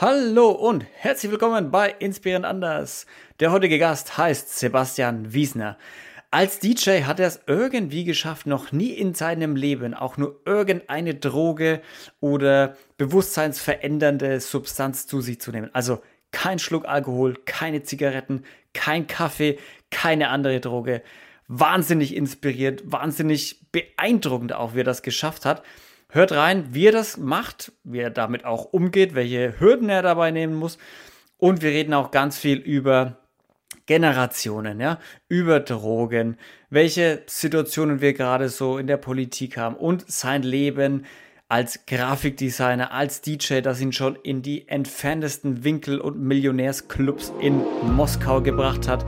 Hallo 0.00 0.50
und 0.50 0.86
herzlich 0.94 1.32
willkommen 1.32 1.72
bei 1.72 1.90
Inspirierend 1.98 2.46
Anders. 2.46 3.04
Der 3.40 3.50
heutige 3.50 3.80
Gast 3.80 4.16
heißt 4.16 4.56
Sebastian 4.56 5.34
Wiesner. 5.34 5.76
Als 6.30 6.60
DJ 6.60 7.02
hat 7.02 7.18
er 7.18 7.26
es 7.26 7.40
irgendwie 7.48 8.04
geschafft, 8.04 8.46
noch 8.46 8.70
nie 8.70 8.92
in 8.92 9.14
seinem 9.14 9.56
Leben 9.56 9.94
auch 9.94 10.16
nur 10.16 10.40
irgendeine 10.44 11.16
Droge 11.16 11.82
oder 12.20 12.76
bewusstseinsverändernde 12.96 14.38
Substanz 14.38 15.08
zu 15.08 15.20
sich 15.20 15.40
zu 15.40 15.50
nehmen. 15.50 15.70
Also 15.72 16.00
kein 16.30 16.60
Schluck 16.60 16.86
Alkohol, 16.86 17.34
keine 17.44 17.82
Zigaretten, 17.82 18.44
kein 18.74 19.08
Kaffee, 19.08 19.58
keine 19.90 20.28
andere 20.28 20.60
Droge. 20.60 21.02
Wahnsinnig 21.48 22.14
inspiriert, 22.14 22.82
wahnsinnig 22.84 23.66
beeindruckend 23.72 24.52
auch, 24.52 24.76
wie 24.76 24.80
er 24.82 24.84
das 24.84 25.02
geschafft 25.02 25.44
hat. 25.44 25.64
Hört 26.10 26.32
rein, 26.32 26.68
wie 26.72 26.86
er 26.86 26.92
das 26.92 27.18
macht, 27.18 27.72
wie 27.84 27.98
er 27.98 28.10
damit 28.10 28.46
auch 28.46 28.64
umgeht, 28.64 29.14
welche 29.14 29.60
Hürden 29.60 29.90
er 29.90 30.00
dabei 30.00 30.30
nehmen 30.30 30.54
muss. 30.54 30.78
Und 31.36 31.60
wir 31.60 31.70
reden 31.70 31.92
auch 31.92 32.10
ganz 32.10 32.38
viel 32.38 32.58
über 32.58 33.18
Generationen, 33.84 34.80
ja, 34.80 34.98
über 35.28 35.60
Drogen, 35.60 36.38
welche 36.70 37.22
Situationen 37.26 38.00
wir 38.00 38.14
gerade 38.14 38.48
so 38.48 38.78
in 38.78 38.86
der 38.86 38.96
Politik 38.96 39.56
haben 39.58 39.76
und 39.76 40.10
sein 40.10 40.42
Leben 40.42 41.04
als 41.48 41.86
Grafikdesigner, 41.86 42.92
als 42.92 43.20
DJ, 43.22 43.60
das 43.60 43.80
ihn 43.80 43.92
schon 43.92 44.16
in 44.16 44.42
die 44.42 44.68
entferntesten 44.68 45.64
Winkel 45.64 46.00
und 46.00 46.20
Millionärsclubs 46.20 47.32
in 47.40 47.62
Moskau 47.82 48.42
gebracht 48.42 48.88
hat. 48.88 49.04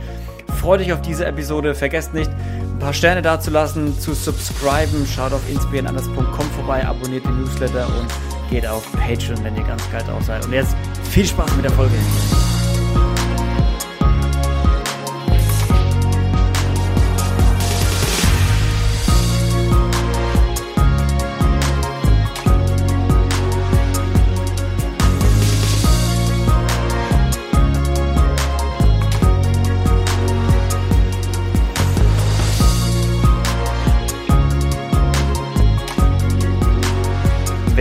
Freut 0.50 0.80
euch 0.80 0.92
auf 0.92 1.02
diese 1.02 1.24
Episode. 1.27 1.74
Vergesst 1.74 2.14
nicht, 2.14 2.30
ein 2.30 2.78
paar 2.78 2.92
Sterne 2.92 3.22
dazulassen, 3.22 3.98
zu 3.98 4.14
subscriben. 4.14 5.06
Schaut 5.06 5.32
auf 5.32 5.48
inspirierenanders.com 5.48 6.50
vorbei, 6.56 6.86
abonniert 6.86 7.24
den 7.24 7.40
Newsletter 7.40 7.86
und 7.86 8.50
geht 8.50 8.66
auf 8.66 8.90
Patreon, 8.92 9.42
wenn 9.45 9.56
ihr 9.56 9.64
ganz 9.64 9.82
geil 9.90 10.02
drauf 10.06 10.23
seid. 10.24 10.45
Und 10.45 10.52
jetzt 10.52 10.76
viel 11.10 11.26
Spaß 11.26 11.54
mit 11.56 11.64
der 11.64 11.73
Folge. 11.73 11.95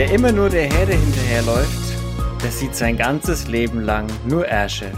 Wer 0.10 0.16
immer 0.16 0.32
nur 0.32 0.50
der 0.50 0.64
Herde 0.64 0.94
hinterherläuft, 0.94 1.94
der 2.44 2.50
sieht 2.50 2.74
sein 2.74 2.98
ganzes 2.98 3.48
Leben 3.48 3.82
lang 3.82 4.08
nur 4.28 4.48
Ärsche. 4.48 4.92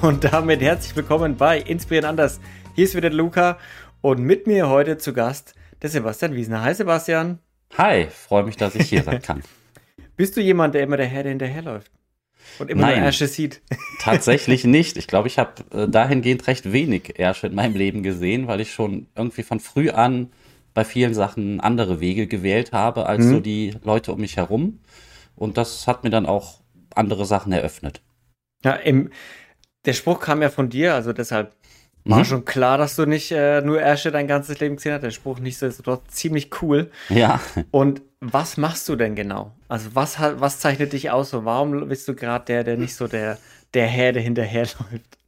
Und 0.00 0.24
damit 0.24 0.62
herzlich 0.62 0.96
willkommen 0.96 1.36
bei 1.36 1.58
Inspirieren 1.58 2.06
anders. 2.06 2.40
Hier 2.74 2.84
ist 2.84 2.94
wieder 2.94 3.10
Luca 3.10 3.58
und 4.00 4.20
mit 4.20 4.46
mir 4.46 4.70
heute 4.70 4.96
zu 4.96 5.12
Gast 5.12 5.54
der 5.82 5.90
Sebastian 5.90 6.34
Wiesner. 6.34 6.62
Hi 6.62 6.72
Sebastian. 6.72 7.40
Hi, 7.76 8.06
freue 8.06 8.44
mich, 8.44 8.56
dass 8.56 8.74
ich 8.74 8.88
hier 8.88 9.02
sein 9.02 9.20
kann. 9.20 9.42
Bist 10.16 10.34
du 10.34 10.40
jemand, 10.40 10.74
der 10.74 10.84
immer 10.84 10.96
der 10.96 11.08
Herde 11.08 11.28
hinterherläuft? 11.28 11.92
Und 12.58 12.70
immer 12.70 12.82
Nein, 12.86 13.00
nur 13.00 13.04
Ärsche 13.04 13.26
sieht? 13.26 13.60
Tatsächlich 14.00 14.64
nicht. 14.64 14.96
Ich 14.96 15.08
glaube, 15.08 15.28
ich 15.28 15.38
habe 15.38 15.62
äh, 15.74 15.88
dahingehend 15.88 16.46
recht 16.46 16.72
wenig 16.72 17.18
Ärsche 17.18 17.48
in 17.48 17.54
meinem 17.54 17.76
Leben 17.76 18.02
gesehen, 18.02 18.46
weil 18.46 18.62
ich 18.62 18.72
schon 18.72 19.08
irgendwie 19.14 19.42
von 19.42 19.60
früh 19.60 19.90
an 19.90 20.30
bei 20.74 20.84
vielen 20.84 21.14
Sachen 21.14 21.60
andere 21.60 22.00
Wege 22.00 22.26
gewählt 22.26 22.72
habe 22.72 23.06
als 23.06 23.24
mhm. 23.24 23.30
so 23.30 23.40
die 23.40 23.74
Leute 23.84 24.12
um 24.12 24.20
mich 24.20 24.36
herum. 24.36 24.80
Und 25.36 25.56
das 25.56 25.86
hat 25.86 26.04
mir 26.04 26.10
dann 26.10 26.26
auch 26.26 26.60
andere 26.94 27.24
Sachen 27.24 27.52
eröffnet. 27.52 28.02
Ja, 28.64 28.72
im, 28.72 29.10
der 29.84 29.92
Spruch 29.92 30.20
kam 30.20 30.42
ja 30.42 30.50
von 30.50 30.68
dir, 30.68 30.94
also 30.94 31.12
deshalb 31.12 31.54
war 32.04 32.18
mhm. 32.18 32.24
schon 32.24 32.44
klar, 32.44 32.76
dass 32.76 32.96
du 32.96 33.06
nicht 33.06 33.32
äh, 33.32 33.62
nur 33.62 33.80
Ärsche 33.80 34.10
dein 34.10 34.26
ganzes 34.26 34.60
Leben 34.60 34.76
gesehen 34.76 34.92
hast. 34.92 35.02
Der 35.02 35.10
Spruch 35.10 35.38
nicht 35.38 35.58
so 35.58 35.66
ist 35.66 35.86
doch 35.86 36.04
ziemlich 36.08 36.50
cool. 36.60 36.90
Ja. 37.08 37.40
Und 37.70 38.02
was 38.20 38.56
machst 38.56 38.88
du 38.88 38.96
denn 38.96 39.14
genau? 39.14 39.52
Also 39.68 39.90
was 39.94 40.18
was 40.20 40.58
zeichnet 40.58 40.92
dich 40.92 41.10
aus? 41.10 41.32
Und 41.32 41.46
warum 41.46 41.88
bist 41.88 42.06
du 42.06 42.14
gerade 42.14 42.44
der, 42.44 42.64
der 42.64 42.76
nicht 42.76 42.94
so 42.94 43.06
der 43.06 43.38
der 43.72 43.86
Herde 43.86 44.20
hinterherläuft? 44.20 45.18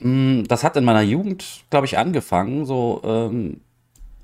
Mm, 0.00 0.42
das 0.44 0.64
hat 0.64 0.76
in 0.76 0.84
meiner 0.84 1.02
Jugend, 1.02 1.44
glaube 1.70 1.86
ich, 1.86 1.98
angefangen. 1.98 2.64
So 2.64 3.00
ähm, 3.04 3.60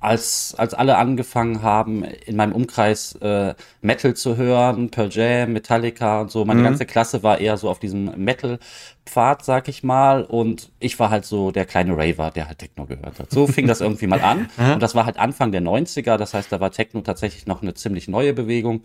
als, 0.05 0.53
als 0.55 0.73
alle 0.73 0.97
angefangen 0.97 1.63
haben, 1.63 2.03
in 2.03 2.35
meinem 2.35 2.53
Umkreis 2.53 3.15
äh, 3.15 3.55
Metal 3.81 4.13
zu 4.13 4.37
hören, 4.37 4.91
Pearl 4.91 5.09
Jam, 5.11 5.53
Metallica 5.53 6.21
und 6.21 6.31
so, 6.31 6.45
meine 6.45 6.59
mhm. 6.59 6.65
ganze 6.65 6.85
Klasse 6.85 7.23
war 7.23 7.39
eher 7.39 7.57
so 7.57 7.69
auf 7.69 7.79
diesem 7.79 8.11
Metal-Pfad, 8.15 9.43
sag 9.43 9.67
ich 9.67 9.83
mal, 9.83 10.23
und 10.23 10.71
ich 10.79 10.99
war 10.99 11.09
halt 11.09 11.25
so 11.25 11.49
der 11.49 11.65
kleine 11.65 11.97
Raver, 11.97 12.29
der 12.29 12.47
halt 12.47 12.59
Techno 12.59 12.85
gehört 12.85 13.19
hat. 13.19 13.31
So 13.31 13.47
fing 13.47 13.65
das 13.65 13.81
irgendwie 13.81 14.05
mal 14.05 14.21
an. 14.21 14.47
und 14.73 14.79
das 14.79 14.93
war 14.93 15.05
halt 15.05 15.17
Anfang 15.17 15.51
der 15.51 15.61
90er, 15.61 16.17
das 16.17 16.35
heißt, 16.35 16.51
da 16.51 16.59
war 16.59 16.71
Techno 16.71 17.01
tatsächlich 17.01 17.47
noch 17.47 17.63
eine 17.63 17.73
ziemlich 17.73 18.07
neue 18.07 18.33
Bewegung. 18.33 18.83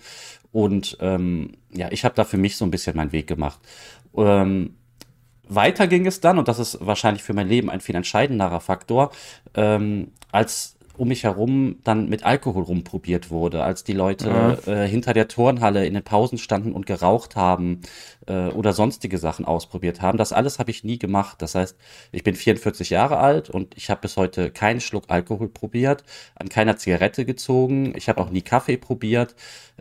Und 0.53 0.97
ähm, 1.01 1.53
ja, 1.71 1.89
ich 1.91 2.05
habe 2.05 2.15
da 2.15 2.25
für 2.25 2.39
mich 2.39 2.57
so 2.57 2.65
ein 2.65 2.71
bisschen 2.71 2.97
meinen 2.97 3.13
Weg 3.13 3.27
gemacht. 3.27 3.61
Ähm, 4.17 4.75
weiter 5.47 5.87
ging 5.87 6.07
es 6.07 6.21
dann, 6.21 6.39
und 6.39 6.49
das 6.49 6.59
ist 6.59 6.79
wahrscheinlich 6.81 7.23
für 7.23 7.35
mein 7.35 7.49
Leben 7.49 7.69
ein 7.69 7.81
viel 7.81 7.95
entscheidenderer 7.95 8.61
Faktor, 8.61 9.11
ähm, 9.55 10.13
als 10.33 10.77
um 10.97 11.09
mich 11.09 11.25
herum 11.25 11.77
dann 11.85 12.09
mit 12.09 12.25
Alkohol 12.25 12.65
rumprobiert 12.65 13.31
wurde, 13.31 13.63
als 13.63 13.85
die 13.85 13.93
Leute 13.93 14.59
mhm. 14.67 14.73
äh, 14.73 14.89
hinter 14.89 15.15
der 15.15 15.29
Turnhalle 15.29 15.87
in 15.87 15.95
den 15.95 16.03
Pausen 16.03 16.39
standen 16.39 16.73
und 16.73 16.87
geraucht 16.87 17.37
haben 17.37 17.81
äh, 18.27 18.49
oder 18.49 18.73
sonstige 18.73 19.19
Sachen 19.19 19.45
ausprobiert 19.45 20.03
haben. 20.03 20.19
Das 20.19 20.33
alles 20.33 20.59
habe 20.59 20.71
ich 20.71 20.85
nie 20.85 20.99
gemacht. 20.99 21.41
Das 21.43 21.55
heißt, 21.55 21.77
ich 22.13 22.23
bin 22.23 22.35
44 22.35 22.91
Jahre 22.91 23.19
alt 23.19 23.51
und 23.51 23.77
ich 23.77 23.91
habe 23.91 24.03
bis 24.03 24.17
heute 24.17 24.51
keinen 24.51 24.81
Schluck 24.81 25.05
Alkohol 25.09 25.49
probiert, 25.49 26.05
an 26.35 26.49
keiner 26.49 26.77
Zigarette 26.77 27.25
gezogen. 27.25 27.93
Ich 27.97 28.09
habe 28.09 28.21
auch 28.21 28.31
nie 28.31 28.43
Kaffee 28.43 28.77
probiert 28.77 29.35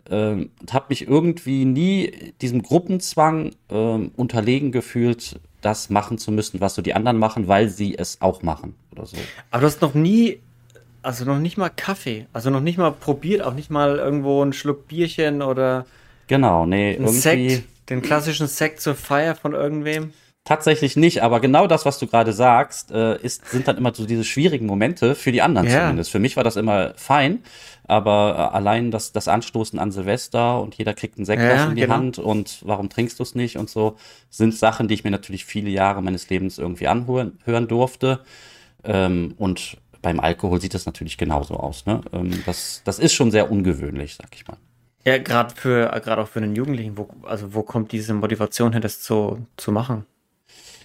äh, 0.08 0.32
und 0.32 0.72
habe 0.72 0.86
mich 0.88 1.06
irgendwie 1.06 1.64
nie 1.64 2.32
diesem 2.40 2.62
Gruppenzwang 2.62 3.50
äh, 3.68 3.74
unterlegen 3.74 4.72
gefühlt, 4.72 5.40
das 5.60 5.90
machen 5.90 6.18
zu 6.18 6.32
müssen, 6.32 6.60
was 6.60 6.74
so 6.74 6.82
die 6.82 6.94
anderen 6.94 7.18
machen, 7.18 7.48
weil 7.48 7.68
sie 7.68 7.96
es 7.96 8.20
auch 8.20 8.42
machen 8.42 8.74
oder 8.92 9.06
so. 9.06 9.16
Aber 9.50 9.60
du 9.60 9.66
hast 9.66 9.82
noch 9.82 9.94
nie 9.94 10.40
also 11.02 11.24
noch 11.24 11.38
nicht 11.38 11.56
mal 11.56 11.70
Kaffee. 11.70 12.26
Also 12.32 12.50
noch 12.50 12.60
nicht 12.60 12.78
mal 12.78 12.92
probiert, 12.92 13.42
auch 13.42 13.54
nicht 13.54 13.70
mal 13.70 13.98
irgendwo 13.98 14.42
einen 14.42 14.52
Schluck 14.52 14.88
Bierchen 14.88 15.42
oder. 15.42 15.86
Genau, 16.26 16.66
nee, 16.66 16.92
irgendwie. 16.92 17.50
Sekt, 17.50 17.64
den 17.88 18.02
klassischen 18.02 18.46
Sekt 18.46 18.80
zur 18.80 18.94
Feier 18.94 19.34
von 19.34 19.52
irgendwem. 19.52 20.12
Tatsächlich 20.44 20.96
nicht, 20.96 21.22
aber 21.22 21.38
genau 21.38 21.66
das, 21.66 21.84
was 21.84 21.98
du 21.98 22.06
gerade 22.06 22.32
sagst, 22.32 22.90
äh, 22.90 23.20
ist, 23.20 23.50
sind 23.50 23.68
dann 23.68 23.76
immer 23.76 23.94
so 23.94 24.06
diese 24.06 24.24
schwierigen 24.24 24.64
Momente 24.64 25.14
für 25.14 25.32
die 25.32 25.42
anderen 25.42 25.68
ja. 25.68 25.82
zumindest. 25.82 26.10
Für 26.10 26.18
mich 26.18 26.36
war 26.36 26.44
das 26.44 26.56
immer 26.56 26.94
fein, 26.96 27.40
aber 27.86 28.50
äh, 28.52 28.56
allein 28.56 28.90
das, 28.90 29.12
das 29.12 29.28
Anstoßen 29.28 29.78
an 29.78 29.92
Silvester 29.92 30.60
und 30.62 30.76
jeder 30.76 30.94
kriegt 30.94 31.18
einen 31.18 31.26
Sekt 31.26 31.42
ja, 31.42 31.66
in 31.66 31.76
die 31.76 31.82
genau. 31.82 31.94
Hand 31.94 32.18
und 32.18 32.60
warum 32.64 32.88
trinkst 32.88 33.18
du 33.18 33.22
es 33.22 33.34
nicht 33.34 33.58
und 33.58 33.68
so, 33.68 33.96
sind 34.30 34.54
Sachen, 34.54 34.88
die 34.88 34.94
ich 34.94 35.04
mir 35.04 35.10
natürlich 35.10 35.44
viele 35.44 35.68
Jahre 35.68 36.00
meines 36.00 36.30
Lebens 36.30 36.56
irgendwie 36.56 36.88
anhören 36.88 37.38
hören 37.44 37.68
durfte. 37.68 38.20
Ähm, 38.82 39.34
und 39.36 39.76
beim 40.02 40.20
Alkohol 40.20 40.60
sieht 40.60 40.74
das 40.74 40.86
natürlich 40.86 41.18
genauso 41.18 41.54
aus. 41.54 41.86
Ne? 41.86 42.00
Ähm, 42.12 42.42
das, 42.46 42.82
das 42.84 42.98
ist 42.98 43.12
schon 43.12 43.30
sehr 43.30 43.50
ungewöhnlich, 43.50 44.16
sag 44.16 44.34
ich 44.34 44.46
mal. 44.46 44.56
Ja, 45.04 45.18
gerade 45.18 45.54
für 45.54 45.88
gerade 46.04 46.22
auch 46.22 46.28
für 46.28 46.40
einen 46.40 46.54
Jugendlichen, 46.54 46.98
wo, 46.98 47.08
also 47.22 47.54
wo 47.54 47.62
kommt 47.62 47.92
diese 47.92 48.12
Motivation 48.12 48.72
her, 48.72 48.80
das 48.80 49.00
zu, 49.00 49.46
zu 49.56 49.72
machen? 49.72 50.04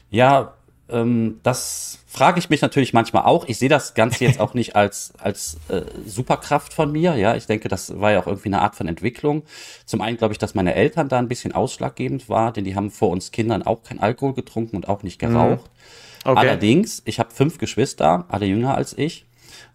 Ja, 0.09 0.53
ähm, 0.87 1.39
das 1.43 1.99
frage 2.07 2.39
ich 2.39 2.49
mich 2.49 2.61
natürlich 2.61 2.93
manchmal 2.93 3.23
auch. 3.23 3.45
Ich 3.47 3.57
sehe 3.57 3.69
das 3.69 3.93
Ganze 3.93 4.23
jetzt 4.23 4.39
auch 4.39 4.53
nicht 4.53 4.75
als, 4.75 5.13
als 5.17 5.57
äh, 5.67 5.81
Superkraft 6.05 6.73
von 6.73 6.91
mir. 6.91 7.15
Ja, 7.15 7.35
ich 7.35 7.47
denke, 7.47 7.67
das 7.67 7.99
war 7.99 8.11
ja 8.11 8.21
auch 8.21 8.27
irgendwie 8.27 8.49
eine 8.49 8.61
Art 8.61 8.75
von 8.75 8.87
Entwicklung. 8.87 9.43
Zum 9.85 10.01
einen 10.01 10.17
glaube 10.17 10.33
ich, 10.33 10.37
dass 10.37 10.53
meine 10.55 10.75
Eltern 10.75 11.09
da 11.09 11.17
ein 11.17 11.27
bisschen 11.27 11.53
ausschlaggebend 11.53 12.29
war, 12.29 12.53
denn 12.53 12.63
die 12.63 12.75
haben 12.75 12.91
vor 12.91 13.09
uns 13.09 13.31
Kindern 13.31 13.63
auch 13.63 13.83
kein 13.83 13.99
Alkohol 13.99 14.33
getrunken 14.33 14.75
und 14.75 14.87
auch 14.87 15.03
nicht 15.03 15.19
geraucht. 15.19 15.63
Mhm. 15.63 15.75
Okay. 16.25 16.39
Allerdings, 16.39 17.03
ich 17.05 17.19
habe 17.19 17.29
fünf 17.31 17.59
Geschwister, 17.59 18.25
alle 18.29 18.47
jünger 18.47 18.75
als 18.75 18.97
ich. 18.97 19.25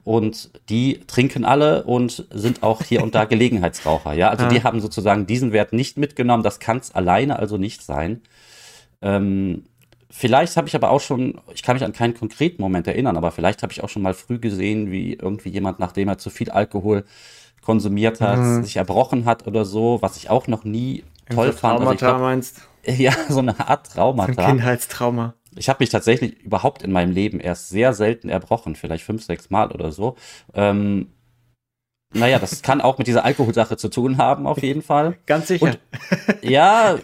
Und 0.02 0.50
die 0.69 1.00
trinken 1.06 1.44
alle 1.44 1.85
und 1.85 2.26
sind 2.31 2.62
auch 2.62 2.82
hier 2.82 3.02
und 3.02 3.14
da 3.14 3.25
Gelegenheitsraucher. 3.26 4.14
Ja, 4.14 4.31
also 4.31 4.44
ja. 4.44 4.50
die 4.50 4.62
haben 4.64 4.81
sozusagen 4.81 5.26
diesen 5.26 5.52
Wert 5.52 5.73
nicht 5.73 5.97
mitgenommen. 5.97 6.43
Das 6.43 6.58
kann 6.58 6.79
es 6.79 6.94
alleine 6.94 7.38
also 7.38 7.56
nicht 7.56 7.82
sein. 7.82 8.23
Ähm, 9.00 9.64
vielleicht 10.11 10.56
habe 10.56 10.67
ich 10.67 10.75
aber 10.75 10.91
auch 10.91 11.00
schon, 11.00 11.41
ich 11.55 11.62
kann 11.62 11.76
mich 11.76 11.85
an 11.85 11.93
keinen 11.93 12.14
konkreten 12.14 12.61
Moment 12.61 12.88
erinnern, 12.88 13.17
aber 13.17 13.31
vielleicht 13.31 13.62
habe 13.62 13.73
ich 13.73 13.85
auch 13.85 13.88
schon 13.88 14.02
mal 14.02 14.14
früh 14.14 14.38
gesehen, 14.38 14.91
wie 14.91 15.14
irgendwie 15.14 15.50
jemand, 15.50 15.79
nachdem 15.79 16.08
er 16.08 16.19
zu 16.19 16.31
viel 16.31 16.50
Alkohol 16.50 17.05
konsumiert 17.62 18.20
hat, 18.20 18.38
mhm. 18.38 18.64
sich 18.64 18.76
erbrochen 18.76 19.26
hat 19.26 19.47
oder 19.47 19.64
so, 19.64 19.99
was 20.00 20.17
ich 20.17 20.31
auch 20.31 20.49
noch 20.49 20.64
nie 20.64 21.05
toll 21.29 21.52
fand. 21.52 21.79
Traumata 21.79 21.91
also 21.91 22.06
glaub, 22.06 22.20
meinst? 22.20 22.62
Ja, 22.87 23.12
so 23.29 23.41
eine 23.41 23.61
Art 23.61 23.93
Traumata. 23.93 24.43
Ein 24.43 24.56
Kindheitstrauma. 24.56 25.35
Ich 25.56 25.69
habe 25.69 25.82
mich 25.82 25.91
tatsächlich 25.91 26.41
überhaupt 26.43 26.82
in 26.82 26.93
meinem 26.93 27.12
Leben 27.12 27.41
erst 27.41 27.69
sehr 27.69 27.93
selten 27.93 28.29
erbrochen, 28.29 28.76
vielleicht 28.76 29.05
fünf, 29.05 29.25
sechs 29.25 29.50
Mal 29.50 29.73
oder 29.73 29.91
so. 29.91 30.17
Ähm, 30.55 31.08
naja, 32.12 32.38
das 32.38 32.62
kann 32.62 32.81
auch 32.81 32.99
mit 32.99 33.06
dieser 33.06 33.25
Alkoholsache 33.25 33.76
zu 33.76 33.88
tun 33.88 34.19
haben, 34.19 34.47
auf 34.47 34.62
jeden 34.62 34.82
Fall. 34.82 35.17
Ganz 35.26 35.49
sicher. 35.49 35.67
Und, 35.67 35.79
ja, 36.43 36.99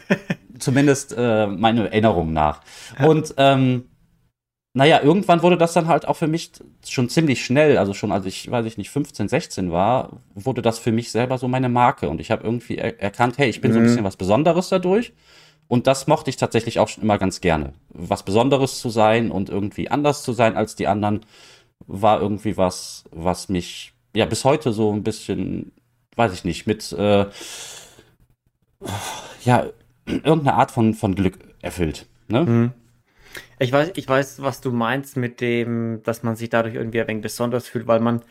zumindest 0.58 1.14
äh, 1.16 1.46
meine 1.46 1.86
Erinnerung 1.86 2.32
nach. 2.32 2.60
Und 3.04 3.34
ähm, 3.36 3.84
naja, 4.76 5.00
irgendwann 5.02 5.42
wurde 5.42 5.56
das 5.56 5.72
dann 5.72 5.86
halt 5.86 6.06
auch 6.06 6.16
für 6.16 6.26
mich 6.26 6.52
schon 6.86 7.08
ziemlich 7.08 7.42
schnell, 7.44 7.78
also 7.78 7.94
schon 7.94 8.12
als 8.12 8.26
ich, 8.26 8.50
weiß 8.50 8.66
ich 8.66 8.76
nicht, 8.76 8.90
15, 8.90 9.28
16 9.28 9.72
war, 9.72 10.20
wurde 10.34 10.60
das 10.60 10.78
für 10.78 10.92
mich 10.92 11.10
selber 11.10 11.38
so 11.38 11.48
meine 11.48 11.70
Marke. 11.70 12.10
Und 12.10 12.20
ich 12.20 12.30
habe 12.30 12.44
irgendwie 12.44 12.76
er 12.76 13.00
erkannt, 13.00 13.38
hey, 13.38 13.48
ich 13.48 13.60
bin 13.60 13.70
mhm. 13.70 13.74
so 13.74 13.78
ein 13.78 13.82
mhm. 13.84 13.86
bisschen 13.88 14.04
was 14.04 14.16
Besonderes 14.16 14.68
dadurch. 14.68 15.14
Und 15.68 15.86
das 15.86 16.06
mochte 16.06 16.30
ich 16.30 16.36
tatsächlich 16.36 16.78
auch 16.78 16.88
schon 16.88 17.02
immer 17.02 17.18
ganz 17.18 17.40
gerne. 17.40 17.72
Was 17.88 18.22
Besonderes 18.22 18.80
zu 18.80 18.88
sein 18.88 19.30
und 19.30 19.48
irgendwie 19.48 19.90
anders 19.90 20.22
zu 20.22 20.32
sein 20.32 20.56
als 20.56 20.76
die 20.76 20.86
anderen, 20.86 21.26
war 21.86 22.20
irgendwie 22.20 22.56
was, 22.56 23.04
was 23.10 23.48
mich 23.48 23.92
ja 24.14 24.26
bis 24.26 24.44
heute 24.44 24.72
so 24.72 24.92
ein 24.92 25.02
bisschen, 25.02 25.72
weiß 26.14 26.32
ich 26.32 26.44
nicht, 26.44 26.66
mit 26.66 26.92
äh, 26.92 27.26
ja, 29.44 29.66
irgendeine 30.06 30.54
Art 30.54 30.70
von, 30.70 30.94
von 30.94 31.14
Glück 31.14 31.38
erfüllt. 31.62 32.06
Ne? 32.28 32.44
Mhm. 32.44 32.72
Ich 33.58 33.72
weiß, 33.72 33.92
ich 33.96 34.08
weiß, 34.08 34.42
was 34.42 34.60
du 34.60 34.70
meinst 34.70 35.16
mit 35.16 35.40
dem, 35.40 36.02
dass 36.02 36.22
man 36.22 36.36
sich 36.36 36.50
dadurch 36.50 36.74
irgendwie 36.74 37.00
ein 37.00 37.08
wenig 37.08 37.22
besonders 37.22 37.68
fühlt, 37.68 37.86
weil 37.86 38.00
man, 38.00 38.22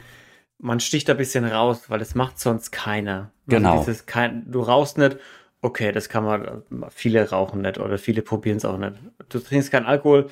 man 0.59 0.79
sticht 0.79 1.09
ein 1.09 1.17
bisschen 1.17 1.45
raus, 1.45 1.89
weil 1.89 1.99
das 1.99 2.15
macht 2.15 2.39
sonst 2.39 2.71
keiner. 2.71 3.31
Also 3.47 3.57
genau. 3.57 3.79
Also 3.79 3.93
kein, 4.05 4.51
du 4.51 4.61
rauchst 4.61 4.97
nicht, 4.97 5.17
okay, 5.65 5.91
das 5.91 6.09
kann 6.09 6.23
man, 6.23 6.63
viele 6.89 7.27
rauchen 7.27 7.61
nicht 7.63 7.79
oder 7.79 7.97
viele 7.97 8.21
probieren 8.21 8.57
es 8.57 8.65
auch 8.65 8.77
nicht. 8.77 8.93
Du 9.29 9.39
trinkst 9.39 9.71
keinen 9.71 9.87
Alkohol, 9.87 10.29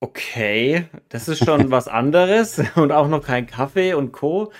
okay, 0.00 0.84
das 1.08 1.28
ist 1.28 1.44
schon 1.44 1.70
was 1.72 1.88
anderes 1.88 2.62
und 2.76 2.92
auch 2.92 3.08
noch 3.08 3.22
kein 3.24 3.48
Kaffee 3.48 3.94
und 3.94 4.12
Co. 4.12 4.52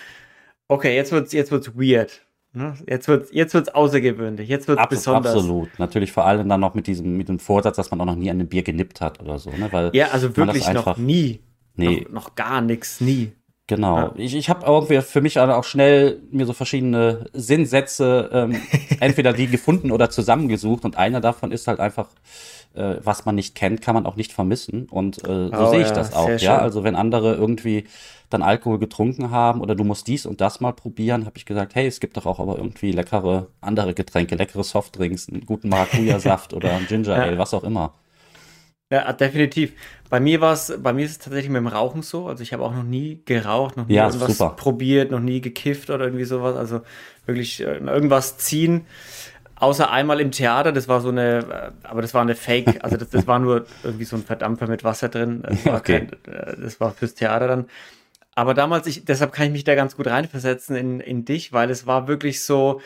Okay, 0.66 0.96
jetzt 0.96 1.12
wird's, 1.12 1.32
jetzt 1.32 1.52
wird's 1.52 1.76
weird. 1.76 2.26
Ne? 2.52 2.74
Jetzt 2.88 3.06
wird 3.06 3.32
jetzt 3.32 3.54
wird's 3.54 3.68
außergewöhnlich, 3.68 4.48
jetzt 4.48 4.66
wird's 4.66 4.82
Abs 4.82 4.96
besonders. 4.96 5.34
Absolut, 5.34 5.78
natürlich 5.78 6.10
vor 6.10 6.24
allem 6.24 6.48
dann 6.48 6.60
noch 6.60 6.74
mit 6.74 6.88
diesem 6.88 7.16
mit 7.16 7.28
dem 7.28 7.38
Vorsatz, 7.38 7.76
dass 7.76 7.90
man 7.92 8.00
auch 8.00 8.06
noch 8.06 8.16
nie 8.16 8.30
an 8.30 8.40
einem 8.40 8.48
Bier 8.48 8.62
genippt 8.64 9.00
hat 9.00 9.20
oder 9.20 9.38
so, 9.38 9.50
ne? 9.50 9.68
Weil 9.70 9.90
ja, 9.92 10.08
also 10.08 10.36
wirklich 10.36 10.68
noch 10.72 10.96
nie, 10.96 11.40
nee, 11.76 12.00
noch, 12.08 12.10
noch 12.10 12.34
gar 12.34 12.62
nichts, 12.62 13.00
nie. 13.00 13.32
Genau. 13.68 13.98
Ja. 13.98 14.12
Ich, 14.16 14.34
ich 14.34 14.48
habe 14.48 14.66
irgendwie 14.66 15.00
für 15.02 15.20
mich 15.20 15.38
auch 15.38 15.64
schnell 15.64 16.20
mir 16.32 16.46
so 16.46 16.54
verschiedene 16.54 17.26
Sinnsätze, 17.34 18.30
ähm, 18.32 18.60
entweder 19.00 19.32
die 19.34 19.46
gefunden 19.46 19.92
oder 19.92 20.10
zusammengesucht. 20.10 20.84
Und 20.84 20.96
einer 20.96 21.20
davon 21.20 21.52
ist 21.52 21.68
halt 21.68 21.78
einfach, 21.78 22.08
äh, 22.74 22.96
was 23.04 23.26
man 23.26 23.34
nicht 23.34 23.54
kennt, 23.54 23.82
kann 23.82 23.94
man 23.94 24.06
auch 24.06 24.16
nicht 24.16 24.32
vermissen. 24.32 24.88
Und 24.90 25.18
äh, 25.18 25.48
so 25.48 25.52
oh, 25.52 25.70
sehe 25.70 25.82
ich 25.82 25.88
ja, 25.88 25.94
das 25.94 26.14
auch. 26.14 26.28
Ja, 26.30 26.38
schön. 26.38 26.48
also 26.48 26.82
wenn 26.82 26.96
andere 26.96 27.34
irgendwie 27.34 27.84
dann 28.30 28.42
Alkohol 28.42 28.78
getrunken 28.78 29.30
haben 29.30 29.60
oder 29.60 29.74
du 29.74 29.84
musst 29.84 30.06
dies 30.06 30.24
und 30.24 30.40
das 30.40 30.60
mal 30.60 30.72
probieren, 30.72 31.26
habe 31.26 31.36
ich 31.36 31.44
gesagt, 31.44 31.74
hey, 31.74 31.86
es 31.86 32.00
gibt 32.00 32.16
doch 32.16 32.24
auch 32.24 32.40
aber 32.40 32.56
irgendwie 32.56 32.92
leckere 32.92 33.48
andere 33.60 33.92
Getränke, 33.92 34.34
leckere 34.34 34.64
Softdrinks, 34.64 35.28
einen 35.28 35.44
guten 35.44 35.68
Maracuja-Saft 35.68 36.52
oder 36.54 36.72
ein 36.72 36.86
Ginger 36.86 37.16
Ale, 37.16 37.36
was 37.36 37.52
auch 37.52 37.64
immer. 37.64 37.92
Ja, 38.90 39.12
definitiv. 39.12 39.74
Bei 40.08 40.18
mir 40.18 40.40
war 40.40 40.54
es, 40.54 40.72
bei 40.82 40.94
mir 40.94 41.04
ist 41.04 41.10
es 41.10 41.18
tatsächlich 41.18 41.50
mit 41.50 41.60
dem 41.60 41.66
Rauchen 41.66 42.02
so. 42.02 42.26
Also 42.26 42.42
ich 42.42 42.54
habe 42.54 42.62
auch 42.62 42.74
noch 42.74 42.84
nie 42.84 43.20
geraucht, 43.26 43.76
noch 43.76 43.86
nie 43.86 43.94
ja, 43.94 44.06
irgendwas 44.06 44.38
super. 44.38 44.56
probiert, 44.56 45.10
noch 45.10 45.20
nie 45.20 45.42
gekifft 45.42 45.90
oder 45.90 46.06
irgendwie 46.06 46.24
sowas. 46.24 46.56
Also 46.56 46.80
wirklich 47.26 47.60
äh, 47.60 47.76
irgendwas 47.78 48.38
ziehen. 48.38 48.86
Außer 49.56 49.90
einmal 49.90 50.20
im 50.20 50.30
Theater, 50.30 50.72
das 50.72 50.88
war 50.88 51.02
so 51.02 51.10
eine, 51.10 51.72
äh, 51.82 51.86
aber 51.86 52.00
das 52.00 52.14
war 52.14 52.22
eine 52.22 52.34
Fake, 52.34 52.82
also 52.82 52.96
das, 52.96 53.10
das 53.10 53.26
war 53.26 53.38
nur 53.38 53.66
irgendwie 53.82 54.04
so 54.04 54.16
ein 54.16 54.22
Verdampfer 54.22 54.68
mit 54.68 54.84
Wasser 54.84 55.10
drin. 55.10 55.42
Das 55.42 55.66
war, 55.66 55.78
okay. 55.78 56.06
kein, 56.24 56.34
äh, 56.34 56.56
das 56.58 56.80
war 56.80 56.92
fürs 56.92 57.14
Theater 57.14 57.46
dann. 57.46 57.66
Aber 58.34 58.54
damals, 58.54 58.86
ich, 58.86 59.04
deshalb 59.04 59.32
kann 59.32 59.46
ich 59.46 59.52
mich 59.52 59.64
da 59.64 59.74
ganz 59.74 59.96
gut 59.96 60.06
reinversetzen 60.06 60.76
in, 60.76 61.00
in 61.00 61.24
dich, 61.26 61.52
weil 61.52 61.70
es 61.70 61.86
war 61.86 62.08
wirklich 62.08 62.42
so, 62.42 62.80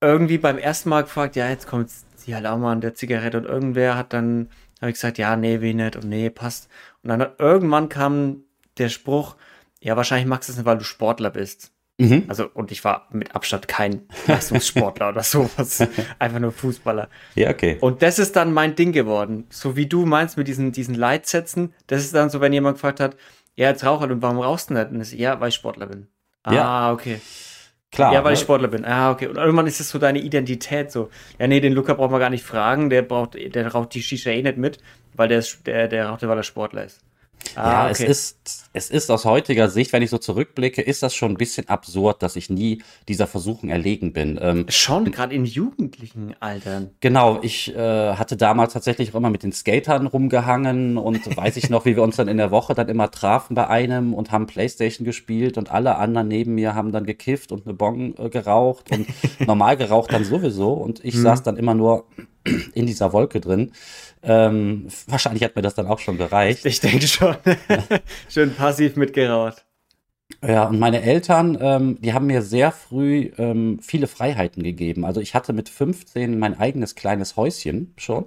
irgendwie 0.00 0.38
beim 0.38 0.58
ersten 0.58 0.90
Mal 0.90 1.02
gefragt, 1.02 1.36
ja, 1.36 1.48
jetzt 1.48 1.66
kommt 1.66 1.90
die 2.26 2.34
an 2.34 2.80
der 2.80 2.94
Zigarette 2.94 3.38
und 3.38 3.46
irgendwer 3.46 3.96
hat 3.96 4.12
dann 4.12 4.48
habe 4.80 4.90
ich 4.90 4.94
gesagt, 4.94 5.18
ja, 5.18 5.36
nee, 5.36 5.60
wie 5.60 5.74
nicht 5.74 5.96
und 5.96 6.08
nee, 6.08 6.30
passt. 6.30 6.68
Und 7.02 7.10
dann 7.10 7.26
irgendwann 7.38 7.88
kam 7.88 8.44
der 8.78 8.88
Spruch, 8.88 9.36
ja, 9.80 9.96
wahrscheinlich 9.96 10.28
magst 10.28 10.48
du 10.48 10.52
es 10.52 10.58
nicht, 10.58 10.66
weil 10.66 10.78
du 10.78 10.84
Sportler 10.84 11.30
bist. 11.30 11.72
Mhm. 12.00 12.24
Also, 12.28 12.48
und 12.54 12.70
ich 12.70 12.84
war 12.84 13.08
mit 13.10 13.34
Abstand 13.34 13.66
kein 13.66 14.02
Leistungssportler 14.28 15.08
oder 15.08 15.22
sowas. 15.24 15.84
Einfach 16.20 16.38
nur 16.38 16.52
Fußballer. 16.52 17.08
Ja, 17.34 17.50
okay. 17.50 17.76
Und 17.80 18.02
das 18.02 18.20
ist 18.20 18.36
dann 18.36 18.52
mein 18.52 18.76
Ding 18.76 18.92
geworden. 18.92 19.46
So 19.50 19.74
wie 19.74 19.86
du 19.86 20.06
meinst 20.06 20.36
mit 20.36 20.46
diesen, 20.46 20.70
diesen 20.70 20.94
Leitsätzen. 20.94 21.74
Das 21.88 22.04
ist 22.04 22.14
dann 22.14 22.30
so, 22.30 22.40
wenn 22.40 22.52
jemand 22.52 22.76
gefragt 22.76 23.00
hat, 23.00 23.16
ja, 23.56 23.68
jetzt 23.68 23.84
rauch 23.84 24.00
halt 24.00 24.12
und 24.12 24.22
warum 24.22 24.38
rauchst 24.38 24.70
du 24.70 24.74
nicht? 24.74 24.90
Und 24.90 25.00
ich, 25.00 25.12
ja, 25.12 25.40
weil 25.40 25.48
ich 25.48 25.56
Sportler 25.56 25.86
bin. 25.86 26.06
Ah, 26.44 26.54
ja. 26.54 26.92
okay. 26.92 27.20
Klar. 27.90 28.12
Ja, 28.12 28.22
weil 28.22 28.32
ne? 28.32 28.34
ich 28.34 28.40
Sportler 28.40 28.68
bin. 28.68 28.84
Ah, 28.84 29.10
okay. 29.10 29.26
Und 29.28 29.36
irgendwann 29.36 29.66
ist 29.66 29.80
es 29.80 29.90
so 29.90 29.98
deine 29.98 30.18
Identität 30.18 30.92
so. 30.92 31.10
Ja, 31.38 31.46
nee, 31.46 31.60
den 31.60 31.72
Luca 31.72 31.94
braucht 31.94 32.10
man 32.10 32.20
gar 32.20 32.30
nicht 32.30 32.44
fragen. 32.44 32.90
Der 32.90 33.02
braucht, 33.02 33.34
der 33.34 33.66
raucht 33.68 33.94
die 33.94 34.02
Shisha 34.02 34.30
eh 34.30 34.42
nicht 34.42 34.58
mit, 34.58 34.78
weil 35.14 35.28
der, 35.28 35.38
ist, 35.38 35.66
der, 35.66 35.88
der 35.88 36.08
raucht, 36.08 36.26
weil 36.26 36.36
er 36.36 36.42
Sportler 36.42 36.84
ist. 36.84 37.00
Ah, 37.54 37.86
ja, 37.86 37.90
okay. 37.90 38.04
es 38.06 38.36
ist, 38.36 38.68
es 38.72 38.90
ist 38.90 39.10
aus 39.10 39.24
heutiger 39.24 39.68
Sicht, 39.68 39.92
wenn 39.92 40.02
ich 40.02 40.10
so 40.10 40.18
zurückblicke, 40.18 40.82
ist 40.82 41.02
das 41.02 41.14
schon 41.14 41.32
ein 41.32 41.36
bisschen 41.36 41.68
absurd, 41.68 42.22
dass 42.22 42.36
ich 42.36 42.50
nie 42.50 42.82
dieser 43.08 43.26
Versuchung 43.26 43.70
erlegen 43.70 44.12
bin. 44.12 44.38
Ähm, 44.40 44.66
schon, 44.68 45.10
gerade 45.10 45.34
in 45.34 45.44
jugendlichen 45.44 46.34
Altern. 46.40 46.90
Genau, 47.00 47.40
ich 47.42 47.74
äh, 47.74 48.14
hatte 48.14 48.36
damals 48.36 48.72
tatsächlich 48.72 49.12
auch 49.12 49.16
immer 49.16 49.30
mit 49.30 49.42
den 49.42 49.52
Skatern 49.52 50.06
rumgehangen 50.06 50.96
und 50.98 51.36
weiß 51.36 51.56
ich 51.56 51.70
noch, 51.70 51.84
wie 51.84 51.96
wir 51.96 52.02
uns 52.02 52.16
dann 52.16 52.28
in 52.28 52.36
der 52.36 52.50
Woche 52.50 52.74
dann 52.74 52.88
immer 52.88 53.10
trafen 53.10 53.54
bei 53.54 53.66
einem 53.66 54.14
und 54.14 54.30
haben 54.30 54.46
Playstation 54.46 55.04
gespielt 55.04 55.58
und 55.58 55.70
alle 55.70 55.96
anderen 55.96 56.28
neben 56.28 56.54
mir 56.54 56.74
haben 56.74 56.92
dann 56.92 57.06
gekifft 57.06 57.52
und 57.52 57.66
eine 57.66 57.74
Bon 57.74 58.14
äh, 58.18 58.28
geraucht 58.28 58.90
und 58.90 59.06
normal 59.46 59.76
geraucht 59.76 60.12
dann 60.12 60.24
sowieso 60.24 60.72
und 60.72 61.04
ich 61.04 61.14
hm. 61.14 61.22
saß 61.22 61.42
dann 61.42 61.56
immer 61.56 61.74
nur 61.74 62.04
in 62.74 62.86
dieser 62.86 63.12
Wolke 63.12 63.40
drin. 63.40 63.72
Ähm, 64.22 64.88
wahrscheinlich 65.06 65.44
hat 65.44 65.56
mir 65.56 65.62
das 65.62 65.74
dann 65.74 65.86
auch 65.86 65.98
schon 65.98 66.18
gereicht. 66.18 66.64
Ich 66.64 66.80
denke 66.80 67.06
schon. 67.06 67.36
Schön 68.28 68.54
passiv 68.54 68.96
mitgeraucht. 68.96 69.64
Ja, 70.46 70.64
und 70.64 70.78
meine 70.78 71.02
Eltern, 71.02 71.58
ähm, 71.60 71.98
die 72.00 72.12
haben 72.12 72.26
mir 72.26 72.42
sehr 72.42 72.70
früh 72.70 73.30
ähm, 73.38 73.80
viele 73.82 74.06
Freiheiten 74.06 74.62
gegeben. 74.62 75.04
Also 75.04 75.20
ich 75.20 75.34
hatte 75.34 75.52
mit 75.52 75.68
15 75.68 76.38
mein 76.38 76.58
eigenes 76.58 76.94
kleines 76.94 77.36
Häuschen 77.36 77.92
schon. 77.96 78.26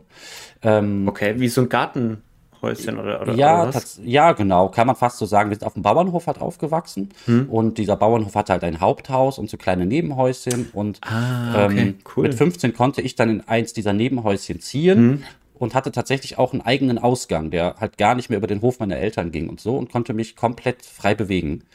Ähm, 0.62 1.08
okay, 1.08 1.40
wie 1.40 1.48
so 1.48 1.62
ein 1.62 1.70
Gartenhäuschen 1.70 3.00
oder, 3.00 3.22
oder, 3.22 3.34
ja, 3.34 3.64
oder 3.64 3.76
was? 3.76 4.00
ja, 4.04 4.34
genau, 4.34 4.68
kann 4.70 4.88
man 4.88 4.98
fast 4.98 5.20
so 5.20 5.26
sagen. 5.26 5.52
Wir 5.52 5.56
sind 5.56 5.66
auf 5.66 5.76
dem 5.76 5.84
Bauernhof 5.84 6.28
halt 6.28 6.42
aufgewachsen 6.42 7.10
hm. 7.26 7.48
und 7.50 7.78
dieser 7.78 7.96
Bauernhof 7.96 8.36
hatte 8.36 8.54
halt 8.54 8.64
ein 8.66 8.82
Haupthaus 8.82 9.38
und 9.38 9.50
so 9.50 9.56
kleine 9.56 9.86
Nebenhäuschen 9.86 10.70
und 10.74 11.00
ah, 11.04 11.66
okay, 11.66 11.80
ähm, 11.80 11.96
cool. 12.18 12.24
mit 12.24 12.34
15 12.34 12.74
konnte 12.74 13.02
ich 13.02 13.16
dann 13.16 13.30
in 13.30 13.48
eins 13.48 13.72
dieser 13.74 13.94
Nebenhäuschen 13.94 14.60
ziehen 14.60 14.98
hm 14.98 15.24
und 15.62 15.75
hatte 15.75 15.92
tatsächlich 15.92 16.40
auch 16.40 16.54
einen 16.54 16.63
eigenen 16.63 16.97
Ausgang, 16.97 17.52
der 17.52 17.76
halt 17.80 18.00
gar 18.00 18.16
nicht 18.16 18.30
mehr 18.30 18.38
über 18.38 18.47
den 18.47 18.62
Hof 18.62 18.80
meiner 18.80 18.97
Eltern 18.97 19.31
ging 19.31 19.47
und 19.47 19.62
so 19.62 19.78
und 19.78 19.92
konnte 19.92 20.14
mich 20.14 20.35
komplett 20.35 20.83
frei 20.83 21.14
bewegen. 21.14 21.66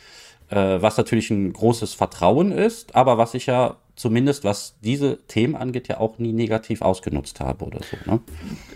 Äh, 0.48 0.82
was 0.82 0.96
natürlich 0.96 1.30
ein 1.30 1.52
großes 1.52 1.94
Vertrauen 1.94 2.50
ist, 2.50 2.96
aber 2.96 3.16
was 3.16 3.34
ich 3.34 3.46
ja 3.46 3.76
zumindest 3.94 4.42
was 4.42 4.76
diese 4.80 5.24
Themen 5.26 5.54
angeht, 5.54 5.86
ja 5.86 5.98
auch 5.98 6.18
nie 6.18 6.32
negativ 6.32 6.82
ausgenutzt 6.82 7.38
habe 7.38 7.64
oder 7.64 7.80
so. 7.82 7.96
Ne? 8.10 8.20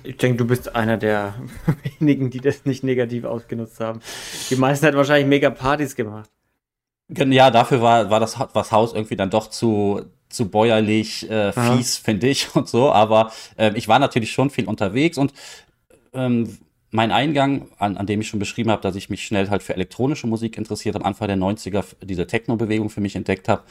Ich 0.04 0.16
denke, 0.16 0.38
du 0.38 0.46
bist 0.46 0.76
einer 0.76 0.96
der 0.96 1.34
wenigen, 1.99 2.30
die 2.30 2.40
das 2.40 2.64
nicht 2.64 2.84
negativ 2.84 3.25
ausgenutzt 3.25 3.80
haben. 3.80 4.00
Die 4.49 4.56
meisten 4.56 4.87
hat 4.87 4.94
wahrscheinlich 4.94 5.26
mega 5.26 5.50
Partys 5.50 5.96
gemacht. 5.96 6.30
Ja, 7.08 7.50
dafür 7.50 7.82
war, 7.82 8.11
war 8.11 8.20
das, 8.20 8.38
das 8.54 8.70
Haus 8.70 8.92
irgendwie 8.94 9.16
dann 9.16 9.30
doch 9.30 9.49
zu, 9.49 10.04
zu 10.30 10.49
bäuerlich, 10.49 11.28
äh, 11.28 11.52
fies, 11.52 11.99
finde 11.99 12.28
ich 12.28 12.49
und 12.54 12.68
so. 12.68 12.92
Aber 12.92 13.32
äh, 13.56 13.72
ich 13.76 13.88
war 13.88 13.99
natürlich 13.99 14.32
schon 14.32 14.50
viel 14.50 14.66
unterwegs 14.66 15.18
und 15.18 15.32
ähm, 16.12 16.58
mein 16.90 17.12
Eingang, 17.12 17.68
an, 17.78 17.96
an 17.96 18.06
dem 18.06 18.20
ich 18.20 18.28
schon 18.28 18.40
beschrieben 18.40 18.70
habe, 18.70 18.82
dass 18.82 18.96
ich 18.96 19.10
mich 19.10 19.25
schnell 19.25 19.49
halt 19.49 19.62
für 19.62 19.75
elektronische 19.75 20.26
Musik 20.26 20.58
interessiert 20.58 20.96
am 20.96 21.04
Anfang 21.04 21.28
der 21.28 21.37
90er, 21.37 21.84
diese 22.02 22.26
Techno-Bewegung 22.26 22.90
für 22.90 23.00
mich 23.00 23.14
entdeckt 23.14 23.49
habe, 23.49 23.62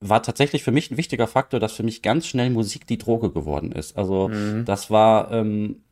war 0.00 0.22
tatsächlich 0.22 0.62
für 0.62 0.70
mich 0.70 0.90
ein 0.90 0.96
wichtiger 0.96 1.26
Faktor, 1.26 1.58
dass 1.58 1.72
für 1.72 1.82
mich 1.82 2.02
ganz 2.02 2.26
schnell 2.26 2.50
Musik 2.50 2.86
die 2.86 2.98
Droge 2.98 3.32
geworden 3.32 3.72
ist. 3.72 3.96
Also 3.98 4.28
mhm. 4.28 4.64
das 4.64 4.90
war, 4.90 5.32
ähm, 5.32 5.82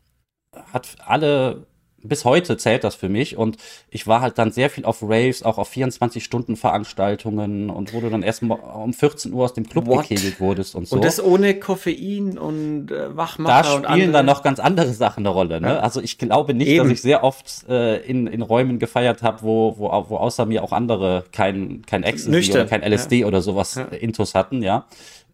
hat 0.72 0.96
alle 1.04 1.66
bis 2.02 2.24
heute 2.24 2.56
zählt 2.56 2.84
das 2.84 2.94
für 2.94 3.08
mich 3.08 3.36
und 3.36 3.56
ich 3.90 4.06
war 4.06 4.20
halt 4.20 4.38
dann 4.38 4.52
sehr 4.52 4.70
viel 4.70 4.84
auf 4.84 5.02
Raves, 5.02 5.42
auch 5.42 5.58
auf 5.58 5.72
24-Stunden-Veranstaltungen 5.72 7.70
und 7.70 7.92
wo 7.94 8.00
du 8.00 8.10
dann 8.10 8.22
erst 8.22 8.42
um 8.42 8.92
14 8.92 9.32
Uhr 9.32 9.44
aus 9.44 9.54
dem 9.54 9.68
Club 9.68 9.86
What? 9.86 10.08
gekegelt 10.08 10.40
wurdest 10.40 10.74
und 10.74 10.86
so. 10.86 10.96
Und 10.96 11.04
das 11.04 11.22
ohne 11.22 11.58
Koffein 11.58 12.38
und 12.38 12.90
äh, 12.90 13.16
Wachmacher 13.16 13.80
Da 13.80 13.92
spielen 13.92 14.12
dann 14.12 14.26
noch 14.26 14.42
ganz 14.42 14.58
andere 14.60 14.92
Sachen 14.92 15.20
eine 15.20 15.30
Rolle. 15.30 15.60
Ne? 15.60 15.68
Ja. 15.68 15.78
Also 15.80 16.00
ich 16.00 16.18
glaube 16.18 16.54
nicht, 16.54 16.68
Eben. 16.68 16.84
dass 16.84 16.92
ich 16.92 17.02
sehr 17.02 17.24
oft 17.24 17.68
äh, 17.68 17.96
in, 17.98 18.26
in 18.26 18.42
Räumen 18.42 18.78
gefeiert 18.78 19.22
habe, 19.22 19.42
wo, 19.42 19.76
wo, 19.78 19.90
wo 20.08 20.16
außer 20.16 20.46
mir 20.46 20.62
auch 20.62 20.72
andere 20.72 21.24
kein, 21.32 21.82
kein 21.86 22.02
Ecstasy 22.02 22.30
Nüchtern. 22.30 22.62
oder 22.62 22.70
kein 22.70 22.82
LSD 22.82 23.20
ja. 23.20 23.26
oder 23.26 23.40
sowas 23.42 23.74
ja. 23.76 23.84
Intus 23.84 24.34
hatten, 24.34 24.62
ja. 24.62 24.86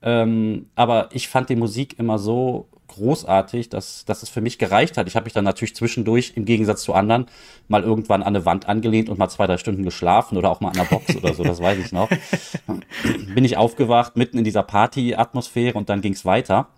Ähm, 0.02 0.66
aber 0.74 1.08
ich 1.12 1.28
fand 1.28 1.48
die 1.48 1.56
Musik 1.56 1.98
immer 1.98 2.18
so 2.18 2.66
großartig, 2.94 3.68
dass, 3.68 4.04
dass 4.04 4.22
es 4.22 4.28
für 4.28 4.40
mich 4.40 4.58
gereicht 4.58 4.96
hat. 4.96 5.08
Ich 5.08 5.16
habe 5.16 5.24
mich 5.24 5.32
dann 5.32 5.44
natürlich 5.44 5.74
zwischendurch, 5.74 6.32
im 6.36 6.44
Gegensatz 6.44 6.82
zu 6.82 6.94
anderen, 6.94 7.26
mal 7.68 7.82
irgendwann 7.82 8.22
an 8.22 8.34
eine 8.34 8.44
Wand 8.44 8.68
angelehnt 8.68 9.08
und 9.08 9.18
mal 9.18 9.28
zwei, 9.28 9.46
drei 9.46 9.58
Stunden 9.58 9.82
geschlafen 9.82 10.36
oder 10.36 10.50
auch 10.50 10.60
mal 10.60 10.68
an 10.68 10.74
der 10.74 10.84
Box 10.84 11.16
oder 11.16 11.34
so, 11.34 11.42
das 11.44 11.60
weiß 11.60 11.78
ich 11.78 11.92
noch. 11.92 12.08
Bin 13.34 13.44
ich 13.44 13.56
aufgewacht, 13.56 14.16
mitten 14.16 14.38
in 14.38 14.44
dieser 14.44 14.62
Party-Atmosphäre 14.62 15.76
und 15.76 15.88
dann 15.88 16.00
ging 16.00 16.12
es 16.12 16.24
weiter. 16.24 16.68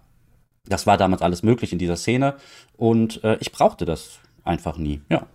Das 0.66 0.86
war 0.86 0.96
damals 0.96 1.22
alles 1.22 1.42
möglich 1.42 1.72
in 1.72 1.78
dieser 1.78 1.96
Szene 1.96 2.36
und 2.76 3.22
äh, 3.24 3.36
ich 3.40 3.52
brauchte 3.52 3.84
das 3.84 4.18
einfach 4.44 4.78
nie. 4.78 5.00
Ja. 5.08 5.26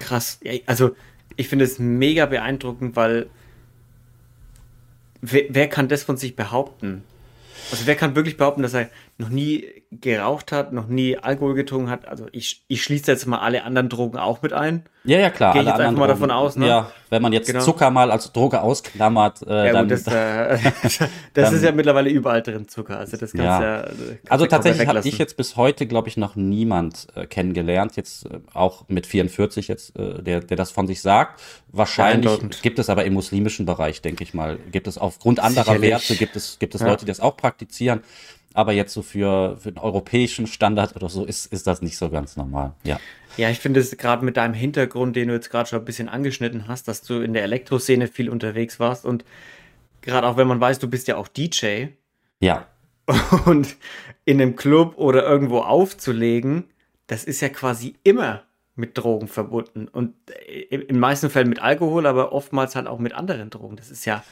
Krass. 0.00 0.40
Also 0.66 0.90
ich 1.36 1.48
finde 1.48 1.64
es 1.64 1.78
mega 1.78 2.26
beeindruckend, 2.26 2.96
weil 2.96 3.28
wer, 5.20 5.44
wer 5.48 5.68
kann 5.68 5.88
das 5.88 6.02
von 6.02 6.16
sich 6.16 6.36
behaupten? 6.36 7.04
Also 7.70 7.86
wer 7.86 7.96
kann 7.96 8.14
wirklich 8.14 8.36
behaupten, 8.36 8.62
dass 8.62 8.74
er 8.74 8.88
noch 9.18 9.30
nie 9.30 9.82
geraucht 9.90 10.52
hat, 10.52 10.72
noch 10.72 10.86
nie 10.86 11.18
Alkohol 11.18 11.54
getrunken 11.54 11.90
hat? 11.90 12.06
Also 12.06 12.26
ich, 12.30 12.64
ich 12.68 12.84
schließe 12.84 13.10
jetzt 13.10 13.26
mal 13.26 13.38
alle 13.38 13.64
anderen 13.64 13.88
Drogen 13.88 14.16
auch 14.16 14.42
mit 14.42 14.52
ein. 14.52 14.84
Ja, 15.02 15.18
ja, 15.18 15.30
klar. 15.30 15.54
Gehe 15.54 15.62
ich 15.62 15.68
jetzt 15.68 15.80
einfach 15.80 15.98
mal 15.98 16.06
davon 16.06 16.30
aus, 16.30 16.54
ne? 16.56 16.68
Ja, 16.68 16.92
wenn 17.10 17.22
man 17.22 17.32
jetzt 17.32 17.46
genau. 17.46 17.60
Zucker 17.60 17.90
mal 17.90 18.10
als 18.12 18.32
Droge 18.32 18.60
ausklammert, 18.60 19.42
äh, 19.42 19.66
ja, 19.66 19.72
dann. 19.72 19.88
Gut, 19.88 20.06
das, 20.06 20.06
äh, 20.06 20.58
das 21.34 21.52
ist 21.52 21.64
ja 21.64 21.72
mittlerweile 21.72 22.10
überall 22.10 22.42
drin 22.42 22.68
Zucker. 22.68 22.98
Also 22.98 23.16
das 23.16 23.32
kannst 23.32 23.44
ja. 23.44 23.62
ja 23.62 23.82
kannst 23.82 24.30
also 24.30 24.46
tatsächlich 24.46 24.86
habe 24.86 25.00
ich 25.02 25.18
jetzt 25.18 25.36
bis 25.36 25.56
heute, 25.56 25.86
glaube 25.86 26.08
ich, 26.08 26.16
noch 26.16 26.36
niemand 26.36 27.08
äh, 27.16 27.26
kennengelernt, 27.26 27.96
jetzt 27.96 28.26
äh, 28.26 28.40
auch 28.54 28.88
mit 28.88 29.06
44 29.06 29.66
jetzt, 29.66 29.98
äh, 29.98 30.22
der, 30.22 30.40
der 30.40 30.56
das 30.56 30.70
von 30.70 30.86
sich 30.86 31.00
sagt. 31.00 31.40
Wahrscheinlich 31.72 32.62
gibt 32.62 32.78
es 32.78 32.88
aber 32.88 33.04
im 33.04 33.14
muslimischen 33.14 33.66
Bereich, 33.66 34.00
denke 34.02 34.22
ich 34.22 34.32
mal, 34.32 34.58
gibt 34.70 34.86
es 34.86 34.98
aufgrund 34.98 35.40
anderer 35.40 35.64
Sicherlich. 35.64 35.90
Werte, 35.90 36.16
gibt 36.16 36.36
es, 36.36 36.58
gibt 36.58 36.74
es. 36.74 36.82
Leute, 36.82 37.04
die 37.04 37.10
das 37.10 37.20
auch 37.20 37.36
praktizieren. 37.36 38.02
Aber 38.58 38.72
jetzt 38.72 38.92
so 38.92 39.02
für, 39.02 39.56
für 39.56 39.70
den 39.70 39.78
europäischen 39.78 40.48
Standard 40.48 40.96
oder 40.96 41.08
so 41.08 41.24
ist, 41.24 41.46
ist 41.52 41.68
das 41.68 41.80
nicht 41.80 41.96
so 41.96 42.10
ganz 42.10 42.36
normal. 42.36 42.72
Ja. 42.82 42.98
Ja, 43.36 43.50
ich 43.50 43.60
finde 43.60 43.78
es 43.78 43.96
gerade 43.96 44.24
mit 44.24 44.36
deinem 44.36 44.52
Hintergrund, 44.52 45.14
den 45.14 45.28
du 45.28 45.34
jetzt 45.34 45.48
gerade 45.48 45.68
schon 45.68 45.78
ein 45.78 45.84
bisschen 45.84 46.08
angeschnitten 46.08 46.66
hast, 46.66 46.88
dass 46.88 47.02
du 47.02 47.20
in 47.20 47.34
der 47.34 47.44
Elektroszene 47.44 48.08
viel 48.08 48.28
unterwegs 48.28 48.80
warst 48.80 49.04
und 49.04 49.24
gerade 50.00 50.26
auch 50.26 50.36
wenn 50.36 50.48
man 50.48 50.60
weiß, 50.60 50.80
du 50.80 50.90
bist 50.90 51.06
ja 51.06 51.16
auch 51.18 51.28
DJ. 51.28 51.90
Ja. 52.40 52.66
Und 53.46 53.76
in 54.24 54.42
einem 54.42 54.56
Club 54.56 54.98
oder 54.98 55.24
irgendwo 55.24 55.60
aufzulegen, 55.60 56.64
das 57.06 57.22
ist 57.22 57.40
ja 57.40 57.50
quasi 57.50 57.94
immer 58.02 58.42
mit 58.74 58.98
Drogen 58.98 59.28
verbunden 59.28 59.86
und 59.86 60.14
in 60.70 60.98
meisten 60.98 61.30
Fällen 61.30 61.48
mit 61.48 61.60
Alkohol, 61.60 62.06
aber 62.06 62.32
oftmals 62.32 62.74
halt 62.76 62.88
auch 62.88 62.98
mit 62.98 63.12
anderen 63.12 63.50
Drogen. 63.50 63.76
Das 63.76 63.90
ist 63.90 64.04
ja 64.04 64.24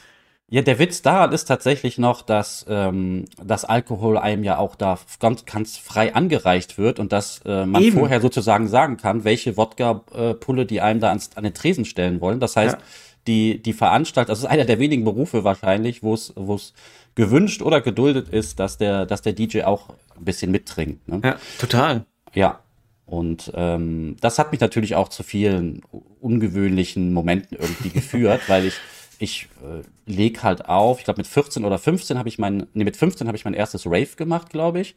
ja, 0.49 0.61
der 0.61 0.79
Witz 0.79 1.01
daran 1.01 1.33
ist 1.33 1.45
tatsächlich 1.45 1.97
noch, 1.97 2.21
dass 2.21 2.65
ähm, 2.69 3.25
das 3.43 3.65
Alkohol 3.65 4.17
einem 4.17 4.45
ja 4.45 4.57
auch 4.57 4.75
da 4.75 4.97
ganz, 5.19 5.45
ganz 5.45 5.75
frei 5.75 6.15
angereicht 6.15 6.77
wird 6.77 6.99
und 6.99 7.11
dass 7.11 7.41
äh, 7.45 7.65
man 7.65 7.83
Eben. 7.83 7.97
vorher 7.97 8.21
sozusagen 8.21 8.69
sagen 8.69 8.95
kann, 8.95 9.25
welche 9.25 9.57
Wodka-Pulle 9.57 10.65
die 10.65 10.79
einem 10.79 11.01
da 11.01 11.09
ans, 11.09 11.31
an 11.35 11.43
den 11.43 11.53
Tresen 11.53 11.83
stellen 11.83 12.21
wollen. 12.21 12.39
Das 12.39 12.55
heißt, 12.55 12.75
ja. 12.75 12.83
die, 13.27 13.61
die 13.61 13.73
Veranstalter, 13.73 14.29
das 14.29 14.39
ist 14.39 14.45
einer 14.45 14.63
der 14.63 14.79
wenigen 14.79 15.03
Berufe 15.03 15.43
wahrscheinlich, 15.43 16.01
wo 16.01 16.13
es 16.13 16.31
wo 16.37 16.55
es 16.55 16.73
gewünscht 17.15 17.61
oder 17.61 17.81
geduldet 17.81 18.29
ist, 18.29 18.59
dass 18.59 18.77
der, 18.77 19.05
dass 19.05 19.21
der 19.23 19.33
DJ 19.33 19.63
auch 19.63 19.89
ein 20.17 20.23
bisschen 20.23 20.51
mittrinkt. 20.51 21.09
Ne? 21.09 21.19
Ja, 21.25 21.35
total. 21.59 22.05
Ja, 22.33 22.59
und 23.05 23.51
ähm, 23.55 24.15
das 24.21 24.39
hat 24.39 24.51
mich 24.51 24.61
natürlich 24.61 24.95
auch 24.95 25.09
zu 25.09 25.23
vielen 25.23 25.81
ungewöhnlichen 26.21 27.11
Momenten 27.11 27.57
irgendwie 27.59 27.89
geführt, 27.89 28.41
weil 28.47 28.65
ich 28.65 28.75
ich 29.19 29.47
äh, 29.63 29.83
leg 30.11 30.43
halt 30.43 30.67
auf, 30.69 30.99
ich 30.99 31.05
glaube 31.05 31.19
mit 31.19 31.27
14 31.27 31.65
oder 31.65 31.77
15 31.77 32.17
habe 32.17 32.29
ich 32.29 32.37
mein, 32.37 32.67
nee, 32.73 32.83
mit 32.83 32.97
15 32.97 33.27
habe 33.27 33.37
ich 33.37 33.45
mein 33.45 33.53
erstes 33.53 33.85
Rave 33.85 34.15
gemacht, 34.15 34.49
glaube 34.49 34.79
ich, 34.79 34.95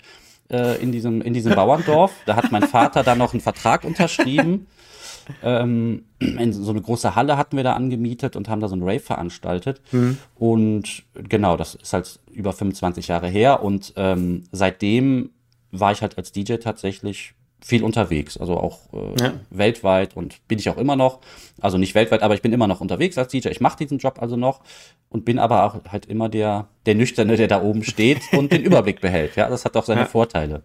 äh, 0.50 0.80
in 0.82 0.92
diesem, 0.92 1.22
in 1.22 1.32
diesem 1.32 1.54
Bauerndorf. 1.54 2.12
Da 2.26 2.36
hat 2.36 2.52
mein 2.52 2.64
Vater 2.64 3.02
dann 3.02 3.18
noch 3.18 3.32
einen 3.32 3.40
Vertrag 3.40 3.84
unterschrieben. 3.84 4.66
Ähm, 5.44 6.06
in 6.18 6.52
so 6.52 6.72
eine 6.72 6.80
große 6.80 7.14
Halle 7.14 7.36
hatten 7.36 7.56
wir 7.56 7.62
da 7.62 7.74
angemietet 7.74 8.34
und 8.34 8.48
haben 8.48 8.60
da 8.60 8.66
so 8.66 8.74
ein 8.74 8.82
Rave 8.82 8.98
veranstaltet. 8.98 9.80
Mhm. 9.92 10.18
Und 10.34 11.04
genau, 11.14 11.56
das 11.56 11.76
ist 11.76 11.92
halt 11.92 12.18
über 12.32 12.52
25 12.52 13.06
Jahre 13.06 13.28
her. 13.28 13.62
Und 13.62 13.92
ähm, 13.94 14.44
seitdem 14.50 15.30
war 15.70 15.92
ich 15.92 16.02
halt 16.02 16.18
als 16.18 16.32
DJ 16.32 16.54
tatsächlich 16.56 17.34
viel 17.62 17.84
unterwegs, 17.84 18.36
also 18.36 18.56
auch 18.56 18.78
äh, 18.92 19.22
ja. 19.22 19.32
weltweit 19.50 20.16
und 20.16 20.46
bin 20.48 20.58
ich 20.58 20.68
auch 20.70 20.76
immer 20.76 20.96
noch. 20.96 21.20
Also 21.60 21.78
nicht 21.78 21.94
weltweit, 21.94 22.22
aber 22.22 22.34
ich 22.34 22.42
bin 22.42 22.52
immer 22.52 22.66
noch 22.66 22.80
unterwegs 22.80 23.18
als 23.18 23.28
DJ. 23.28 23.48
Ich 23.48 23.60
mache 23.60 23.78
diesen 23.78 23.98
Job 23.98 24.20
also 24.20 24.36
noch 24.36 24.60
und 25.08 25.24
bin 25.24 25.38
aber 25.38 25.64
auch 25.64 25.76
halt 25.90 26.06
immer 26.06 26.28
der, 26.28 26.68
der 26.86 26.94
Nüchterne, 26.94 27.36
der 27.36 27.48
da 27.48 27.62
oben 27.62 27.84
steht 27.84 28.20
und 28.32 28.52
den 28.52 28.62
Überblick 28.64 29.00
behält. 29.00 29.36
Ja, 29.36 29.48
das 29.48 29.64
hat 29.64 29.76
auch 29.76 29.84
seine 29.84 30.02
ja. 30.02 30.06
Vorteile. 30.06 30.62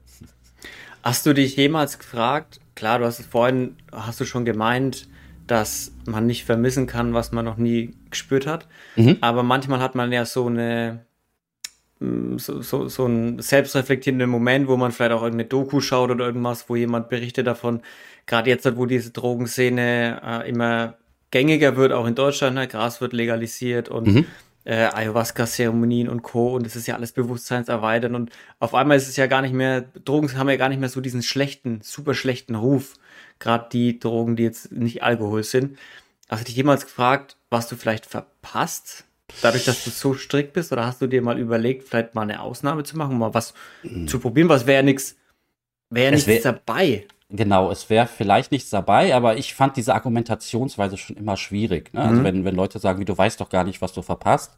Hast 1.04 1.26
du 1.26 1.34
dich 1.34 1.56
jemals 1.56 2.00
gefragt, 2.00 2.60
klar, 2.76 3.00
du 3.00 3.06
hast 3.06 3.20
es 3.20 3.26
vorhin, 3.26 3.76
hast 3.92 4.20
du 4.20 4.26
schon 4.26 4.46
gemeint, 4.46 5.08
dass 5.48 5.92
man 6.06 6.26
nicht 6.26 6.46
vermissen 6.46 6.88
kann, 6.88 7.14
was 7.14 7.32
man 7.32 7.46
noch 7.46 7.58
nie 7.58 7.94
gespürt 8.10 8.48
hat. 8.48 8.68
Mhm. 8.96 9.18
Aber 9.22 9.44
manchmal 9.44 9.80
hat 9.80 9.96
man 9.96 10.12
ja 10.12 10.26
so 10.26 10.48
eine, 10.48 11.06
so, 12.38 12.62
so, 12.62 12.88
so 12.88 13.06
ein 13.06 13.40
selbstreflektierender 13.40 14.28
Moment, 14.28 14.68
wo 14.68 14.78
man 14.78 14.92
vielleicht 14.92 15.12
auch 15.12 15.24
irgendeine 15.24 15.50
Doku 15.50 15.82
schaut 15.82 16.12
oder 16.12 16.26
irgendwas, 16.26 16.70
wo 16.70 16.76
jemand 16.76 17.10
berichtet 17.10 17.48
davon, 17.48 17.82
gerade 18.26 18.50
jetzt, 18.50 18.78
wo 18.78 18.86
diese 18.86 19.12
Drogenszene 19.12 20.22
äh, 20.24 20.50
immer 20.50 20.98
gängiger 21.32 21.76
wird, 21.76 21.92
auch 21.92 22.06
in 22.06 22.16
Deutschland, 22.16 22.56
ne? 22.56 22.68
Gras 22.68 23.02
wird 23.02 23.14
legalisiert 23.14 23.90
und 23.90 24.08
mhm. 24.08 24.26
äh, 24.64 24.88
Ayahuasca-Zeremonien 24.94 26.08
und 26.10 26.22
Co. 26.22 26.56
Und 26.56 26.66
das 26.66 26.76
ist 26.76 26.88
ja 26.88 26.96
alles 26.96 27.12
bewusstseinserweitern 27.12 28.16
und 28.16 28.32
auf 28.60 28.74
einmal 28.74 28.98
ist 28.98 29.10
es 29.10 29.16
ja 29.18 29.28
gar 29.28 29.42
nicht 29.42 29.54
mehr, 29.54 29.82
Drogen 30.06 30.38
haben 30.38 30.50
ja 30.50 30.58
gar 30.58 30.70
nicht 30.70 30.80
mehr 30.80 30.90
so 30.90 31.02
diesen 31.02 31.24
schlechten, 31.24 31.82
super 31.82 32.14
schlechten 32.14 32.56
Ruf, 32.56 32.94
gerade 33.40 33.68
die 33.72 34.00
Drogen, 34.00 34.36
die 34.36 34.44
jetzt 34.44 34.72
nicht 34.72 35.04
Alkohol 35.04 35.44
sind. 35.44 35.78
Hast 36.30 36.42
du 36.42 36.46
dich 36.46 36.56
jemals 36.56 36.86
gefragt, 36.86 37.38
was 37.50 37.68
du 37.68 37.76
vielleicht 37.76 38.06
verpasst 38.06 39.06
Dadurch, 39.42 39.66
dass 39.66 39.84
du 39.84 39.90
so 39.90 40.14
strikt 40.14 40.54
bist, 40.54 40.72
oder 40.72 40.86
hast 40.86 41.02
du 41.02 41.08
dir 41.08 41.22
mal 41.22 41.40
überlegt, 41.40 41.88
vielleicht 41.88 42.16
mal 42.16 42.22
eine 42.22 42.42
Ausnahme 42.42 42.84
zu 42.84 42.98
machen, 42.98 43.18
mal 43.18 43.34
was 43.34 43.54
mhm. 43.84 44.08
zu 44.08 44.20
probieren? 44.20 44.50
Was 44.50 44.66
wäre 44.68 44.84
nichts, 44.84 45.16
wäre 45.90 46.06
ja 46.06 46.12
nichts 46.12 46.28
wär, 46.28 46.42
dabei. 46.42 47.08
Genau, 47.32 47.72
es 47.72 47.90
wäre 47.90 48.06
vielleicht 48.06 48.52
nichts 48.52 48.70
dabei, 48.70 49.16
aber 49.16 49.36
ich 49.38 49.56
fand 49.56 49.78
diese 49.78 49.96
Argumentationsweise 49.96 50.96
schon 50.96 51.18
immer 51.18 51.38
schwierig. 51.38 51.92
Ne? 51.92 52.02
Also 52.02 52.12
mhm. 52.12 52.18
Also 52.18 52.24
wenn, 52.24 52.46
wenn 52.46 52.56
Leute 52.56 52.78
sagen, 52.78 53.00
wie 53.00 53.06
du 53.06 53.18
weißt 53.18 53.42
doch 53.42 53.50
gar 53.50 53.64
nicht, 53.64 53.82
was 53.82 53.94
du 53.94 54.04
verpasst, 54.04 54.56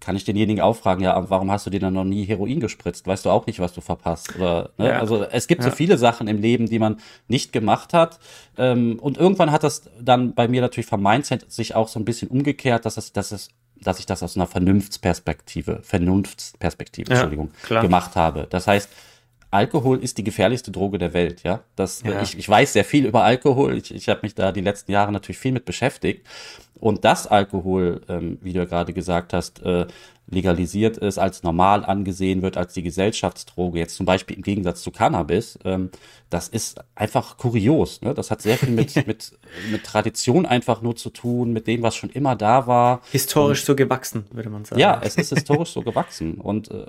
kann 0.00 0.16
ich 0.16 0.24
denjenigen 0.24 0.62
auch 0.62 0.76
fragen, 0.76 1.02
ja, 1.02 1.28
warum 1.28 1.50
hast 1.50 1.66
du 1.66 1.70
dir 1.70 1.78
dann 1.78 1.92
noch 1.92 2.04
nie 2.04 2.24
Heroin 2.24 2.58
gespritzt? 2.58 3.06
Weißt 3.06 3.26
du 3.26 3.30
auch 3.30 3.46
nicht, 3.46 3.60
was 3.60 3.74
du 3.74 3.82
verpasst? 3.82 4.34
Oder, 4.36 4.70
ne? 4.78 4.88
ja. 4.88 4.98
Also 4.98 5.24
es 5.24 5.46
gibt 5.46 5.62
ja. 5.62 5.70
so 5.70 5.76
viele 5.76 5.98
Sachen 5.98 6.26
im 6.26 6.40
Leben, 6.40 6.66
die 6.70 6.78
man 6.78 7.00
nicht 7.28 7.52
gemacht 7.52 7.92
hat. 7.92 8.18
Ähm, 8.56 8.98
und 8.98 9.18
irgendwann 9.18 9.52
hat 9.52 9.62
das 9.62 9.90
dann 10.00 10.34
bei 10.34 10.48
mir 10.48 10.62
natürlich 10.62 10.86
vom 10.86 11.02
Mindset 11.02 11.52
sich 11.52 11.74
auch 11.74 11.88
so 11.88 12.00
ein 12.00 12.06
bisschen 12.06 12.28
umgekehrt, 12.28 12.86
dass 12.86 12.96
es, 12.96 13.12
dass 13.12 13.30
es 13.30 13.50
dass 13.80 13.98
ich 13.98 14.06
das 14.06 14.22
aus 14.22 14.36
einer 14.36 14.46
Vernunftsperspektive, 14.46 15.80
Vernunftsperspektive, 15.82 17.10
ja, 17.10 17.16
Entschuldigung, 17.16 17.50
klar. 17.62 17.82
gemacht 17.82 18.16
habe. 18.16 18.46
Das 18.50 18.66
heißt, 18.66 18.88
Alkohol 19.50 20.02
ist 20.02 20.18
die 20.18 20.24
gefährlichste 20.24 20.70
Droge 20.70 20.98
der 20.98 21.14
Welt, 21.14 21.42
ja. 21.42 21.60
Das, 21.76 22.02
ja. 22.02 22.20
Ich, 22.22 22.36
ich 22.36 22.48
weiß 22.48 22.72
sehr 22.72 22.84
viel 22.84 23.06
über 23.06 23.24
Alkohol. 23.24 23.76
Ich, 23.76 23.94
ich 23.94 24.08
habe 24.08 24.20
mich 24.22 24.34
da 24.34 24.52
die 24.52 24.60
letzten 24.60 24.92
Jahre 24.92 25.12
natürlich 25.12 25.38
viel 25.38 25.52
mit 25.52 25.64
beschäftigt. 25.64 26.26
Und 26.78 27.04
dass 27.04 27.26
Alkohol, 27.26 28.02
ähm, 28.08 28.38
wie 28.42 28.52
du 28.52 28.58
ja 28.58 28.64
gerade 28.66 28.92
gesagt 28.92 29.32
hast, 29.32 29.62
äh, 29.62 29.86
legalisiert 30.28 30.98
ist, 30.98 31.18
als 31.18 31.42
normal 31.42 31.84
angesehen 31.84 32.42
wird, 32.42 32.56
als 32.56 32.74
die 32.74 32.82
Gesellschaftsdroge, 32.82 33.78
jetzt 33.78 33.96
zum 33.96 34.06
Beispiel 34.06 34.36
im 34.36 34.42
Gegensatz 34.42 34.82
zu 34.82 34.90
Cannabis, 34.90 35.58
ähm, 35.64 35.90
das 36.30 36.48
ist 36.48 36.80
einfach 36.94 37.38
kurios. 37.38 38.02
Ne? 38.02 38.12
Das 38.12 38.30
hat 38.30 38.42
sehr 38.42 38.58
viel 38.58 38.70
mit, 38.70 38.94
mit, 39.06 39.32
mit 39.70 39.84
Tradition 39.84 40.44
einfach 40.44 40.82
nur 40.82 40.96
zu 40.96 41.10
tun, 41.10 41.52
mit 41.52 41.66
dem, 41.66 41.82
was 41.82 41.94
schon 41.94 42.10
immer 42.10 42.34
da 42.34 42.66
war. 42.66 43.00
Historisch 43.12 43.60
Und, 43.60 43.66
so 43.66 43.76
gewachsen, 43.76 44.26
würde 44.32 44.50
man 44.50 44.64
sagen. 44.64 44.80
Ja, 44.80 45.00
es 45.02 45.16
ist 45.16 45.32
historisch 45.32 45.70
so 45.70 45.82
gewachsen. 45.82 46.34
Und 46.34 46.70
äh, 46.70 46.86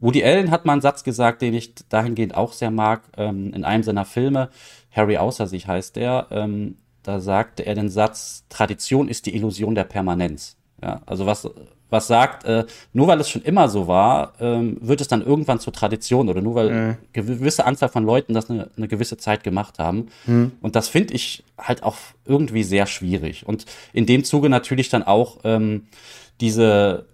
Woody 0.00 0.24
Allen 0.24 0.50
hat 0.50 0.64
mal 0.64 0.72
einen 0.72 0.82
Satz 0.82 1.04
gesagt, 1.04 1.42
den 1.42 1.54
ich 1.54 1.74
dahingehend 1.88 2.34
auch 2.34 2.52
sehr 2.52 2.70
mag, 2.70 3.02
ähm, 3.16 3.52
in 3.52 3.64
einem 3.64 3.82
seiner 3.82 4.04
Filme, 4.04 4.50
Harry 4.90 5.16
Außer 5.16 5.46
sich 5.46 5.66
heißt 5.66 5.96
der, 5.96 6.26
ähm, 6.30 6.76
da 7.02 7.20
sagte 7.20 7.64
er 7.64 7.74
den 7.74 7.88
Satz, 7.88 8.44
Tradition 8.48 9.08
ist 9.08 9.26
die 9.26 9.34
Illusion 9.34 9.74
der 9.74 9.84
Permanenz. 9.84 10.56
Ja, 10.82 11.00
also 11.06 11.26
was 11.26 11.48
was 11.90 12.06
sagt, 12.06 12.44
äh, 12.44 12.66
nur 12.92 13.06
weil 13.06 13.20
es 13.20 13.30
schon 13.30 13.42
immer 13.42 13.68
so 13.68 13.88
war, 13.88 14.34
ähm, 14.40 14.76
wird 14.80 15.00
es 15.00 15.08
dann 15.08 15.24
irgendwann 15.24 15.58
zur 15.58 15.72
Tradition 15.72 16.28
oder 16.28 16.42
nur 16.42 16.54
weil 16.54 16.70
mhm. 16.70 16.96
gewisse 17.12 17.64
Anzahl 17.64 17.88
von 17.88 18.04
Leuten 18.04 18.34
das 18.34 18.50
eine, 18.50 18.70
eine 18.76 18.88
gewisse 18.88 19.16
Zeit 19.16 19.42
gemacht 19.42 19.78
haben. 19.78 20.08
Mhm. 20.26 20.52
Und 20.60 20.76
das 20.76 20.88
finde 20.88 21.14
ich 21.14 21.44
halt 21.56 21.82
auch 21.82 21.96
irgendwie 22.26 22.62
sehr 22.62 22.86
schwierig. 22.86 23.46
Und 23.46 23.64
in 23.92 24.06
dem 24.06 24.24
Zuge 24.24 24.48
natürlich 24.48 24.90
dann 24.90 25.02
auch 25.02 25.38
ähm, 25.44 25.86
diese 26.40 27.06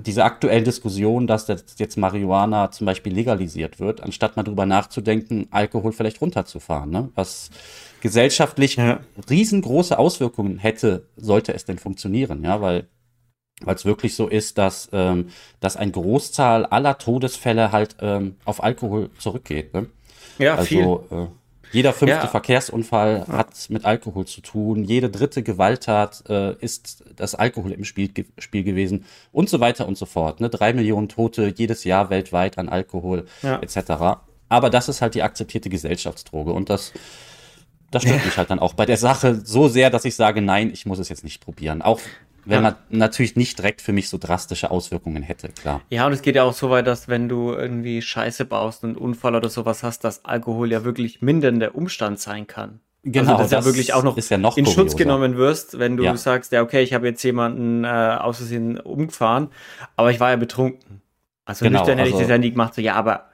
diese 0.00 0.24
aktuellen 0.24 0.64
Diskussion, 0.64 1.26
dass 1.26 1.46
jetzt 1.78 1.96
Marihuana 1.96 2.70
zum 2.70 2.86
Beispiel 2.86 3.14
legalisiert 3.14 3.80
wird, 3.80 4.02
anstatt 4.02 4.36
mal 4.36 4.42
drüber 4.42 4.66
nachzudenken, 4.66 5.48
Alkohol 5.50 5.92
vielleicht 5.92 6.20
runterzufahren, 6.20 6.90
ne? 6.90 7.10
was 7.14 7.50
gesellschaftlich 8.00 8.76
ja. 8.76 9.00
riesengroße 9.28 9.98
Auswirkungen 9.98 10.58
hätte, 10.58 11.06
sollte 11.16 11.54
es 11.54 11.64
denn 11.64 11.78
funktionieren, 11.78 12.44
ja, 12.44 12.60
weil 12.60 12.88
weil 13.62 13.76
es 13.76 13.84
wirklich 13.84 14.16
so 14.16 14.26
ist, 14.26 14.58
dass, 14.58 14.88
ähm, 14.92 15.28
dass 15.60 15.76
ein 15.76 15.92
Großzahl 15.92 16.66
aller 16.66 16.98
Todesfälle 16.98 17.72
halt 17.72 17.96
ähm, 18.00 18.36
auf 18.44 18.62
Alkohol 18.62 19.10
zurückgeht. 19.18 19.72
Ne? 19.72 19.86
Ja, 20.38 20.56
also, 20.56 20.66
viel. 21.08 21.18
Äh, 21.18 21.26
Jeder 21.74 21.92
fünfte 21.92 22.16
Ja. 22.18 22.26
Verkehrsunfall 22.26 23.26
hat 23.28 23.66
mit 23.68 23.84
Alkohol 23.84 24.24
zu 24.26 24.40
tun. 24.40 24.84
Jede 24.84 25.10
dritte 25.10 25.42
Gewalttat 25.42 26.24
äh, 26.28 26.54
ist 26.60 27.04
das 27.16 27.34
Alkohol 27.34 27.72
im 27.72 27.84
Spiel, 27.84 28.08
ge 28.08 28.24
Spiel 28.38 28.62
gewesen 28.64 29.04
und 29.32 29.50
so 29.50 29.60
weiter 29.60 29.86
und 29.86 29.98
so 29.98 30.06
fort. 30.06 30.40
Ne? 30.40 30.48
Drei 30.48 30.72
Millionen 30.72 31.08
Tote 31.08 31.52
jedes 31.54 31.84
Jahr 31.84 32.08
weltweit 32.10 32.56
an 32.58 32.68
Alkohol 32.68 33.26
Ja. 33.42 33.60
etc. 33.60 34.20
Aber 34.48 34.70
das 34.70 34.88
ist 34.88 35.02
halt 35.02 35.14
die 35.14 35.22
akzeptierte 35.22 35.68
Gesellschaftsdroge 35.68 36.52
und 36.52 36.70
das, 36.70 36.92
das 37.90 38.02
stört 38.02 38.24
mich 38.24 38.36
halt 38.36 38.50
dann 38.50 38.60
auch 38.60 38.74
bei 38.74 38.86
der 38.86 38.96
Sache 38.96 39.40
so 39.44 39.68
sehr, 39.68 39.90
dass 39.90 40.04
ich 40.04 40.14
sage, 40.14 40.40
nein, 40.40 40.70
ich 40.72 40.86
muss 40.86 40.98
es 40.98 41.08
jetzt 41.08 41.24
nicht 41.24 41.42
probieren. 41.44 41.82
Auch 41.82 42.00
wenn 42.44 42.56
Ja. 42.56 42.60
man 42.60 42.74
natürlich 42.90 43.36
nicht 43.36 43.58
direkt 43.58 43.80
für 43.80 43.92
mich 43.92 44.08
so 44.08 44.18
drastische 44.18 44.70
Auswirkungen 44.70 45.22
hätte, 45.22 45.48
klar. 45.48 45.80
Ja, 45.90 46.06
und 46.06 46.12
es 46.12 46.22
geht 46.22 46.36
ja 46.36 46.42
auch 46.44 46.52
so 46.52 46.70
weit, 46.70 46.86
dass 46.86 47.08
wenn 47.08 47.28
du 47.28 47.52
irgendwie 47.52 48.02
Scheiße 48.02 48.44
baust 48.44 48.84
und 48.84 48.96
Unfall 48.96 49.34
oder 49.34 49.48
sowas 49.48 49.82
hast, 49.82 50.04
dass 50.04 50.24
Alkohol 50.24 50.70
ja 50.70 50.84
wirklich 50.84 51.22
mindernder 51.22 51.74
Umstand 51.74 52.18
sein 52.20 52.46
kann. 52.46 52.80
Genau, 53.06 53.32
also, 53.32 53.42
dass 53.42 53.50
ja 53.50 53.58
das 53.58 53.66
wirklich 53.66 53.92
auch 53.92 54.02
noch, 54.02 54.16
ist 54.16 54.30
ja 54.30 54.38
noch 54.38 54.56
in 54.56 54.64
Schutz 54.64 54.96
genommen 54.96 55.36
wirst, 55.36 55.78
wenn 55.78 55.96
du 55.98 56.04
Ja. 56.04 56.16
sagst, 56.16 56.52
ja, 56.52 56.62
okay, 56.62 56.82
ich 56.82 56.94
habe 56.94 57.06
jetzt 57.06 57.22
jemanden 57.22 57.84
äh, 57.84 57.88
aus 57.88 58.38
Versehen 58.38 58.80
umgefahren, 58.80 59.48
aber 59.96 60.10
ich 60.10 60.20
war 60.20 60.30
ja 60.30 60.36
betrunken. 60.36 61.02
Also 61.44 61.64
Genau, 61.66 61.80
nüchtern 61.80 61.98
hätte 61.98 62.08
ich 62.08 62.14
also- 62.14 62.24
das 62.24 62.30
ja 62.30 62.38
nie 62.38 62.50
gemacht, 62.50 62.74
so, 62.74 62.80
ja, 62.80 62.94
aber 62.94 63.26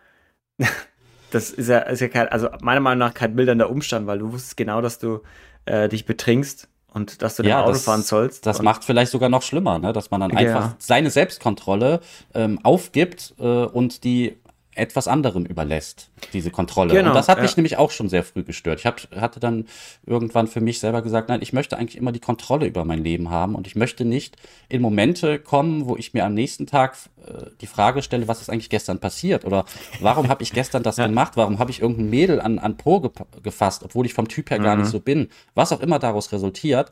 das 1.30 1.50
ist 1.50 1.68
ja, 1.68 1.78
ist 1.78 2.00
ja 2.00 2.08
kein, 2.08 2.28
also 2.28 2.48
meiner 2.60 2.80
Meinung 2.80 2.98
nach 2.98 3.14
kein 3.14 3.34
mildernder 3.34 3.70
Umstand, 3.70 4.06
weil 4.06 4.18
du 4.18 4.32
wusstest 4.32 4.56
genau, 4.56 4.80
dass 4.80 4.98
du 4.98 5.20
äh, 5.66 5.88
dich 5.88 6.04
betrinkst 6.06 6.68
und 6.92 7.22
dass 7.22 7.36
du 7.36 7.42
Ja, 7.42 7.48
ja, 7.48 7.60
Auto 7.62 7.72
das- 7.72 7.84
fahren 7.84 8.02
sollst. 8.02 8.46
Das 8.46 8.62
macht 8.62 8.84
vielleicht 8.84 9.12
sogar 9.12 9.28
noch 9.28 9.42
schlimmer, 9.42 9.78
ne? 9.78 9.92
dass 9.92 10.10
man 10.10 10.20
dann 10.20 10.30
Ja. 10.30 10.38
einfach 10.38 10.74
seine 10.78 11.10
Selbstkontrolle 11.10 12.00
ähm, 12.34 12.58
aufgibt 12.62 13.34
äh, 13.38 13.42
und 13.44 14.04
die 14.04 14.36
etwas 14.80 15.06
anderem 15.06 15.44
überlässt, 15.44 16.10
diese 16.32 16.50
Kontrolle. 16.50 16.94
Genau, 16.94 17.10
und 17.10 17.14
das 17.14 17.28
hat 17.28 17.36
ja. 17.38 17.42
mich 17.42 17.56
nämlich 17.56 17.76
auch 17.76 17.90
schon 17.90 18.08
sehr 18.08 18.24
früh 18.24 18.42
gestört. 18.42 18.80
Ich 18.80 18.86
hab, 18.86 19.00
hatte 19.14 19.38
dann 19.38 19.66
irgendwann 20.06 20.46
für 20.48 20.60
mich 20.60 20.80
selber 20.80 21.02
gesagt, 21.02 21.28
nein, 21.28 21.42
ich 21.42 21.52
möchte 21.52 21.76
eigentlich 21.78 21.96
immer 21.96 22.12
die 22.12 22.20
Kontrolle 22.20 22.66
über 22.66 22.84
mein 22.84 23.04
Leben 23.04 23.30
haben 23.30 23.54
und 23.54 23.66
ich 23.66 23.76
möchte 23.76 24.04
nicht 24.04 24.36
in 24.68 24.82
Momente 24.82 25.38
kommen, 25.38 25.86
wo 25.86 25.96
ich 25.96 26.14
mir 26.14 26.24
am 26.24 26.34
nächsten 26.34 26.66
Tag 26.66 26.96
äh, 27.26 27.50
die 27.60 27.66
Frage 27.66 28.02
stelle, 28.02 28.26
was 28.26 28.40
ist 28.40 28.50
eigentlich 28.50 28.70
gestern 28.70 28.98
passiert 28.98 29.44
oder 29.44 29.64
warum 30.00 30.28
habe 30.28 30.42
ich 30.42 30.52
gestern 30.52 30.82
das 30.82 30.96
gemacht, 31.10 31.32
warum 31.36 31.58
habe 31.58 31.70
ich 31.70 31.80
irgendein 31.82 32.10
Mädel 32.10 32.40
an, 32.40 32.58
an 32.58 32.76
Po 32.76 32.96
gep- 32.98 33.42
gefasst, 33.42 33.82
obwohl 33.84 34.06
ich 34.06 34.14
vom 34.14 34.28
Typ 34.28 34.50
her 34.50 34.58
gar 34.58 34.74
Mhm. 34.76 34.82
nicht 34.82 34.90
so 34.90 35.00
bin. 35.00 35.28
Was 35.54 35.72
auch 35.72 35.80
immer 35.80 35.98
daraus 35.98 36.32
resultiert, 36.32 36.90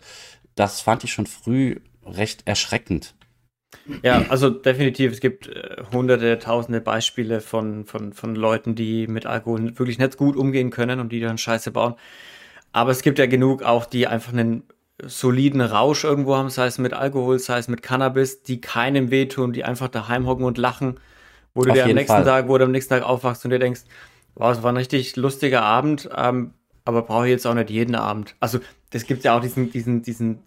das 0.54 0.80
fand 0.80 1.04
ich 1.04 1.12
schon 1.12 1.26
früh 1.26 1.76
recht 2.04 2.42
erschreckend. 2.46 3.14
Ja, 4.02 4.24
also 4.28 4.50
definitiv, 4.50 5.12
es 5.12 5.20
gibt 5.20 5.48
äh, 5.48 5.82
hunderte, 5.92 6.38
tausende 6.38 6.80
Beispiele 6.80 7.40
von, 7.40 7.84
von, 7.84 8.12
von 8.12 8.34
Leuten, 8.34 8.74
die 8.74 9.06
mit 9.06 9.26
Alkohol 9.26 9.78
wirklich 9.78 9.98
nicht 9.98 10.16
gut 10.16 10.36
umgehen 10.36 10.70
können 10.70 11.00
und 11.00 11.10
die 11.10 11.20
dann 11.20 11.38
Scheiße 11.38 11.70
bauen. 11.70 11.94
Aber 12.72 12.90
es 12.90 13.02
gibt 13.02 13.18
ja 13.18 13.26
genug 13.26 13.62
auch, 13.62 13.86
die 13.86 14.06
einfach 14.06 14.32
einen 14.32 14.62
soliden 15.02 15.60
Rausch 15.60 16.04
irgendwo 16.04 16.36
haben, 16.36 16.50
sei 16.50 16.66
es 16.66 16.78
mit 16.78 16.92
Alkohol, 16.92 17.38
sei 17.38 17.58
es 17.58 17.68
mit 17.68 17.82
Cannabis, 17.82 18.42
die 18.42 18.60
keinem 18.60 19.10
wehtun, 19.10 19.52
die 19.52 19.64
einfach 19.64 19.88
daheim 19.88 20.26
hocken 20.26 20.44
und 20.44 20.58
lachen, 20.58 20.98
wo 21.54 21.62
du 21.62 21.70
Auf 21.70 21.76
dir 21.76 21.84
am 21.84 21.92
nächsten 21.92 22.12
Fall. 22.12 22.24
Tag, 22.24 22.48
wo 22.48 22.58
du 22.58 22.64
am 22.64 22.72
nächsten 22.72 22.94
Tag 22.94 23.04
aufwachst 23.04 23.44
und 23.44 23.50
dir 23.50 23.58
denkst, 23.58 23.82
wow, 24.34 24.50
es 24.50 24.62
war 24.62 24.72
ein 24.72 24.76
richtig 24.76 25.16
lustiger 25.16 25.62
Abend, 25.62 26.08
ähm, 26.16 26.52
aber 26.84 27.02
brauche 27.02 27.26
ich 27.26 27.30
jetzt 27.30 27.46
auch 27.46 27.54
nicht 27.54 27.70
jeden 27.70 27.94
Abend. 27.94 28.34
Also 28.40 28.60
das 28.90 29.04
gibt 29.06 29.24
ja 29.24 29.36
auch 29.36 29.40
diesen, 29.40 29.70
diesen, 29.70 30.02
diesen 30.02 30.42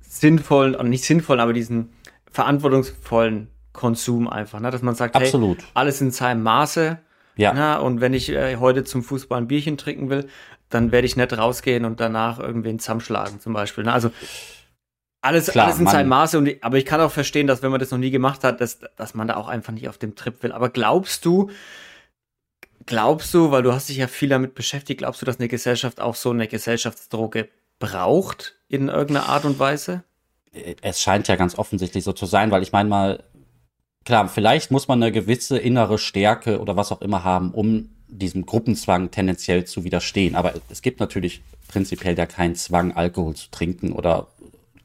sinnvollen, 0.00 0.74
und 0.74 0.88
nicht 0.88 1.04
sinnvollen, 1.04 1.40
aber 1.40 1.52
diesen 1.52 1.90
verantwortungsvollen 2.32 3.48
Konsum 3.72 4.28
einfach, 4.28 4.60
ne? 4.60 4.70
dass 4.70 4.82
man 4.82 4.94
sagt, 4.94 5.14
Absolut. 5.14 5.58
hey, 5.58 5.66
alles 5.74 6.00
in 6.00 6.10
seinem 6.10 6.42
Maße. 6.42 6.98
Ja. 7.36 7.52
Na, 7.54 7.78
und 7.78 8.00
wenn 8.00 8.12
ich 8.12 8.28
äh, 8.28 8.56
heute 8.56 8.84
zum 8.84 9.02
Fußball 9.02 9.40
ein 9.40 9.48
Bierchen 9.48 9.78
trinken 9.78 10.10
will, 10.10 10.28
dann 10.68 10.92
werde 10.92 11.06
ich 11.06 11.16
nicht 11.16 11.36
rausgehen 11.36 11.84
und 11.84 12.00
danach 12.00 12.38
irgendwen 12.38 12.78
zusammenschlagen 12.78 13.40
zum 13.40 13.52
Beispiel. 13.52 13.84
Ne? 13.84 13.92
Also 13.92 14.10
alles, 15.22 15.46
Klar, 15.46 15.66
alles 15.66 15.78
in 15.78 15.84
Mann. 15.84 15.92
seinem 15.92 16.08
Maße. 16.08 16.38
Und, 16.38 16.62
aber 16.62 16.78
ich 16.78 16.84
kann 16.84 17.00
auch 17.00 17.12
verstehen, 17.12 17.46
dass 17.46 17.62
wenn 17.62 17.70
man 17.70 17.80
das 17.80 17.90
noch 17.90 17.98
nie 17.98 18.10
gemacht 18.10 18.42
hat, 18.44 18.60
dass, 18.60 18.80
dass 18.96 19.14
man 19.14 19.28
da 19.28 19.36
auch 19.36 19.48
einfach 19.48 19.72
nicht 19.72 19.88
auf 19.88 19.96
dem 19.96 20.16
Trip 20.16 20.42
will. 20.42 20.52
Aber 20.52 20.68
glaubst 20.68 21.24
du, 21.24 21.50
glaubst 22.86 23.32
du, 23.32 23.50
weil 23.50 23.62
du 23.62 23.72
hast 23.72 23.88
dich 23.88 23.98
ja 23.98 24.08
viel 24.08 24.28
damit 24.28 24.54
beschäftigt, 24.54 24.98
glaubst 24.98 25.22
du, 25.22 25.26
dass 25.26 25.38
eine 25.38 25.48
Gesellschaft 25.48 26.00
auch 26.00 26.16
so 26.16 26.30
eine 26.30 26.48
Gesellschaftsdroge 26.48 27.48
braucht 27.78 28.56
in 28.68 28.88
irgendeiner 28.88 29.28
Art 29.28 29.44
und 29.44 29.58
Weise? 29.58 30.02
Es 30.52 31.00
scheint 31.00 31.28
ja 31.28 31.36
ganz 31.36 31.58
offensichtlich 31.58 32.04
so 32.04 32.12
zu 32.12 32.26
sein, 32.26 32.50
weil 32.50 32.62
ich 32.62 32.72
meine 32.72 32.88
mal, 32.88 33.22
klar, 34.04 34.28
vielleicht 34.28 34.70
muss 34.70 34.88
man 34.88 35.02
eine 35.02 35.12
gewisse 35.12 35.58
innere 35.58 35.98
Stärke 35.98 36.60
oder 36.60 36.76
was 36.76 36.92
auch 36.92 37.00
immer 37.00 37.24
haben, 37.24 37.52
um 37.52 37.88
diesem 38.08 38.44
Gruppenzwang 38.44 39.10
tendenziell 39.10 39.64
zu 39.64 39.84
widerstehen. 39.84 40.34
Aber 40.34 40.52
es 40.68 40.82
gibt 40.82 41.00
natürlich 41.00 41.42
prinzipiell 41.68 42.16
ja 42.18 42.26
keinen 42.26 42.54
Zwang, 42.54 42.92
Alkohol 42.92 43.34
zu 43.34 43.50
trinken 43.50 43.92
oder 43.92 44.28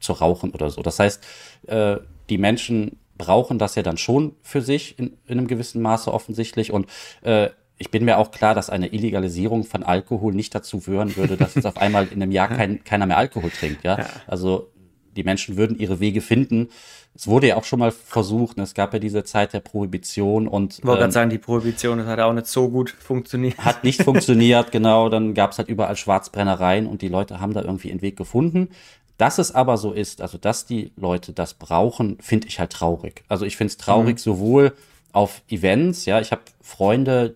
zu 0.00 0.14
rauchen 0.14 0.50
oder 0.52 0.70
so. 0.70 0.82
Das 0.82 0.98
heißt, 0.98 1.24
äh, 1.66 1.98
die 2.30 2.38
Menschen 2.38 2.98
brauchen 3.18 3.58
das 3.58 3.74
ja 3.74 3.82
dann 3.82 3.98
schon 3.98 4.34
für 4.42 4.62
sich 4.62 4.98
in, 4.98 5.18
in 5.26 5.38
einem 5.38 5.48
gewissen 5.48 5.82
Maße 5.82 6.12
offensichtlich. 6.12 6.72
Und 6.72 6.86
äh, 7.22 7.50
ich 7.76 7.90
bin 7.90 8.04
mir 8.04 8.16
auch 8.18 8.30
klar, 8.30 8.54
dass 8.54 8.70
eine 8.70 8.88
Illegalisierung 8.88 9.64
von 9.64 9.82
Alkohol 9.82 10.32
nicht 10.32 10.54
dazu 10.54 10.80
führen 10.80 11.16
würde, 11.16 11.36
dass 11.36 11.54
jetzt 11.54 11.66
auf 11.66 11.76
einmal 11.76 12.06
in 12.06 12.22
einem 12.22 12.32
Jahr 12.32 12.48
kein, 12.48 12.82
keiner 12.84 13.06
mehr 13.06 13.18
Alkohol 13.18 13.50
trinkt. 13.50 13.84
Ja? 13.84 13.98
Ja. 13.98 14.06
Also 14.26 14.70
die 15.16 15.24
Menschen 15.24 15.56
würden 15.56 15.78
ihre 15.78 16.00
Wege 16.00 16.20
finden. 16.20 16.68
Es 17.14 17.26
wurde 17.26 17.48
ja 17.48 17.56
auch 17.56 17.64
schon 17.64 17.78
mal 17.78 17.90
versucht, 17.90 18.56
ne, 18.56 18.62
es 18.62 18.74
gab 18.74 18.92
ja 18.92 18.98
diese 18.98 19.24
Zeit 19.24 19.52
der 19.52 19.60
Prohibition 19.60 20.46
und 20.46 20.78
Ich 20.78 20.84
wollte 20.84 20.98
ähm, 20.98 21.02
gerade 21.02 21.12
sagen, 21.12 21.30
die 21.30 21.38
Prohibition 21.38 22.06
hat 22.06 22.20
auch 22.20 22.32
nicht 22.32 22.46
so 22.46 22.68
gut 22.68 22.90
funktioniert. 22.90 23.58
hat 23.58 23.82
nicht 23.82 24.02
funktioniert, 24.02 24.70
genau. 24.72 25.08
Dann 25.08 25.34
gab 25.34 25.52
es 25.52 25.58
halt 25.58 25.68
überall 25.68 25.96
Schwarzbrennereien 25.96 26.86
und 26.86 27.02
die 27.02 27.08
Leute 27.08 27.40
haben 27.40 27.54
da 27.54 27.62
irgendwie 27.62 27.90
einen 27.90 28.02
Weg 28.02 28.16
gefunden. 28.16 28.68
Dass 29.16 29.38
es 29.38 29.52
aber 29.52 29.78
so 29.78 29.92
ist, 29.92 30.20
also 30.20 30.38
dass 30.38 30.64
die 30.64 30.92
Leute 30.96 31.32
das 31.32 31.54
brauchen, 31.54 32.18
finde 32.20 32.46
ich 32.46 32.60
halt 32.60 32.70
traurig. 32.70 33.24
Also 33.28 33.46
ich 33.46 33.56
finde 33.56 33.72
es 33.72 33.76
traurig 33.76 34.20
sowohl 34.20 34.74
auf 35.12 35.42
Events, 35.48 36.04
ja, 36.04 36.20
ich 36.20 36.30
habe 36.30 36.42
Freunde, 36.60 37.34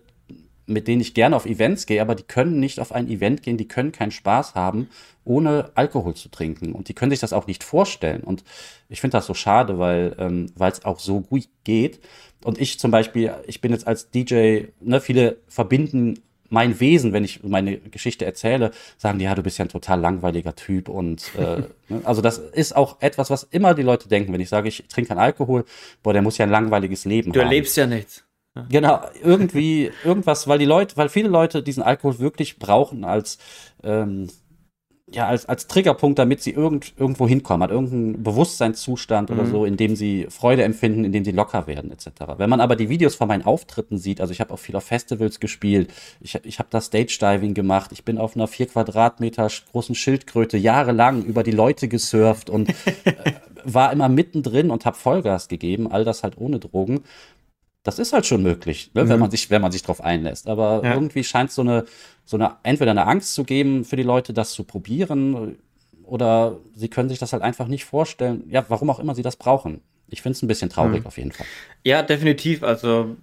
mit 0.65 0.87
denen 0.87 1.01
ich 1.01 1.13
gerne 1.13 1.35
auf 1.35 1.45
Events 1.45 1.85
gehe, 1.85 2.01
aber 2.01 2.15
die 2.15 2.23
können 2.23 2.59
nicht 2.59 2.79
auf 2.79 2.91
ein 2.91 3.07
Event 3.09 3.43
gehen, 3.43 3.57
die 3.57 3.67
können 3.67 3.91
keinen 3.91 4.11
Spaß 4.11 4.55
haben, 4.55 4.89
ohne 5.25 5.71
Alkohol 5.75 6.13
zu 6.15 6.29
trinken. 6.29 6.73
Und 6.73 6.87
die 6.89 6.93
können 6.93 7.11
sich 7.11 7.19
das 7.19 7.33
auch 7.33 7.47
nicht 7.47 7.63
vorstellen. 7.63 8.21
Und 8.21 8.43
ich 8.89 9.01
finde 9.01 9.17
das 9.17 9.25
so 9.25 9.33
schade, 9.33 9.79
weil 9.79 10.15
ähm, 10.19 10.47
es 10.59 10.85
auch 10.85 10.99
so 10.99 11.21
gut 11.21 11.47
geht. 11.63 11.99
Und 12.43 12.59
ich 12.59 12.79
zum 12.79 12.91
Beispiel, 12.91 13.33
ich 13.47 13.61
bin 13.61 13.71
jetzt 13.71 13.87
als 13.87 14.09
DJ, 14.11 14.65
ne, 14.81 15.01
viele 15.01 15.37
verbinden 15.47 16.19
mein 16.49 16.79
Wesen, 16.79 17.13
wenn 17.13 17.23
ich 17.23 17.41
meine 17.43 17.77
Geschichte 17.79 18.25
erzähle, 18.25 18.71
sagen 18.97 19.17
die, 19.17 19.25
ja, 19.25 19.33
du 19.33 19.41
bist 19.41 19.57
ja 19.57 19.65
ein 19.65 19.69
total 19.69 19.99
langweiliger 19.99 20.55
Typ. 20.55 20.87
Und 20.87 21.31
äh, 21.35 21.63
ne, 21.89 22.01
also 22.03 22.21
das 22.21 22.37
ist 22.37 22.75
auch 22.75 23.01
etwas, 23.01 23.29
was 23.29 23.43
immer 23.43 23.73
die 23.73 23.81
Leute 23.81 24.07
denken, 24.07 24.31
wenn 24.31 24.41
ich 24.41 24.49
sage, 24.49 24.67
ich 24.69 24.85
trinke 24.87 25.09
keinen 25.09 25.19
Alkohol, 25.19 25.65
boah, 26.03 26.13
der 26.13 26.21
muss 26.21 26.37
ja 26.37 26.45
ein 26.45 26.51
langweiliges 26.51 27.05
Leben 27.05 27.31
Du 27.31 27.39
haben. 27.39 27.47
erlebst 27.47 27.75
ja 27.75 27.87
nichts. 27.87 28.23
Genau, 28.69 29.01
irgendwie, 29.21 29.91
irgendwas, 30.03 30.47
weil 30.47 30.59
die 30.59 30.65
Leute, 30.65 30.95
weil 30.97 31.09
viele 31.09 31.29
Leute 31.29 31.63
diesen 31.63 31.81
Alkohol 31.81 32.19
wirklich 32.19 32.59
brauchen 32.59 33.03
als, 33.03 33.39
ähm, 33.83 34.29
ja, 35.11 35.27
als, 35.27 35.47
als 35.47 35.67
Triggerpunkt, 35.67 36.17
damit 36.17 36.41
sie 36.41 36.51
irgend, 36.51 36.93
irgendwo 36.97 37.27
hinkommen, 37.27 37.63
hat 37.63 37.71
irgendeinen 37.71 38.23
Bewusstseinszustand 38.23 39.31
oder 39.31 39.45
so, 39.45 39.65
in 39.65 39.75
dem 39.75 39.95
sie 39.95 40.27
Freude 40.29 40.63
empfinden, 40.63 41.03
in 41.03 41.11
dem 41.11 41.25
sie 41.25 41.31
locker 41.31 41.67
werden, 41.67 41.91
etc. 41.91 42.07
Wenn 42.37 42.49
man 42.49 42.61
aber 42.61 42.75
die 42.75 42.89
Videos 42.89 43.15
von 43.15 43.27
meinen 43.27 43.43
Auftritten 43.43 43.97
sieht, 43.97 44.21
also 44.21 44.31
ich 44.31 44.39
habe 44.39 44.53
auch 44.53 44.59
viel 44.59 44.75
auf 44.75 44.85
Festivals 44.85 45.39
gespielt, 45.39 45.91
ich, 46.19 46.39
ich 46.43 46.57
habe 46.57 46.69
da 46.71 46.79
Stage-Diving 46.79 47.53
gemacht, 47.53 47.91
ich 47.91 48.05
bin 48.05 48.17
auf 48.17 48.35
einer 48.35 48.47
vier 48.47 48.67
Quadratmeter 48.67 49.49
großen 49.71 49.93
Schildkröte 49.93 50.57
jahrelang 50.57 51.23
über 51.23 51.43
die 51.43 51.51
Leute 51.51 51.87
gesurft 51.87 52.49
und 52.49 52.69
äh, 53.03 53.13
war 53.65 53.91
immer 53.91 54.09
mittendrin 54.09 54.71
und 54.71 54.85
habe 54.85 54.97
Vollgas 54.97 55.47
gegeben, 55.47 55.91
all 55.91 56.05
das 56.05 56.23
halt 56.23 56.37
ohne 56.37 56.59
Drogen 56.59 57.03
das 57.83 57.99
ist 57.99 58.13
halt 58.13 58.25
schon 58.25 58.41
möglich, 58.41 58.91
ne, 58.93 59.07
wenn 59.09 59.19
man 59.19 59.29
sich, 59.29 59.49
wenn 59.49 59.61
man 59.61 59.71
sich 59.71 59.83
drauf 59.83 60.01
einlässt. 60.01 60.47
Aber 60.47 60.81
Ja. 60.83 60.93
irgendwie 60.93 61.23
scheint 61.23 61.51
so 61.51 61.61
eine, 61.61 61.85
so 62.25 62.37
eine, 62.37 62.55
entweder 62.63 62.91
eine 62.91 63.05
Angst 63.05 63.33
zu 63.33 63.43
geben 63.43 63.83
für 63.83 63.97
die 63.97 64.03
Leute, 64.03 64.33
das 64.33 64.53
zu 64.53 64.63
probieren, 64.63 65.57
oder 66.05 66.57
sie 66.75 66.89
können 66.89 67.09
sich 67.09 67.19
das 67.19 67.33
halt 67.33 67.43
einfach 67.43 67.67
nicht 67.67 67.85
vorstellen. 67.85 68.45
Ja, 68.49 68.65
warum 68.67 68.89
auch 68.89 68.99
immer 68.99 69.15
sie 69.15 69.21
das 69.21 69.35
brauchen. 69.35 69.81
Ich 70.09 70.21
finde 70.21 70.35
es 70.35 70.41
ein 70.41 70.47
bisschen 70.47 70.69
traurig 70.69 71.05
auf 71.05 71.17
jeden 71.17 71.31
Fall. 71.31 71.45
Ja, 71.83 72.03
definitiv. 72.03 72.61
Also 72.63 73.15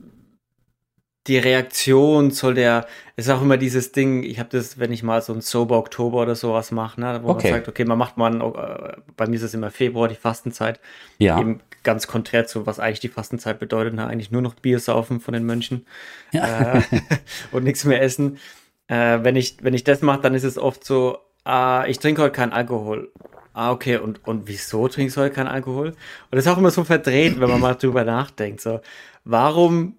die 1.31 1.39
Reaktion 1.39 2.33
soll 2.33 2.55
der, 2.55 2.87
ist 3.15 3.31
auch 3.31 3.41
immer 3.41 3.57
dieses 3.57 3.93
Ding, 3.93 4.25
ich 4.25 4.41
habe 4.41 4.49
das, 4.51 4.81
wenn 4.81 4.93
ich 4.93 5.05
mal 5.05 5.23
so 5.23 5.33
ein 5.33 5.41
Sober 5.41 5.79
Oktober 5.79 6.23
oder 6.23 6.35
sowas 6.35 6.73
mache, 6.73 7.01
ne, 7.01 7.21
wo 7.23 7.29
Okay. 7.29 7.51
man 7.53 7.59
sagt, 7.61 7.69
okay, 7.69 7.85
man 7.85 7.99
macht 7.99 8.17
mal, 8.17 8.33
einen, 8.33 8.41
äh, 8.41 8.97
bei 9.17 9.29
mir 9.29 9.37
ist 9.37 9.43
es 9.43 9.55
immer 9.55 9.71
Februar, 9.71 10.09
die 10.09 10.17
Fastenzeit, 10.17 10.81
Ja, 11.19 11.39
eben 11.39 11.61
ganz 11.85 12.09
konträr 12.09 12.47
zu, 12.49 12.67
was 12.67 12.81
eigentlich 12.81 12.99
die 12.99 13.09
Fastenzeit 13.09 13.61
bedeutet, 13.61 13.95
ne, 13.95 14.09
eigentlich 14.09 14.33
nur 14.33 14.43
noch 14.43 14.55
Bier 14.55 14.81
saufen 14.81 15.21
von 15.21 15.33
den 15.33 15.45
Mönchen 15.47 15.87
ja. 16.33 16.79
äh, 16.79 16.83
und 17.53 17.63
nichts 17.63 17.85
mehr 17.85 18.03
essen. 18.03 18.39
Äh, 18.89 19.21
wenn, 19.23 19.37
ich, 19.37 19.59
wenn 19.63 19.73
ich 19.73 19.85
das 19.85 20.03
mache, 20.03 20.21
dann 20.23 20.35
ist 20.35 20.43
es 20.45 20.59
oft 20.59 20.85
so, 20.85 21.19
ah, 21.45 21.85
ich 21.87 22.01
trinke 22.01 22.23
heute 22.23 22.33
keinen 22.33 22.53
Alkohol. 22.53 23.13
Ah, 23.53 23.71
okay, 23.71 23.99
und, 23.99 24.27
und 24.27 24.49
wieso 24.49 24.89
trinkst 24.89 25.17
du 25.17 25.21
heute 25.21 25.35
keinen 25.35 25.47
Alkohol? 25.49 25.89
Und 25.91 25.97
das 26.33 26.45
ist 26.45 26.51
auch 26.51 26.59
immer 26.59 26.71
so 26.73 26.83
verdreht, 26.83 27.39
wenn 27.39 27.49
man 27.49 27.61
mal 27.61 27.75
drüber 27.75 28.03
nachdenkt. 28.05 28.61
So, 28.61 28.81
warum 29.25 29.95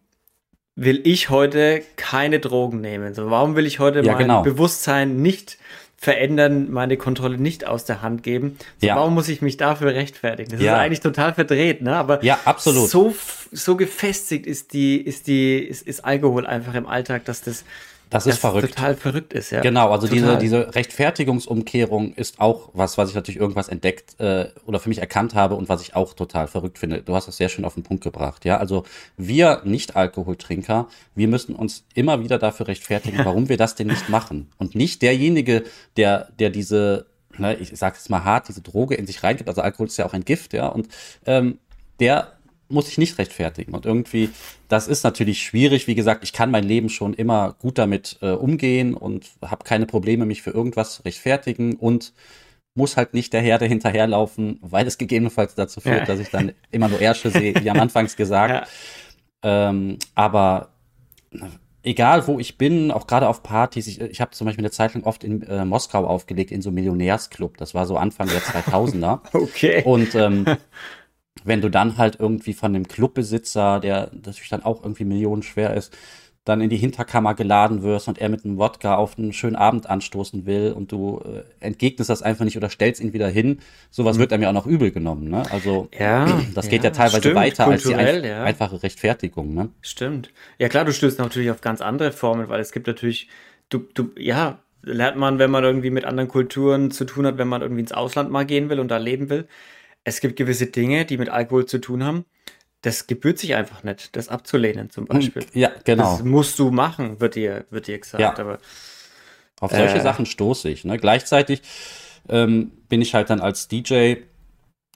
will 0.83 1.01
ich 1.03 1.29
heute 1.29 1.83
keine 1.95 2.39
Drogen 2.39 2.81
nehmen? 2.81 3.13
So, 3.13 3.29
warum 3.29 3.55
will 3.55 3.65
ich 3.65 3.79
heute 3.79 3.99
Ja, 4.01 4.13
mein 4.13 4.23
genau. 4.23 4.41
Bewusstsein 4.43 5.17
nicht 5.21 5.57
verändern, 5.97 6.71
meine 6.71 6.97
Kontrolle 6.97 7.37
nicht 7.37 7.67
aus 7.67 7.85
der 7.85 8.01
Hand 8.01 8.23
geben? 8.23 8.57
So, 8.79 8.87
Ja. 8.87 8.95
Warum 8.95 9.13
muss 9.13 9.29
ich 9.29 9.41
mich 9.43 9.57
dafür 9.57 9.93
rechtfertigen? 9.93 10.51
Das 10.51 10.61
Ja. 10.61 10.73
ist 10.73 10.79
eigentlich 10.79 10.99
total 11.01 11.33
verdreht, 11.35 11.81
ne? 11.83 11.95
Aber 11.95 12.23
Ja, 12.23 12.39
absolut. 12.45 12.89
so, 12.89 13.13
so 13.51 13.75
gefestigt 13.75 14.47
ist 14.47 14.73
die, 14.73 14.97
ist 14.99 15.27
die, 15.27 15.59
ist, 15.59 15.83
ist 15.87 16.03
Alkohol 16.03 16.47
einfach 16.47 16.73
im 16.73 16.87
Alltag, 16.87 17.25
dass 17.25 17.41
das, 17.43 17.63
Das 18.11 18.27
ist 18.27 18.39
verrückt. 18.39 18.75
total 18.75 18.95
verrückt 18.95 19.31
ist, 19.31 19.51
ja. 19.51 19.61
Genau, 19.61 19.89
also 19.89 20.05
diese, 20.05 20.25
Total. 20.25 20.39
diese 20.39 20.75
Rechtfertigungsumkehrung 20.75 22.13
ist 22.13 22.41
auch 22.41 22.69
was, 22.73 22.97
was 22.97 23.09
ich 23.09 23.15
natürlich 23.15 23.39
irgendwas 23.39 23.69
entdeckt 23.69 24.19
äh, 24.19 24.49
oder 24.65 24.79
für 24.79 24.89
mich 24.89 24.99
erkannt 24.99 25.33
habe 25.33 25.55
und 25.55 25.69
was 25.69 25.81
ich 25.81 25.95
auch 25.95 26.13
total 26.13 26.47
verrückt 26.47 26.77
finde. 26.77 27.01
Du 27.01 27.15
hast 27.15 27.29
es 27.29 27.37
sehr 27.37 27.47
schön 27.47 27.63
auf 27.63 27.75
den 27.75 27.83
Punkt 27.83 28.03
gebracht, 28.03 28.43
ja. 28.43 28.57
Also 28.57 28.83
wir 29.15 29.61
Nicht-Alkoholtrinker, 29.63 30.89
wir 31.15 31.27
müssen 31.29 31.55
uns 31.55 31.85
immer 31.93 32.21
wieder 32.21 32.37
dafür 32.37 32.67
rechtfertigen, 32.67 33.23
warum 33.23 33.47
wir 33.47 33.57
das 33.57 33.75
denn 33.75 33.87
nicht 33.87 34.09
machen. 34.09 34.51
Und 34.57 34.75
nicht 34.75 35.01
derjenige, 35.01 35.63
der, 35.95 36.27
der 36.37 36.49
diese, 36.49 37.05
ne, 37.37 37.55
ich 37.55 37.69
sage 37.77 37.95
jetzt 37.95 38.09
mal 38.09 38.25
hart, 38.25 38.49
diese 38.49 38.61
Droge 38.61 38.95
in 38.95 39.07
sich 39.07 39.23
reingibt. 39.23 39.47
Also 39.47 39.61
Alkohol 39.61 39.87
ist 39.87 39.95
ja 39.95 40.05
auch 40.05 40.13
ein 40.13 40.25
Gift, 40.25 40.51
ja. 40.51 40.67
Und 40.67 40.89
ähm, 41.25 41.59
der 42.01 42.33
muss 42.71 42.87
ich 42.87 42.97
nicht 42.97 43.17
rechtfertigen. 43.17 43.73
Und 43.73 43.85
irgendwie, 43.85 44.29
das 44.67 44.87
ist 44.87 45.03
natürlich 45.03 45.43
schwierig. 45.43 45.87
Wie 45.87 45.95
gesagt, 45.95 46.23
ich 46.23 46.33
kann 46.33 46.51
mein 46.51 46.63
Leben 46.63 46.89
schon 46.89 47.13
immer 47.13 47.55
gut 47.59 47.77
damit 47.77 48.17
äh, 48.21 48.31
umgehen 48.31 48.93
und 48.93 49.25
habe 49.45 49.63
keine 49.63 49.85
Probleme, 49.85 50.25
mich 50.25 50.41
für 50.41 50.51
irgendwas 50.51 50.95
zu 50.95 51.03
rechtfertigen 51.03 51.75
und 51.75 52.13
muss 52.73 52.95
halt 52.95 53.13
nicht 53.13 53.33
der 53.33 53.41
Herde 53.41 53.65
hinterherlaufen, 53.65 54.57
weil 54.61 54.87
es 54.87 54.97
gegebenenfalls 54.97 55.55
dazu 55.55 55.81
führt, 55.81 55.99
Ja. 55.99 56.05
dass 56.05 56.19
ich 56.19 56.29
dann 56.29 56.53
immer 56.71 56.87
nur 56.87 57.01
Ärsche 57.01 57.29
sehe, 57.29 57.53
wie 57.61 57.69
am 57.69 57.79
Anfangs 57.81 58.15
gesagt. 58.15 58.67
Ja. 59.43 59.69
Ähm, 59.69 59.97
aber 60.15 60.69
egal 61.83 62.27
wo 62.27 62.39
ich 62.39 62.57
bin, 62.57 62.91
auch 62.91 63.07
gerade 63.07 63.27
auf 63.27 63.43
Partys, 63.43 63.87
ich, 63.87 63.99
ich 63.99 64.21
habe 64.21 64.31
zum 64.31 64.45
Beispiel 64.45 64.63
eine 64.63 64.71
Zeit 64.71 64.93
lang 64.93 65.03
oft 65.03 65.23
in 65.23 65.41
äh, 65.43 65.65
Moskau 65.65 66.05
aufgelegt, 66.05 66.51
in 66.51 66.61
so 66.61 66.69
einem 66.69 66.75
Millionärsclub. 66.75 67.57
Das 67.57 67.73
war 67.73 67.85
so 67.85 67.97
Anfang 67.97 68.27
der 68.29 68.41
2000er. 68.41 69.19
Okay. 69.33 69.81
Und 69.83 70.15
ähm, 70.15 70.45
wenn 71.43 71.61
du 71.61 71.69
dann 71.69 71.97
halt 71.97 72.17
irgendwie 72.19 72.53
von 72.53 72.73
dem 72.73 72.87
Clubbesitzer, 72.87 73.79
der 73.79 74.11
natürlich 74.13 74.49
dann 74.49 74.63
auch 74.63 74.83
irgendwie 74.83 75.05
millionenschwer 75.05 75.73
ist, 75.73 75.95
dann 76.43 76.59
in 76.59 76.71
die 76.71 76.77
Hinterkammer 76.77 77.35
geladen 77.35 77.83
wirst 77.83 78.07
und 78.07 78.17
er 78.17 78.27
mit 78.27 78.43
einem 78.43 78.57
Wodka 78.57 78.95
auf 78.95 79.17
einen 79.17 79.31
schönen 79.31 79.55
Abend 79.55 79.87
anstoßen 79.87 80.47
will 80.47 80.73
und 80.75 80.91
du 80.91 81.21
äh, 81.23 81.43
entgegnest 81.59 82.09
das 82.09 82.23
einfach 82.23 82.45
nicht 82.45 82.57
oder 82.57 82.69
stellst 82.69 82.99
ihn 82.99 83.13
wieder 83.13 83.27
hin, 83.27 83.59
sowas 83.91 84.17
wird 84.17 84.33
einem 84.33 84.43
ja 84.43 84.49
auch 84.49 84.53
noch 84.53 84.65
übel 84.65 84.91
genommen. 84.91 85.29
Ne? 85.29 85.43
Also 85.51 85.87
Ja, 85.97 86.41
das 86.55 86.67
geht 86.67 86.83
ja, 86.83 86.89
ja, 86.89 86.95
teilweise 86.95 87.19
stimmt, 87.19 87.35
weiter 87.35 87.67
als 87.67 87.83
die 87.83 87.93
einf 87.93 88.25
ja. 88.25 88.43
einfache 88.43 88.81
Rechtfertigung. 88.81 89.53
Ne? 89.53 89.69
Stimmt. 89.81 90.31
Ja 90.57 90.67
klar, 90.67 90.83
du 90.83 90.93
stößt 90.93 91.19
natürlich 91.19 91.51
auf 91.51 91.61
ganz 91.61 91.79
andere 91.79 92.11
Formen, 92.11 92.49
weil 92.49 92.59
es 92.59 92.71
gibt 92.71 92.87
natürlich, 92.87 93.27
du, 93.69 93.79
du, 93.93 94.09
ja, 94.17 94.57
lernt 94.81 95.17
man, 95.17 95.37
wenn 95.37 95.51
man 95.51 95.63
irgendwie 95.63 95.91
mit 95.91 96.05
anderen 96.05 96.27
Kulturen 96.27 96.89
zu 96.89 97.05
tun 97.05 97.27
hat, 97.27 97.37
wenn 97.37 97.47
man 97.47 97.61
irgendwie 97.61 97.81
ins 97.81 97.91
Ausland 97.91 98.31
mal 98.31 98.47
gehen 98.47 98.69
will 98.69 98.79
und 98.79 98.89
da 98.89 98.97
leben 98.97 99.29
will. 99.29 99.47
Es 100.03 100.19
gibt 100.21 100.35
gewisse 100.35 100.67
Dinge, 100.67 101.05
die 101.05 101.17
mit 101.17 101.29
Alkohol 101.29 101.65
zu 101.65 101.79
tun 101.79 102.03
haben. 102.03 102.25
Das 102.81 103.05
gebührt 103.05 103.37
sich 103.37 103.53
einfach 103.55 103.83
nicht, 103.83 104.15
das 104.15 104.29
abzulehnen 104.29 104.89
zum 104.89 105.05
Beispiel. 105.05 105.45
Ja, 105.53 105.71
genau. 105.83 106.17
Das 106.17 106.23
musst 106.23 106.57
du 106.57 106.71
machen, 106.71 107.19
wird 107.19 107.35
dir, 107.35 107.65
wird 107.69 107.85
dir 107.87 107.99
gesagt. 107.99 108.19
Ja. 108.21 108.37
Aber 108.37 108.57
Auf 109.59 109.71
solche 109.71 109.97
Äh. 109.97 110.01
Sachen 110.01 110.25
stoße 110.25 110.69
ich. 110.69 110.83
Ne? 110.85 110.97
Gleichzeitig 110.97 111.61
ähm, 112.27 112.71
bin 112.89 113.01
ich 113.01 113.13
halt 113.13 113.29
dann 113.29 113.39
als 113.39 113.67
DJ 113.67 114.15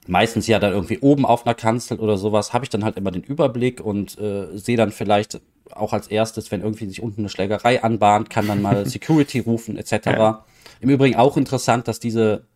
meistens 0.08 0.46
ja 0.46 0.58
dann 0.58 0.72
irgendwie 0.72 0.98
oben 0.98 1.24
auf 1.26 1.46
einer 1.46 1.54
Kanzel 1.54 1.98
oder 1.98 2.16
sowas, 2.16 2.52
habe 2.52 2.64
ich 2.64 2.70
dann 2.70 2.84
halt 2.84 2.96
immer 2.96 3.10
den 3.10 3.22
Überblick 3.22 3.80
und 3.80 4.18
äh, 4.18 4.56
sehe 4.56 4.76
dann 4.76 4.92
vielleicht 4.92 5.40
auch 5.72 5.92
als 5.92 6.08
erstes, 6.08 6.50
wenn 6.52 6.60
irgendwie 6.62 6.86
sich 6.86 7.02
unten 7.02 7.22
eine 7.22 7.28
Schlägerei 7.28 7.82
anbahnt, 7.82 8.30
kann 8.30 8.46
dann 8.46 8.62
mal 8.62 8.86
Security 8.88 9.40
rufen 9.40 9.76
etc. 9.76 10.06
Ja. 10.06 10.44
Im 10.80 10.90
Übrigen 10.90 11.16
auch 11.16 11.36
interessant, 11.36 11.88
dass 11.88 12.00
diese 12.00 12.46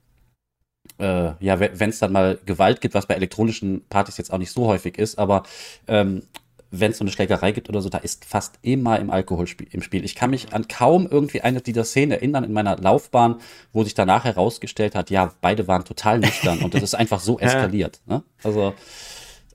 äh, 1.01 1.33
ja, 1.41 1.59
wenn 1.61 1.91
es 1.91 1.99
dann 1.99 2.13
mal 2.13 2.39
Gewalt 2.47 2.81
gibt, 2.81 2.95
was 2.95 3.07
bei 3.07 3.15
elektronischen 3.15 3.83
Partys 3.89 4.17
jetzt 4.19 4.33
auch 4.33 4.39
nicht 4.39 4.53
so 4.53 4.67
häufig 4.67 4.99
ist, 4.99 5.19
aber 5.19 5.43
ähm, 5.89 6.23
wenn 6.71 6.93
es 6.93 6.99
so 6.99 7.05
eine 7.05 7.11
Schlägerei 7.11 7.51
gibt 7.53 7.69
oder 7.69 7.81
so, 7.81 7.89
da 7.89 7.99
ist 7.99 8.25
fast 8.25 8.59
immer 8.63 8.99
im 9.01 9.11
Alkohol 9.11 9.47
im 9.73 9.83
Spiel. 9.83 10.05
Ich 10.05 10.15
kann 10.15 10.31
mich 10.31 10.53
an 10.53 10.69
kaum 10.69 11.09
irgendwie 11.11 11.41
eine 11.41 11.61
dieser 11.61 11.85
Szenen 11.85 12.13
erinnern 12.13 12.45
in 12.45 12.53
meiner 12.53 12.77
Laufbahn, 12.77 13.37
wo 13.73 13.83
sich 13.83 13.95
danach 13.95 14.25
herausgestellt 14.25 14.95
hat, 14.95 15.11
ja, 15.11 15.33
beide 15.41 15.67
waren 15.67 15.85
total 15.85 16.21
nüchtern 16.21 16.61
und 16.61 16.75
das 16.75 16.83
ist 16.83 16.95
einfach 16.95 17.21
so 17.21 17.39
eskaliert. 17.41 18.01
Ne? 18.07 18.23
Also 18.45 18.75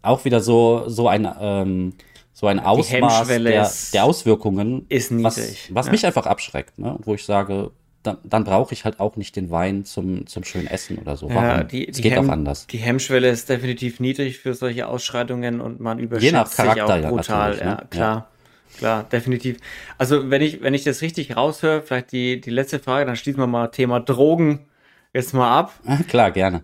auch 0.01 0.25
wieder 0.25 0.41
so 0.41 0.83
so 0.87 1.07
ein 1.07 1.27
ähm, 1.39 1.93
so 2.33 2.47
ein 2.47 2.59
Ausmaß 2.59 3.27
der, 3.29 3.71
der 3.93 4.03
Auswirkungen, 4.03 4.85
ist 4.89 5.09
was, 5.23 5.37
niedrig. 5.37 5.69
was 5.73 5.85
Ja. 5.85 5.91
mich 5.93 6.05
einfach 6.05 6.25
abschreckt, 6.25 6.77
ne? 6.77 6.97
Wo 7.03 7.13
ich 7.13 7.23
sage, 7.23 7.71
dann, 8.05 8.17
dann 8.23 8.43
brauche 8.43 8.73
ich 8.73 8.85
halt 8.85 8.99
auch 8.99 9.15
nicht 9.15 9.35
den 9.35 9.49
Wein 9.51 9.85
zum, 9.85 10.27
zum 10.27 10.43
schönen 10.43 10.67
Essen 10.67 10.97
oder 10.97 11.15
so. 11.15 11.29
Warum? 11.29 11.43
ja, 11.43 11.63
die, 11.63 11.87
es 11.87 11.97
die, 11.97 12.03
geht 12.03 12.13
Hemm- 12.13 12.29
auch 12.29 12.33
anders. 12.33 12.67
die 12.67 12.77
Hemmschwelle 12.77 13.29
ist 13.29 13.49
definitiv 13.49 13.99
niedrig 13.99 14.39
für 14.39 14.53
solche 14.53 14.87
Ausschreitungen 14.87 15.61
und 15.61 15.79
man 15.79 15.99
überschätzt 15.99 16.33
nach 16.33 16.47
sich 16.47 16.55
Charakter 16.57 16.85
auch 16.85 16.97
ja 17.01 17.09
brutal. 17.09 17.49
natürlich, 17.49 17.63
ne? 17.65 17.71
Ja, 17.81 17.87
klar. 17.89 18.31
Klar, 18.77 19.03
definitiv. 19.03 19.57
Also 19.97 20.29
wenn 20.29 20.41
ich, 20.41 20.61
wenn 20.61 20.73
ich 20.73 20.83
das 20.83 21.01
richtig 21.01 21.35
raushöre, 21.37 21.81
vielleicht 21.81 22.11
die, 22.11 22.41
die 22.41 22.49
letzte 22.49 22.79
Frage, 22.79 23.05
dann 23.05 23.15
schließen 23.15 23.39
wir 23.39 23.47
mal 23.47 23.67
Thema 23.69 23.99
Drogen 24.01 24.65
jetzt 25.13 25.33
mal 25.33 25.57
ab. 25.59 25.73
Klar, 26.09 26.31
gerne. 26.31 26.63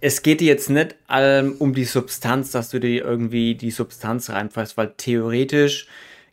Es 0.00 0.22
geht 0.22 0.40
dir 0.40 0.46
jetzt 0.48 0.70
nicht 0.70 0.94
ähm, 1.10 1.56
um 1.58 1.74
die 1.74 1.84
Substanz, 1.84 2.50
dass 2.52 2.68
du 2.70 2.78
dir 2.78 3.04
irgendwie 3.04 3.54
die 3.54 3.70
Substanz 3.70 4.30
reinfährst, 4.30 4.76
weil 4.76 4.92
theoretisch 4.96 5.88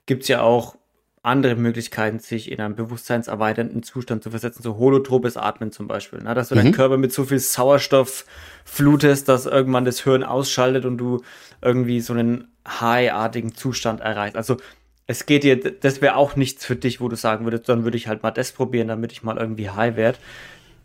gibt 0.06 0.24
es 0.24 0.28
ja 0.28 0.42
auch 0.42 0.76
andere 1.24 1.56
Möglichkeiten, 1.56 2.20
sich 2.20 2.52
in 2.52 2.60
einen 2.60 2.76
bewusstseinserweiternden 2.76 3.84
Zustand 3.84 4.24
zu 4.24 4.32
versetzen, 4.32 4.64
so 4.64 4.78
holotropes 4.78 5.38
Atmen 5.38 5.72
zum 5.72 5.88
Beispiel. 5.88 6.20
Ne? 6.20 6.34
Dass 6.34 6.50
du 6.50 6.56
deinen 6.56 6.72
Körper 6.72 6.98
mit 6.98 7.14
so 7.14 7.26
viel 7.26 7.38
Sauerstoff 7.40 8.26
flutest, 8.66 9.30
dass 9.30 9.46
irgendwann 9.46 9.86
das 9.86 10.04
Hirn 10.04 10.24
ausschaltet 10.24 10.86
und 10.86 10.98
du 10.98 11.22
irgendwie 11.62 12.02
so 12.02 12.14
einen 12.14 12.48
high-artigen 12.68 13.54
Zustand 13.54 14.02
erreichst. 14.02 14.36
Also 14.36 14.58
es 15.06 15.28
geht 15.28 15.44
dir, 15.44 15.58
das 15.58 16.02
wäre 16.02 16.16
auch 16.16 16.36
nichts 16.36 16.66
für 16.66 16.76
dich, 16.76 17.02
wo 17.02 17.08
du 17.08 17.16
sagen 17.16 17.46
würdest, 17.46 17.70
dann 17.70 17.84
würde 17.84 17.98
ich 17.98 18.08
halt 18.08 18.24
mal 18.24 18.32
das 18.32 18.52
probieren, 18.52 18.88
damit 18.88 19.12
ich 19.12 19.22
mal 19.22 19.38
irgendwie 19.38 19.70
high 19.70 19.96
werde. 19.96 20.18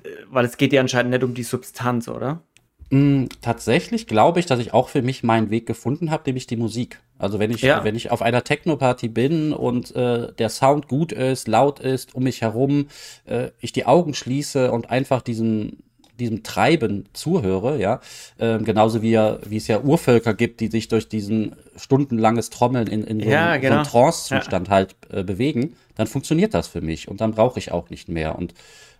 Äh, 0.03 0.09
Weil 0.29 0.45
es 0.45 0.59
geht 0.59 0.73
dir 0.73 0.81
anscheinend 0.81 1.13
nicht 1.13 1.25
um 1.25 1.33
die 1.33 1.45
Substanz, 1.45 2.09
oder? 2.09 2.43
Mm, 2.91 3.25
Tatsächlich 3.41 4.07
glaube 4.07 4.39
ich, 4.41 4.47
dass 4.47 4.61
ich 4.61 4.73
auch 4.73 4.89
für 4.89 5.03
mich 5.03 5.23
meinen 5.23 5.51
Weg 5.51 5.67
gefunden 5.67 6.11
habe, 6.11 6.23
nämlich 6.27 6.47
die 6.47 6.57
Musik. 6.57 7.01
Also 7.19 7.39
wenn 7.39 7.51
ich, 7.51 7.63
Ja. 7.63 7.83
wenn 7.83 7.97
ich 7.97 8.11
auf 8.11 8.23
einer 8.23 8.45
Techno-Party 8.45 9.09
bin 9.09 9.53
und 9.53 9.95
äh, 9.97 10.33
der 10.35 10.49
Sound 10.51 10.87
gut 10.87 11.13
ist, 11.13 11.49
laut 11.49 11.81
ist, 11.81 12.15
um 12.15 12.23
mich 12.25 12.43
herum, 12.43 12.87
äh, 13.25 13.49
ich 13.61 13.73
die 13.73 13.87
Augen 13.87 14.15
schließe 14.15 14.71
und 14.71 14.91
einfach 14.91 15.23
diesem, 15.23 15.79
diesem 16.21 16.43
Treiben 16.45 17.07
zuhöre, 17.13 17.79
ja, 17.81 18.01
ähm, 18.39 18.65
genauso 18.65 19.03
wie, 19.03 19.11
ja, 19.11 19.39
wie 19.47 19.57
es 19.57 19.67
ja 19.67 19.81
Urvölker 19.81 20.35
gibt, 20.35 20.61
die 20.61 20.69
sich 20.69 20.89
durch 20.89 21.09
diesen 21.09 21.57
stundenlanges 21.77 22.51
Trommeln 22.51 22.87
in, 22.87 23.05
in 23.05 23.21
so 23.21 23.29
Ja, 23.29 23.51
einem, 23.53 23.55
so 23.55 23.61
genau. 23.63 23.75
einem 23.77 23.85
Trance-Zustand 23.85 24.71
halt 24.71 24.95
äh, 25.11 25.25
bewegen, 25.25 25.75
dann 25.97 26.07
funktioniert 26.07 26.55
das 26.55 26.69
für 26.69 26.81
mich 26.83 27.09
und 27.09 27.21
dann 27.21 27.33
brauche 27.33 27.59
ich 27.59 27.73
auch 27.73 27.91
nicht 27.91 28.09
mehr. 28.09 28.39
Und 28.39 28.55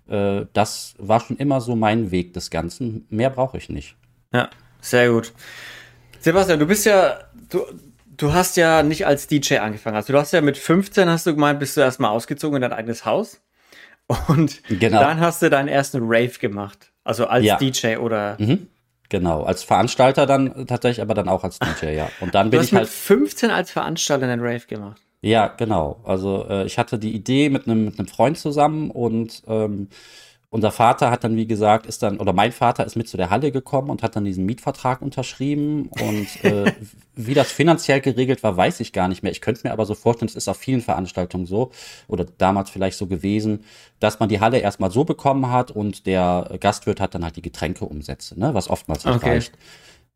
äh, 0.09 0.47
das 0.53 0.95
war 0.99 1.21
schon 1.21 1.37
immer 1.37 1.61
so 1.61 1.77
mein 1.77 2.11
Weg 2.11 2.33
des 2.35 2.51
Ganzen. 2.51 3.07
Mehr 3.11 3.31
brauche 3.31 3.57
ich 3.59 3.69
nicht. 3.69 3.97
Ja, 4.33 4.49
sehr 4.81 5.11
gut. 5.11 5.33
Sebastian, 6.21 6.59
du 6.59 6.67
bist 6.67 6.87
ja, 6.87 7.19
du, 7.51 7.65
du 8.17 8.33
hast 8.33 8.57
ja 8.57 8.83
nicht 8.83 9.07
als 9.07 9.27
DJ 9.27 9.59
angefangen. 9.59 9.97
Also 9.97 10.13
du 10.13 10.19
hast 10.19 10.33
ja 10.33 10.41
mit 10.41 10.57
15, 10.59 11.09
hast 11.09 11.27
du 11.27 11.35
gemeint, 11.35 11.61
bist 11.61 11.77
du 11.77 11.81
erstmal 11.81 12.11
ausgezogen 12.11 12.57
in 12.57 12.63
dein 12.63 12.73
eigenes 12.73 13.05
Haus. 13.05 13.41
Und 14.29 14.63
Genau. 14.69 15.01
dann 15.01 15.21
hast 15.21 15.43
du 15.43 15.51
deinen 15.51 15.69
ersten 15.69 15.99
Rave 16.03 16.39
gemacht. 16.41 16.93
Also 17.05 17.27
als 17.27 17.45
Ja. 17.45 17.57
DJ 17.57 17.97
oder. 17.97 18.37
Genau, 19.09 19.45
als 19.45 19.63
Veranstalter 19.63 20.27
dann 20.27 20.67
tatsächlich, 20.67 21.01
aber 21.01 21.15
dann 21.15 21.29
auch 21.29 21.45
als 21.45 21.59
DJ, 21.61 21.95
ja. 21.95 22.09
Und 22.21 22.35
dann 22.35 22.51
Du 22.51 22.57
bin 22.57 22.63
ich 22.67 22.75
halt, 22.75 22.89
15 22.89 23.51
als 23.51 23.71
Veranstalter 23.71 24.27
einen 24.27 24.41
Rave 24.43 24.67
gemacht. 24.67 25.01
Ja, 25.27 25.49
genau. 25.49 26.01
Also 26.05 26.47
äh, 26.49 26.67
ich 26.67 26.79
hatte 26.79 26.99
die 26.99 27.15
Idee 27.15 27.49
mit 27.51 27.67
einem 27.67 27.87
mit 27.87 27.99
einem 27.99 28.09
Freund 28.09 28.39
zusammen 28.39 28.91
und 28.91 29.43
ähm, 29.49 29.89
unser 30.51 30.71
Vater 30.71 31.11
hat 31.11 31.25
dann, 31.25 31.37
wie 31.37 31.47
gesagt, 31.49 31.87
ist 31.87 32.03
dann, 32.03 32.19
oder 32.19 32.33
mein 32.33 32.53
Vater 32.53 32.87
ist 32.87 32.97
mit 32.97 33.09
zu 33.09 33.17
der 33.17 33.31
Halle 33.31 33.51
gekommen 33.51 33.91
und 33.91 34.03
hat 34.03 34.15
dann 34.17 34.25
diesen 34.25 34.47
Mietvertrag 34.47 35.03
unterschrieben. 35.03 35.89
Und 35.89 36.43
äh, 36.45 36.73
wie 37.17 37.35
das 37.35 37.53
finanziell 37.53 38.01
geregelt 38.01 38.43
war, 38.45 38.57
weiß 38.57 38.81
ich 38.81 38.93
gar 38.93 39.09
nicht 39.09 39.23
mehr. 39.23 39.33
Ich 39.33 39.41
könnte 39.41 39.63
mir 39.67 39.73
aber 39.73 39.85
so 39.85 39.95
vorstellen, 39.95 40.29
es 40.29 40.37
ist 40.37 40.49
auf 40.49 40.57
vielen 40.57 40.81
Veranstaltungen 40.83 41.47
so, 41.47 41.73
oder 42.09 42.25
damals 42.39 42.71
vielleicht 42.71 42.97
so 42.97 43.07
gewesen, 43.07 43.65
dass 44.01 44.21
man 44.21 44.29
die 44.29 44.41
Halle 44.41 44.59
erstmal 44.59 44.91
so 44.93 45.05
bekommen 45.05 45.51
hat 45.51 45.73
und 45.73 46.07
der 46.07 46.57
Gastwirt 46.61 47.01
hat 47.01 47.15
dann 47.15 47.25
halt 47.25 47.37
die 47.37 47.43
Getränkeumsätze, 47.43 48.39
ne, 48.39 48.55
was 48.55 48.71
oftmals 48.71 49.05
nicht 49.05 49.17
Okay. 49.17 49.31
reicht. 49.31 49.53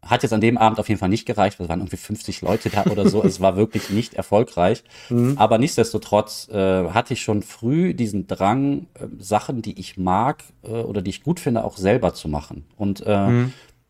Hat 0.03 0.23
jetzt 0.23 0.33
an 0.33 0.41
dem 0.41 0.57
Abend 0.57 0.79
auf 0.81 0.89
jeden 0.89 0.99
Fall 0.99 1.11
nicht 1.11 1.27
gereicht, 1.27 1.59
weil 1.59 1.67
es 1.67 1.69
waren 1.69 1.81
irgendwie 1.81 1.97
50 1.97 2.41
Leute 2.41 2.71
da 2.71 2.85
oder 2.87 3.09
so. 3.09 3.23
es 3.23 3.41
war 3.41 3.57
wirklich 3.57 3.91
nicht 3.91 4.15
erfolgreich. 4.15 4.83
Aber 5.37 5.59
nichtsdestotrotz 5.59 6.49
äh, 6.49 6.89
hatte 6.91 7.15
ich 7.15 7.23
schon 7.23 7.43
früh 7.43 7.95
diesen 7.95 8.27
Drang, 8.27 8.87
äh, 8.95 9.07
Sachen, 9.19 9.63
die 9.63 9.79
ich 9.79 9.99
mag 9.99 10.45
äh, 10.63 10.69
oder 10.71 11.03
die 11.03 11.11
ich 11.11 11.23
gut 11.23 11.41
finde, 11.41 11.65
auch 11.65 11.77
selber 11.77 12.15
zu 12.15 12.29
machen. 12.29 12.65
Und 12.77 13.01
äh, 13.07 13.47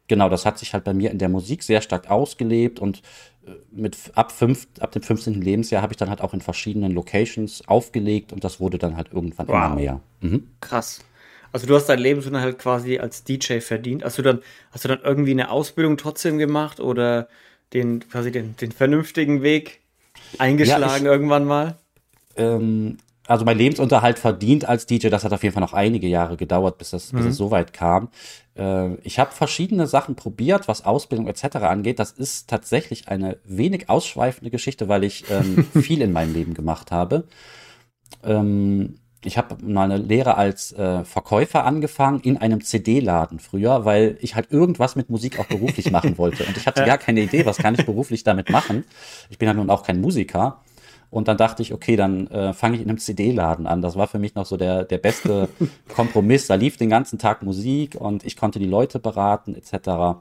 genau, 0.09 0.29
das 0.29 0.44
hat 0.44 0.59
sich 0.59 0.75
halt 0.75 0.85
bei 0.85 0.92
mir 0.92 1.11
in 1.11 1.18
der 1.18 1.29
Musik 1.29 1.62
sehr 1.62 1.81
stark 1.81 2.11
ausgelebt 2.11 2.81
und 2.81 3.03
äh, 3.46 3.53
mit 3.70 3.96
ab, 4.14 4.33
fünf, 4.33 4.66
ab 4.81 4.92
dem 4.92 5.03
15. 5.03 5.40
Lebensjahr 5.40 5.83
habe 5.83 5.92
ich 5.92 5.96
dann 5.96 6.11
halt 6.11 6.20
auch 6.20 6.35
in 6.35 6.40
verschiedenen 6.40 6.92
Locations 6.92 7.66
aufgelegt 7.68 8.33
und 8.33 8.44
das 8.44 8.61
wurde 8.61 8.79
dann 8.79 8.96
halt 8.96 9.12
irgendwann 9.12 9.49
wow. 9.49 9.55
immer 9.55 9.75
mehr. 9.77 10.01
Mhm. 10.20 10.49
Krass. 10.61 11.01
Also 11.53 11.67
du 11.67 11.75
hast 11.75 11.87
dein 11.87 11.99
Lebensunterhalt 11.99 12.59
quasi 12.59 12.99
als 12.99 13.25
DJ 13.25 13.61
verdient. 13.61 14.05
Hast 14.05 14.19
du 14.19 14.23
dann, 14.23 14.41
hast 14.71 14.85
du 14.85 14.89
dann 14.89 15.01
irgendwie 15.03 15.33
eine 15.33 15.51
Ausbildung 15.51 15.97
trotzdem 15.97 16.39
gemacht 16.39 16.81
oder 16.81 17.29
den, 17.73 18.09
quasi 18.09 18.31
den, 18.31 18.57
den 18.57 18.73
vernünftigen 18.73 19.43
Weg 19.43 19.81
eingeschlagen 20.39 20.83
ja, 20.83 20.97
ich, 20.97 21.05
irgendwann 21.05 21.45
mal? 21.45 21.77
Ähm, 22.37 22.99
also 23.27 23.45
mein 23.45 23.59
Lebensunterhalt 23.59 24.19
verdient 24.19 24.69
als 24.69 24.87
DJ, 24.87 25.09
das 25.09 25.25
hat 25.25 25.33
auf 25.33 25.43
jeden 25.43 25.55
Fall 25.55 25.63
noch 25.63 25.73
einige 25.73 26.09
Jahre 26.09 26.37
gedauert, 26.37 26.79
bis, 26.79 26.91
das, 26.91 27.13
mhm. 27.13 27.19
bis 27.19 27.27
es 27.27 27.37
so 27.37 27.51
weit 27.51 27.73
kam. 27.73 28.09
Äh, 28.57 28.95
ich 29.03 29.19
habe 29.19 29.33
verschiedene 29.33 29.87
Sachen 29.87 30.17
probiert, 30.17 30.69
was 30.69 30.85
Ausbildung 30.85 31.29
etc. 31.29 31.57
angeht. 31.57 31.99
Das 31.99 32.13
ist 32.13 32.49
tatsächlich 32.49 33.09
eine 33.09 33.39
wenig 33.45 33.89
ausschweifende 33.89 34.51
Geschichte, 34.51 34.89
weil 34.89 35.05
ich 35.05 35.25
ähm, 35.31 35.65
viel 35.83 36.03
in 36.03 36.13
meinem 36.13 36.33
Leben 36.33 36.55
gemacht 36.55 36.91
habe. 36.91 37.25
Ähm, 38.25 39.00
ich 39.24 39.37
habe 39.37 39.56
meine 39.62 39.98
Lehre 39.98 40.37
als 40.37 40.72
äh, 40.72 41.04
Verkäufer 41.04 41.64
angefangen 41.64 42.20
in 42.20 42.38
einem 42.38 42.62
CD-Laden 42.62 43.38
früher, 43.38 43.85
weil 43.85 44.16
ich 44.20 44.35
halt 44.35 44.50
irgendwas 44.50 44.96
mit 44.96 45.11
Musik 45.11 45.38
auch 45.38 45.46
beruflich 45.46 45.90
machen 45.92 46.16
wollte. 46.16 46.44
Und 46.44 46.56
ich 46.56 46.66
hatte 46.66 46.85
gar 46.85 46.98
keine 46.98 47.20
Idee, 47.20 47.44
was 47.44 47.59
kann 47.59 47.74
ich 47.74 47.85
beruflich 47.85 48.24
damit 48.24 48.48
machen. 48.50 48.85
Ich 49.28 49.38
bin 49.38 49.46
ja 49.46 49.54
nun 49.54 49.68
auch 49.68 49.83
kein 49.83 50.00
Musiker. 50.00 50.61
Und 51.11 51.26
dann 51.26 51.37
dachte 51.37 51.61
ich, 51.62 51.74
okay, 51.74 51.96
dann 51.96 52.28
äh, 52.28 52.54
fange 52.54 52.76
ich 52.76 52.83
in 52.83 52.88
einem 52.88 52.98
CD-Laden 52.98 53.66
an. 53.66 53.83
Das 53.83 53.96
war 53.96 54.06
für 54.06 54.20
mich 54.20 54.37
noch 54.37 54.46
so 54.46 54.56
der, 54.56 54.85
der 54.85 54.98
beste 54.98 55.48
Kompromiss. 55.94 56.46
Da 56.46 56.54
lief 56.54 56.76
den 56.76 56.88
ganzen 56.88 57.18
Tag 57.18 57.42
Musik 57.42 57.96
und 57.96 58.24
ich 58.24 58.37
konnte 58.37 58.59
die 58.59 58.66
Leute 58.66 59.00
beraten 59.00 59.54
etc. 59.54 60.20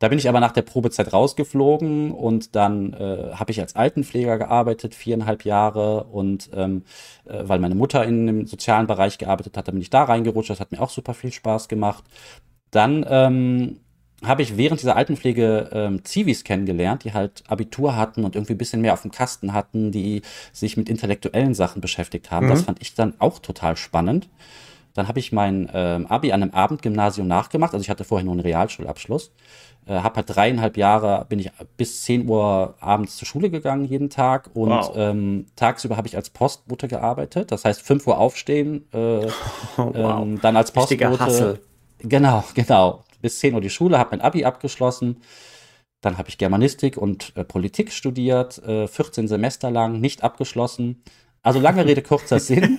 Da 0.00 0.08
bin 0.08 0.18
ich 0.18 0.30
aber 0.30 0.40
nach 0.40 0.52
der 0.52 0.62
Probezeit 0.62 1.12
rausgeflogen 1.12 2.10
und 2.10 2.56
dann 2.56 2.94
äh, 2.94 3.34
habe 3.34 3.52
ich 3.52 3.60
als 3.60 3.76
Altenpfleger 3.76 4.38
gearbeitet, 4.38 4.94
viereinhalb 4.94 5.44
Jahre. 5.44 6.04
Und 6.04 6.48
ähm, 6.54 6.84
äh, 7.26 7.42
weil 7.42 7.58
meine 7.58 7.74
Mutter 7.74 8.02
in 8.04 8.26
dem 8.26 8.46
sozialen 8.46 8.86
Bereich 8.86 9.18
gearbeitet 9.18 9.58
hat, 9.58 9.68
dann 9.68 9.74
bin 9.74 9.82
ich 9.82 9.90
da 9.90 10.04
reingerutscht. 10.04 10.48
Das 10.48 10.58
hat 10.58 10.72
mir 10.72 10.80
auch 10.80 10.88
super 10.88 11.12
viel 11.12 11.32
Spaß 11.32 11.68
gemacht. 11.68 12.02
Dann 12.70 13.04
ähm, 13.06 13.80
habe 14.24 14.40
ich 14.40 14.56
während 14.56 14.80
dieser 14.80 14.96
Altenpflege 14.96 15.68
ähm, 15.70 16.02
Zivis 16.02 16.44
kennengelernt, 16.44 17.04
die 17.04 17.12
halt 17.12 17.42
Abitur 17.48 17.94
hatten 17.94 18.24
und 18.24 18.34
irgendwie 18.36 18.54
ein 18.54 18.58
bisschen 18.58 18.80
mehr 18.80 18.94
auf 18.94 19.02
dem 19.02 19.10
Kasten 19.10 19.52
hatten, 19.52 19.92
die 19.92 20.22
sich 20.50 20.78
mit 20.78 20.88
intellektuellen 20.88 21.52
Sachen 21.52 21.82
beschäftigt 21.82 22.30
haben. 22.30 22.46
Mhm. 22.46 22.50
Das 22.50 22.62
fand 22.62 22.80
ich 22.80 22.94
dann 22.94 23.14
auch 23.18 23.38
total 23.38 23.76
spannend. 23.76 24.30
Dann 24.94 25.08
habe 25.08 25.18
ich 25.18 25.32
mein 25.32 25.70
ähm, 25.72 26.06
Abi 26.06 26.32
an 26.32 26.42
einem 26.42 26.52
Abendgymnasium 26.52 27.26
nachgemacht. 27.26 27.72
Also 27.74 27.82
ich 27.82 27.90
hatte 27.90 28.04
vorher 28.04 28.24
nur 28.24 28.34
einen 28.34 28.40
Realschulabschluss. 28.40 29.32
Äh, 29.86 30.00
habe 30.00 30.16
halt 30.16 30.26
dreieinhalb 30.28 30.76
Jahre, 30.76 31.24
bin 31.28 31.38
ich 31.38 31.50
bis 31.76 32.02
10 32.02 32.28
Uhr 32.28 32.74
abends 32.80 33.16
zur 33.16 33.26
Schule 33.26 33.50
gegangen 33.50 33.84
jeden 33.84 34.10
Tag 34.10 34.50
und 34.52 34.70
wow. 34.70 34.92
ähm, 34.94 35.46
tagsüber 35.56 35.96
habe 35.96 36.06
ich 36.06 36.16
als 36.16 36.30
Postbote 36.30 36.86
gearbeitet. 36.86 37.50
Das 37.50 37.64
heißt 37.64 37.80
5 37.80 38.06
Uhr 38.06 38.18
aufstehen, 38.18 38.86
äh, 38.92 38.98
oh, 38.98 39.30
wow. 39.76 40.22
ähm, 40.22 40.40
dann 40.40 40.56
als 40.56 40.70
Postbote. 40.72 41.60
Genau, 41.98 42.44
genau. 42.54 43.04
Bis 43.22 43.38
10 43.40 43.54
Uhr 43.54 43.60
die 43.60 43.70
Schule, 43.70 43.98
habe 43.98 44.10
mein 44.12 44.20
Abi 44.20 44.44
abgeschlossen. 44.44 45.16
Dann 46.02 46.18
habe 46.18 46.28
ich 46.28 46.38
Germanistik 46.38 46.96
und 46.96 47.32
äh, 47.36 47.44
Politik 47.44 47.92
studiert, 47.92 48.58
äh, 48.64 48.86
14 48.86 49.28
Semester 49.28 49.70
lang, 49.70 50.00
nicht 50.00 50.22
abgeschlossen. 50.22 51.02
Also 51.42 51.58
lange 51.58 51.84
Rede, 51.86 52.02
kurzer 52.02 52.38
Sinn. 52.40 52.78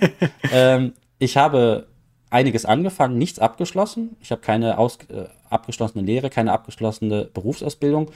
ähm, 0.51 0.93
ich 1.19 1.37
habe 1.37 1.87
einiges 2.31 2.65
angefangen, 2.65 3.17
nichts 3.17 3.37
abgeschlossen. 3.37 4.15
Ich 4.21 4.31
habe 4.31 4.41
keine 4.41 4.79
aus, 4.79 4.97
äh, 5.09 5.25
abgeschlossene 5.49 6.03
Lehre, 6.03 6.29
keine 6.29 6.51
abgeschlossene 6.53 7.25
Berufsausbildung 7.25 8.09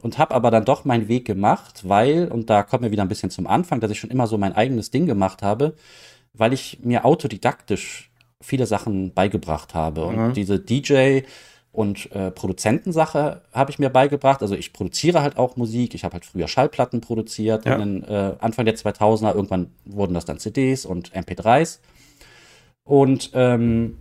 und 0.00 0.18
habe 0.18 0.34
aber 0.34 0.50
dann 0.50 0.64
doch 0.64 0.84
meinen 0.84 1.08
Weg 1.08 1.26
gemacht, 1.26 1.82
weil, 1.86 2.28
und 2.28 2.48
da 2.48 2.62
kommen 2.62 2.84
wir 2.84 2.92
wieder 2.92 3.02
ein 3.02 3.08
bisschen 3.08 3.30
zum 3.30 3.46
Anfang, 3.46 3.80
dass 3.80 3.90
ich 3.90 3.98
schon 3.98 4.10
immer 4.10 4.26
so 4.26 4.38
mein 4.38 4.54
eigenes 4.54 4.90
Ding 4.90 5.06
gemacht 5.06 5.42
habe, 5.42 5.74
weil 6.32 6.52
ich 6.52 6.78
mir 6.82 7.04
autodidaktisch 7.04 8.10
viele 8.40 8.66
Sachen 8.66 9.12
beigebracht 9.12 9.74
habe. 9.74 10.10
Mhm. 10.10 10.18
Und 10.18 10.36
diese 10.36 10.60
DJ 10.60 11.20
und 11.72 12.10
äh, 12.12 12.30
Produzentensache 12.30 13.42
habe 13.52 13.70
ich 13.70 13.78
mir 13.78 13.90
beigebracht. 13.90 14.42
Also 14.42 14.54
ich 14.54 14.72
produziere 14.72 15.22
halt 15.22 15.36
auch 15.36 15.56
Musik. 15.56 15.94
Ich 15.94 16.04
habe 16.04 16.14
halt 16.14 16.24
früher 16.24 16.48
Schallplatten 16.48 17.00
produziert. 17.00 17.66
Ja. 17.66 17.74
Und 17.74 17.80
dann, 17.80 18.02
äh, 18.04 18.36
Anfang 18.38 18.64
der 18.64 18.76
2000er, 18.76 19.34
irgendwann 19.34 19.72
wurden 19.84 20.14
das 20.14 20.24
dann 20.24 20.38
CDs 20.38 20.86
und 20.86 21.12
MP3s. 21.12 21.80
Und 22.86 23.32
ähm, 23.34 23.98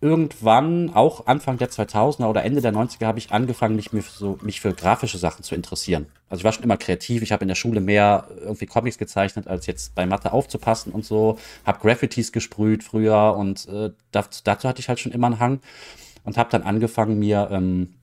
irgendwann, 0.00 0.92
auch 0.92 1.26
Anfang 1.26 1.56
der 1.56 1.70
2000er 1.70 2.26
oder 2.26 2.44
Ende 2.44 2.60
der 2.60 2.74
90er, 2.74 3.06
habe 3.06 3.18
ich 3.18 3.30
angefangen, 3.30 3.76
mich, 3.76 3.88
für 3.88 4.02
so, 4.02 4.38
mich 4.42 4.60
für 4.60 4.74
grafische 4.74 5.16
Sachen 5.16 5.44
zu 5.44 5.54
interessieren. 5.54 6.06
Also 6.28 6.40
ich 6.40 6.44
war 6.44 6.52
schon 6.52 6.64
immer 6.64 6.76
kreativ. 6.76 7.22
Ich 7.22 7.32
habe 7.32 7.42
in 7.42 7.48
der 7.48 7.54
Schule 7.54 7.80
mehr 7.80 8.28
irgendwie 8.40 8.66
Comics 8.66 8.98
gezeichnet, 8.98 9.46
als 9.46 9.66
jetzt 9.66 9.94
bei 9.94 10.04
Mathe 10.04 10.32
aufzupassen 10.32 10.92
und 10.92 11.06
so. 11.06 11.38
Habe 11.64 11.78
Graffitis 11.78 12.32
gesprüht 12.32 12.84
früher 12.84 13.34
und 13.38 13.66
äh, 13.68 13.92
dazu, 14.10 14.42
dazu 14.44 14.68
hatte 14.68 14.80
ich 14.80 14.88
halt 14.88 15.00
schon 15.00 15.12
immer 15.12 15.28
einen 15.28 15.38
Hang 15.38 15.60
und 16.24 16.36
habe 16.36 16.50
dann 16.50 16.64
angefangen, 16.64 17.18
mir 17.18 17.48
ähm, 17.50 17.94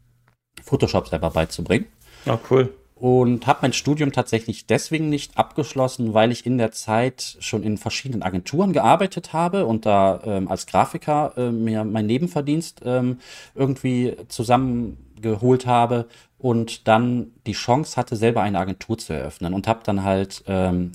Photoshop 0.63 1.09
selber 1.09 1.31
beizubringen. 1.31 1.85
Ah, 2.25 2.39
cool 2.49 2.73
und 3.01 3.47
habe 3.47 3.59
mein 3.63 3.73
Studium 3.73 4.11
tatsächlich 4.11 4.67
deswegen 4.67 5.09
nicht 5.09 5.35
abgeschlossen, 5.35 6.13
weil 6.13 6.31
ich 6.31 6.45
in 6.45 6.59
der 6.59 6.71
Zeit 6.71 7.35
schon 7.39 7.63
in 7.63 7.79
verschiedenen 7.79 8.21
Agenturen 8.21 8.73
gearbeitet 8.73 9.33
habe 9.33 9.65
und 9.65 9.87
da 9.87 10.21
ähm, 10.23 10.47
als 10.47 10.67
Grafiker 10.67 11.33
äh, 11.35 11.49
mir 11.49 11.83
mein 11.83 12.05
Nebenverdienst 12.05 12.83
ähm, 12.85 13.17
irgendwie 13.55 14.17
zusammengeholt 14.27 15.65
habe 15.65 16.05
und 16.37 16.87
dann 16.87 17.31
die 17.47 17.53
Chance 17.53 17.97
hatte, 17.97 18.15
selber 18.15 18.43
eine 18.43 18.59
Agentur 18.59 18.99
zu 18.99 19.13
eröffnen 19.13 19.55
und 19.55 19.67
habe 19.67 19.79
dann 19.83 20.03
halt 20.03 20.43
ähm, 20.45 20.91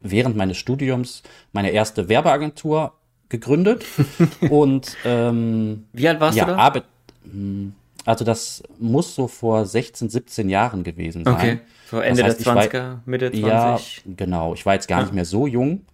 während 0.00 0.36
meines 0.36 0.58
Studiums 0.58 1.24
meine 1.50 1.70
erste 1.70 2.08
Werbeagentur 2.08 2.92
gegründet 3.30 3.84
und 4.48 4.96
ähm, 5.04 5.86
wie 5.92 6.06
alt 6.06 6.20
warst 6.20 6.38
ja, 6.38 6.44
du 6.44 6.52
da? 6.52 6.56
Arbeit, 6.56 6.84
hm, 7.24 7.74
also 8.08 8.24
das 8.24 8.62
muss 8.78 9.14
so 9.14 9.28
vor 9.28 9.66
16, 9.66 10.08
17 10.08 10.48
Jahren 10.48 10.82
gewesen 10.82 11.26
sein. 11.26 11.34
Okay, 11.34 11.60
so 11.90 12.00
Ende 12.00 12.22
das 12.22 12.36
heißt, 12.36 12.46
der 12.46 12.54
20er, 12.54 12.72
war, 12.72 13.02
Mitte 13.04 13.30
20. 13.30 13.42
Ja, 13.46 13.78
genau. 14.16 14.54
Ich 14.54 14.64
war 14.64 14.72
jetzt 14.72 14.88
gar 14.88 15.00
ja. 15.00 15.04
nicht 15.04 15.14
mehr 15.14 15.26
so 15.26 15.46
jung. 15.46 15.84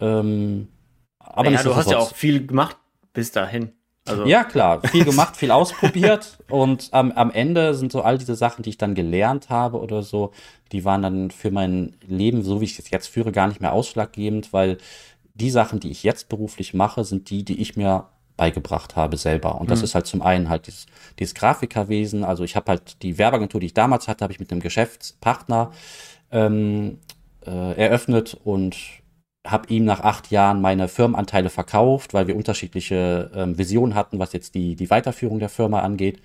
Ähm, 0.00 0.66
aber 1.20 1.50
naja, 1.50 1.62
du 1.62 1.76
hast 1.76 1.88
ja 1.88 1.98
auch 1.98 2.16
viel 2.16 2.44
gemacht 2.44 2.76
bis 3.12 3.30
dahin. 3.30 3.70
Also. 4.06 4.24
Ja, 4.24 4.42
klar, 4.42 4.80
viel 4.88 5.04
gemacht, 5.04 5.36
viel 5.36 5.52
ausprobiert 5.52 6.38
und 6.48 6.88
am, 6.90 7.12
am 7.12 7.30
Ende 7.30 7.74
sind 7.74 7.92
so 7.92 8.02
all 8.02 8.18
diese 8.18 8.34
Sachen, 8.34 8.62
die 8.62 8.70
ich 8.70 8.78
dann 8.78 8.96
gelernt 8.96 9.50
habe 9.50 9.78
oder 9.78 10.02
so, 10.02 10.32
die 10.72 10.84
waren 10.84 11.02
dann 11.02 11.30
für 11.30 11.52
mein 11.52 11.94
Leben, 12.08 12.42
so 12.42 12.60
wie 12.60 12.64
ich 12.64 12.76
es 12.76 12.90
jetzt 12.90 13.06
führe, 13.06 13.30
gar 13.30 13.46
nicht 13.46 13.60
mehr 13.60 13.72
ausschlaggebend, 13.72 14.52
weil 14.52 14.78
die 15.34 15.50
Sachen, 15.50 15.78
die 15.78 15.90
ich 15.90 16.02
jetzt 16.02 16.28
beruflich 16.28 16.74
mache, 16.74 17.04
sind 17.04 17.30
die, 17.30 17.44
die 17.44 17.60
ich 17.60 17.76
mir 17.76 18.08
beigebracht 18.40 18.96
habe 18.96 19.18
selber. 19.18 19.60
Und 19.60 19.70
das 19.70 19.80
mhm. 19.80 19.84
ist 19.84 19.94
halt 19.94 20.06
zum 20.06 20.22
einen 20.22 20.48
halt 20.48 20.66
dieses, 20.66 20.86
dieses 21.18 21.34
Grafikerwesen. 21.34 22.24
Also 22.24 22.42
ich 22.42 22.56
habe 22.56 22.70
halt 22.70 23.02
die 23.02 23.18
Werbeagentur, 23.18 23.60
die 23.60 23.66
ich 23.66 23.74
damals 23.74 24.08
hatte, 24.08 24.24
habe 24.24 24.32
ich 24.32 24.40
mit 24.40 24.50
einem 24.50 24.62
Geschäftspartner 24.62 25.72
ähm, 26.32 26.96
äh, 27.46 27.76
eröffnet 27.76 28.38
und 28.42 28.78
habe 29.46 29.68
ihm 29.68 29.84
nach 29.84 30.00
acht 30.00 30.30
Jahren 30.30 30.62
meine 30.62 30.88
Firmenanteile 30.88 31.50
verkauft, 31.50 32.14
weil 32.14 32.28
wir 32.28 32.36
unterschiedliche 32.36 33.30
ähm, 33.34 33.58
Visionen 33.58 33.94
hatten, 33.94 34.18
was 34.18 34.32
jetzt 34.32 34.54
die, 34.54 34.74
die 34.74 34.88
Weiterführung 34.88 35.38
der 35.38 35.50
Firma 35.50 35.80
angeht. 35.80 36.22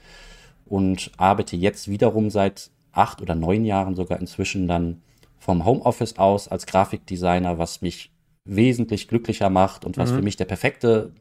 Und 0.65 1.11
arbeite 1.17 1.57
jetzt 1.57 1.89
wiederum 1.89 2.29
seit 2.29 2.71
acht 2.93 3.21
oder 3.21 3.35
neun 3.35 3.65
Jahren 3.65 3.93
sogar 3.93 4.21
inzwischen 4.21 4.69
dann 4.69 5.01
vom 5.37 5.65
Homeoffice 5.65 6.17
aus 6.17 6.47
als 6.47 6.65
Grafikdesigner, 6.65 7.57
was 7.57 7.81
mich 7.81 8.09
wesentlich 8.45 9.09
glücklicher 9.09 9.49
macht 9.49 9.83
und 9.83 9.97
was 9.97 10.11
mhm. 10.11 10.15
für 10.15 10.21
mich 10.21 10.37
der 10.37 10.45
perfekte 10.45 11.11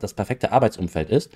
das 0.00 0.14
perfekte 0.14 0.52
Arbeitsumfeld 0.52 1.10
ist. 1.10 1.30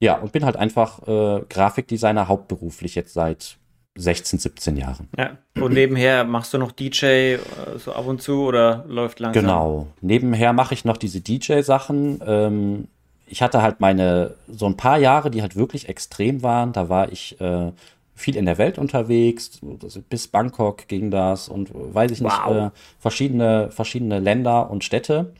Ja, 0.00 0.18
und 0.18 0.32
bin 0.32 0.44
halt 0.44 0.56
einfach 0.56 1.06
äh, 1.06 1.44
Grafikdesigner 1.48 2.26
hauptberuflich 2.26 2.94
jetzt 2.96 3.14
seit 3.14 3.58
16, 3.94 4.38
17 4.38 4.76
Jahren. 4.76 5.08
Ja, 5.16 5.38
und 5.60 5.74
nebenher 5.74 6.24
machst 6.24 6.54
du 6.54 6.58
noch 6.58 6.72
DJ 6.72 7.04
äh, 7.04 7.38
so 7.76 7.92
ab 7.92 8.06
und 8.06 8.22
zu 8.22 8.42
oder 8.42 8.84
läuft 8.88 9.20
langsam? 9.20 9.42
Genau, 9.42 9.86
nebenher 10.00 10.52
mache 10.52 10.74
ich 10.74 10.84
noch 10.84 10.96
diese 10.96 11.20
DJ-Sachen. 11.20 12.20
Ähm, 12.26 12.88
ich 13.26 13.42
hatte 13.42 13.62
halt 13.62 13.80
meine, 13.80 14.34
so 14.48 14.66
ein 14.66 14.76
paar 14.76 14.98
Jahre, 14.98 15.30
die 15.30 15.42
halt 15.42 15.56
wirklich 15.56 15.88
extrem 15.88 16.42
waren. 16.42 16.72
Da 16.72 16.88
war 16.88 17.12
ich 17.12 17.40
äh, 17.40 17.70
viel 18.14 18.36
in 18.36 18.46
der 18.46 18.58
Welt 18.58 18.78
unterwegs, 18.78 19.60
bis 20.08 20.28
Bangkok 20.28 20.88
ging 20.88 21.10
das 21.10 21.48
und 21.48 21.70
weiß 21.72 22.10
ich 22.10 22.20
nicht, 22.20 22.40
wow. 22.44 22.56
äh, 22.56 22.70
verschiedene, 22.98 23.70
verschiedene 23.70 24.20
Länder 24.20 24.70
und 24.70 24.84
Städte 24.84 25.32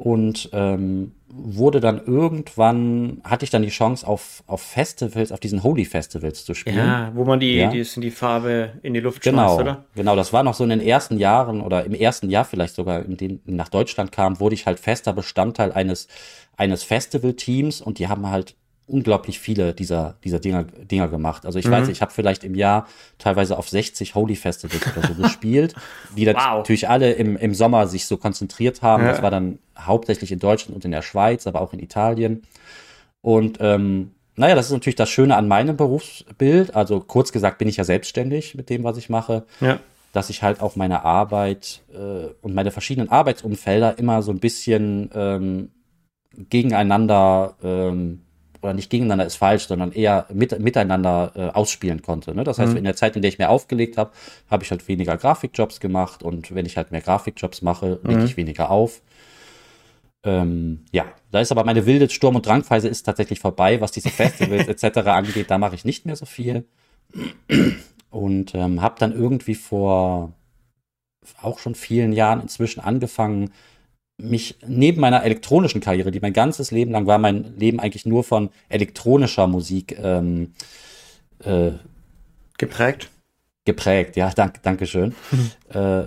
und 0.00 0.48
ähm, 0.54 1.12
wurde 1.28 1.78
dann 1.80 2.02
irgendwann, 2.02 3.20
hatte 3.22 3.44
ich 3.44 3.50
dann 3.50 3.60
die 3.60 3.68
Chance 3.68 4.06
auf, 4.06 4.42
auf 4.46 4.62
Festivals, 4.62 5.30
auf 5.30 5.40
diesen 5.40 5.62
Holy 5.62 5.84
Festivals 5.84 6.46
zu 6.46 6.54
spielen. 6.54 6.78
Ja, 6.78 7.12
wo 7.14 7.24
man 7.26 7.38
die, 7.38 7.56
ja. 7.56 7.70
die, 7.70 7.82
die 7.82 8.10
Farbe 8.10 8.72
in 8.82 8.94
die 8.94 9.00
Luft 9.00 9.20
genau, 9.20 9.56
schmeißt, 9.56 9.60
oder? 9.60 9.84
Genau, 9.94 10.16
das 10.16 10.32
war 10.32 10.42
noch 10.42 10.54
so 10.54 10.64
in 10.64 10.70
den 10.70 10.80
ersten 10.80 11.18
Jahren 11.18 11.60
oder 11.60 11.84
im 11.84 11.92
ersten 11.92 12.30
Jahr 12.30 12.46
vielleicht 12.46 12.76
sogar, 12.76 13.04
in 13.04 13.18
dem 13.18 13.40
nach 13.44 13.68
Deutschland 13.68 14.10
kam, 14.10 14.40
wurde 14.40 14.54
ich 14.54 14.64
halt 14.64 14.80
fester 14.80 15.12
Bestandteil 15.12 15.70
eines, 15.70 16.08
eines 16.56 16.82
Festival-Teams 16.82 17.82
und 17.82 17.98
die 17.98 18.08
haben 18.08 18.30
halt 18.30 18.56
unglaublich 18.90 19.38
viele 19.38 19.72
dieser, 19.72 20.16
dieser 20.24 20.40
Dinger, 20.40 20.64
Dinger 20.64 21.08
gemacht. 21.08 21.46
Also 21.46 21.58
ich 21.58 21.66
mhm. 21.66 21.72
weiß, 21.72 21.88
ich 21.88 22.02
habe 22.02 22.12
vielleicht 22.12 22.44
im 22.44 22.54
Jahr 22.54 22.86
teilweise 23.18 23.56
auf 23.56 23.68
60 23.68 24.14
Holy 24.14 24.36
Festivals 24.36 24.82
oder 24.96 25.06
so 25.06 25.14
gespielt, 25.14 25.74
die 26.16 26.26
wow. 26.26 26.58
natürlich 26.58 26.88
alle 26.88 27.12
im, 27.12 27.36
im 27.36 27.54
Sommer 27.54 27.86
sich 27.86 28.06
so 28.06 28.16
konzentriert 28.16 28.82
haben. 28.82 29.04
Ja. 29.04 29.12
Das 29.12 29.22
war 29.22 29.30
dann 29.30 29.58
hauptsächlich 29.78 30.32
in 30.32 30.38
Deutschland 30.38 30.74
und 30.74 30.84
in 30.84 30.90
der 30.90 31.02
Schweiz, 31.02 31.46
aber 31.46 31.60
auch 31.60 31.72
in 31.72 31.78
Italien. 31.78 32.42
Und 33.22 33.58
ähm, 33.60 34.12
naja, 34.36 34.54
das 34.54 34.66
ist 34.66 34.72
natürlich 34.72 34.96
das 34.96 35.10
Schöne 35.10 35.36
an 35.36 35.48
meinem 35.48 35.76
Berufsbild. 35.76 36.74
Also 36.74 37.00
kurz 37.00 37.32
gesagt 37.32 37.58
bin 37.58 37.68
ich 37.68 37.76
ja 37.76 37.84
selbstständig 37.84 38.54
mit 38.54 38.70
dem, 38.70 38.84
was 38.84 38.96
ich 38.96 39.08
mache. 39.08 39.44
Ja. 39.60 39.80
Dass 40.12 40.30
ich 40.30 40.42
halt 40.42 40.60
auch 40.60 40.74
meine 40.76 41.04
Arbeit 41.04 41.82
äh, 41.92 42.32
und 42.40 42.54
meine 42.54 42.72
verschiedenen 42.72 43.10
Arbeitsumfelder 43.10 43.98
immer 43.98 44.22
so 44.22 44.32
ein 44.32 44.40
bisschen 44.40 45.10
ähm, 45.14 45.70
gegeneinander 46.48 47.54
ähm, 47.62 48.22
oder 48.62 48.74
nicht 48.74 48.90
gegeneinander 48.90 49.26
ist 49.26 49.36
falsch, 49.36 49.66
sondern 49.66 49.92
eher 49.92 50.26
mit, 50.32 50.58
miteinander 50.58 51.32
äh, 51.34 51.40
ausspielen 51.48 52.02
konnte. 52.02 52.34
Ne? 52.34 52.44
Das 52.44 52.58
heißt, 52.58 52.72
mhm. 52.72 52.78
in 52.78 52.84
der 52.84 52.96
Zeit, 52.96 53.16
in 53.16 53.22
der 53.22 53.30
ich 53.30 53.38
mehr 53.38 53.50
aufgelegt 53.50 53.96
habe, 53.96 54.10
habe 54.50 54.64
ich 54.64 54.70
halt 54.70 54.86
weniger 54.88 55.16
Grafikjobs 55.16 55.80
gemacht 55.80 56.22
und 56.22 56.54
wenn 56.54 56.66
ich 56.66 56.76
halt 56.76 56.90
mehr 56.90 57.00
Grafikjobs 57.00 57.62
mache, 57.62 58.00
lege 58.02 58.20
mhm. 58.20 58.24
ich 58.26 58.36
weniger 58.36 58.70
auf. 58.70 59.00
Ähm, 60.22 60.84
ja, 60.92 61.06
da 61.30 61.40
ist 61.40 61.50
aber 61.50 61.64
meine 61.64 61.86
wilde 61.86 62.10
Sturm- 62.10 62.36
und 62.36 62.46
Drangphase 62.46 62.88
ist 62.88 63.04
tatsächlich 63.04 63.40
vorbei, 63.40 63.80
was 63.80 63.92
diese 63.92 64.10
Festivals 64.10 64.68
etc. 64.68 64.98
angeht. 65.08 65.50
Da 65.50 65.58
mache 65.58 65.74
ich 65.74 65.84
nicht 65.84 66.04
mehr 66.04 66.16
so 66.16 66.26
viel. 66.26 66.66
Und 68.10 68.54
ähm, 68.54 68.82
habe 68.82 68.96
dann 68.98 69.12
irgendwie 69.12 69.54
vor 69.54 70.32
auch 71.40 71.58
schon 71.58 71.74
vielen 71.74 72.12
Jahren 72.12 72.40
inzwischen 72.40 72.80
angefangen, 72.80 73.52
mich 74.22 74.56
neben 74.66 75.00
meiner 75.00 75.24
elektronischen 75.24 75.80
Karriere, 75.80 76.10
die 76.10 76.20
mein 76.20 76.32
ganzes 76.32 76.70
Leben 76.70 76.92
lang 76.92 77.06
war, 77.06 77.18
mein 77.18 77.56
Leben 77.58 77.80
eigentlich 77.80 78.06
nur 78.06 78.24
von 78.24 78.50
elektronischer 78.68 79.46
Musik 79.46 79.98
ähm, 79.98 80.52
äh, 81.44 81.72
geprägt. 82.58 83.10
Geprägt, 83.64 84.16
ja, 84.16 84.30
dank, 84.30 84.62
danke 84.62 84.86
schön. 84.86 85.14
äh, 85.72 86.04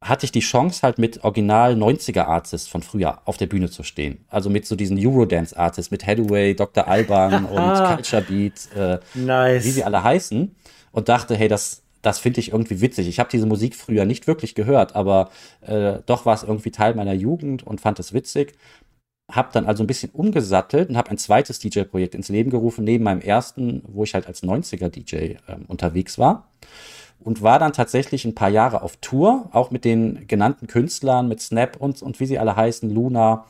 hatte 0.00 0.24
ich 0.24 0.32
die 0.32 0.40
Chance, 0.40 0.82
halt 0.82 0.98
mit 0.98 1.24
original 1.24 1.74
90er 1.74 2.22
Artists 2.22 2.68
von 2.68 2.82
früher 2.82 3.20
auf 3.24 3.36
der 3.36 3.46
Bühne 3.46 3.68
zu 3.68 3.82
stehen. 3.82 4.24
Also 4.28 4.48
mit 4.48 4.64
so 4.66 4.76
diesen 4.76 4.96
Eurodance 4.98 5.56
Artists, 5.56 5.90
mit 5.90 6.06
Hathaway, 6.06 6.54
Dr. 6.54 6.86
Alban 6.86 7.44
und 7.46 7.74
Culture 7.74 8.22
Beat, 8.22 8.68
äh, 8.76 8.98
nice. 9.14 9.64
wie 9.64 9.70
sie 9.70 9.84
alle 9.84 10.02
heißen. 10.02 10.54
Und 10.92 11.08
dachte, 11.08 11.36
hey, 11.36 11.48
das, 11.48 11.82
das 12.02 12.18
finde 12.18 12.40
ich 12.40 12.52
irgendwie 12.52 12.80
witzig. 12.80 13.08
Ich 13.08 13.18
habe 13.18 13.30
diese 13.30 13.46
Musik 13.46 13.74
früher 13.74 14.04
nicht 14.04 14.26
wirklich 14.26 14.54
gehört, 14.54 14.96
aber 14.96 15.30
äh, 15.62 15.98
doch 16.06 16.26
war 16.26 16.34
es 16.34 16.42
irgendwie 16.42 16.70
Teil 16.70 16.94
meiner 16.94 17.14
Jugend 17.14 17.66
und 17.66 17.80
fand 17.80 17.98
es 17.98 18.12
witzig. 18.12 18.54
Hab 19.30 19.52
dann 19.52 19.66
also 19.66 19.82
ein 19.84 19.86
bisschen 19.86 20.10
umgesattelt 20.12 20.88
und 20.88 20.96
habe 20.96 21.10
ein 21.10 21.18
zweites 21.18 21.58
DJ-Projekt 21.58 22.14
ins 22.14 22.30
Leben 22.30 22.50
gerufen, 22.50 22.84
neben 22.84 23.04
meinem 23.04 23.20
ersten, 23.20 23.82
wo 23.86 24.04
ich 24.04 24.14
halt 24.14 24.26
als 24.26 24.42
90er-DJ 24.42 25.14
äh, 25.16 25.38
unterwegs 25.66 26.18
war 26.18 26.48
und 27.20 27.42
war 27.42 27.58
dann 27.58 27.72
tatsächlich 27.72 28.24
ein 28.24 28.34
paar 28.34 28.48
Jahre 28.48 28.82
auf 28.82 28.96
Tour, 28.96 29.48
auch 29.52 29.70
mit 29.70 29.84
den 29.84 30.26
genannten 30.28 30.66
Künstlern, 30.66 31.28
mit 31.28 31.40
Snap 31.40 31.76
und, 31.76 32.00
und 32.02 32.20
wie 32.20 32.26
sie 32.26 32.38
alle 32.38 32.56
heißen, 32.56 32.88
Luna. 32.90 33.44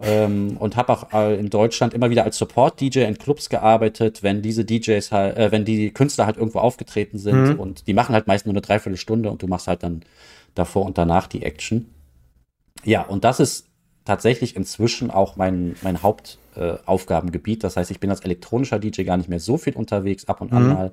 Ähm, 0.00 0.56
und 0.58 0.76
habe 0.76 0.92
auch 0.92 1.12
äh, 1.12 1.38
in 1.40 1.50
Deutschland 1.50 1.92
immer 1.92 2.08
wieder 2.08 2.22
als 2.22 2.38
Support-DJ 2.38 3.00
in 3.00 3.18
Clubs 3.18 3.48
gearbeitet, 3.48 4.22
wenn 4.22 4.42
diese 4.42 4.64
DJs 4.64 5.10
halt, 5.10 5.36
äh, 5.36 5.50
wenn 5.50 5.64
die 5.64 5.90
Künstler 5.90 6.26
halt 6.26 6.36
irgendwo 6.36 6.60
aufgetreten 6.60 7.18
sind 7.18 7.54
mhm. 7.54 7.60
und 7.60 7.88
die 7.88 7.94
machen 7.94 8.14
halt 8.14 8.28
meist 8.28 8.46
nur 8.46 8.52
eine 8.52 8.60
Dreiviertelstunde 8.60 9.28
und 9.28 9.42
du 9.42 9.48
machst 9.48 9.66
halt 9.66 9.82
dann 9.82 10.02
davor 10.54 10.86
und 10.86 10.98
danach 10.98 11.26
die 11.26 11.42
Action. 11.42 11.86
Ja, 12.84 13.02
und 13.02 13.24
das 13.24 13.40
ist 13.40 13.66
tatsächlich 14.04 14.54
inzwischen 14.54 15.10
auch 15.10 15.34
mein, 15.34 15.74
mein 15.82 16.02
Hauptaufgabengebiet. 16.02 17.58
Äh, 17.58 17.62
das 17.62 17.76
heißt, 17.76 17.90
ich 17.90 17.98
bin 17.98 18.10
als 18.10 18.20
elektronischer 18.20 18.78
DJ 18.78 19.02
gar 19.02 19.16
nicht 19.16 19.28
mehr 19.28 19.40
so 19.40 19.58
viel 19.58 19.74
unterwegs, 19.74 20.26
ab 20.26 20.40
und 20.40 20.52
mhm. 20.52 20.56
an 20.56 20.72
mal. 20.72 20.92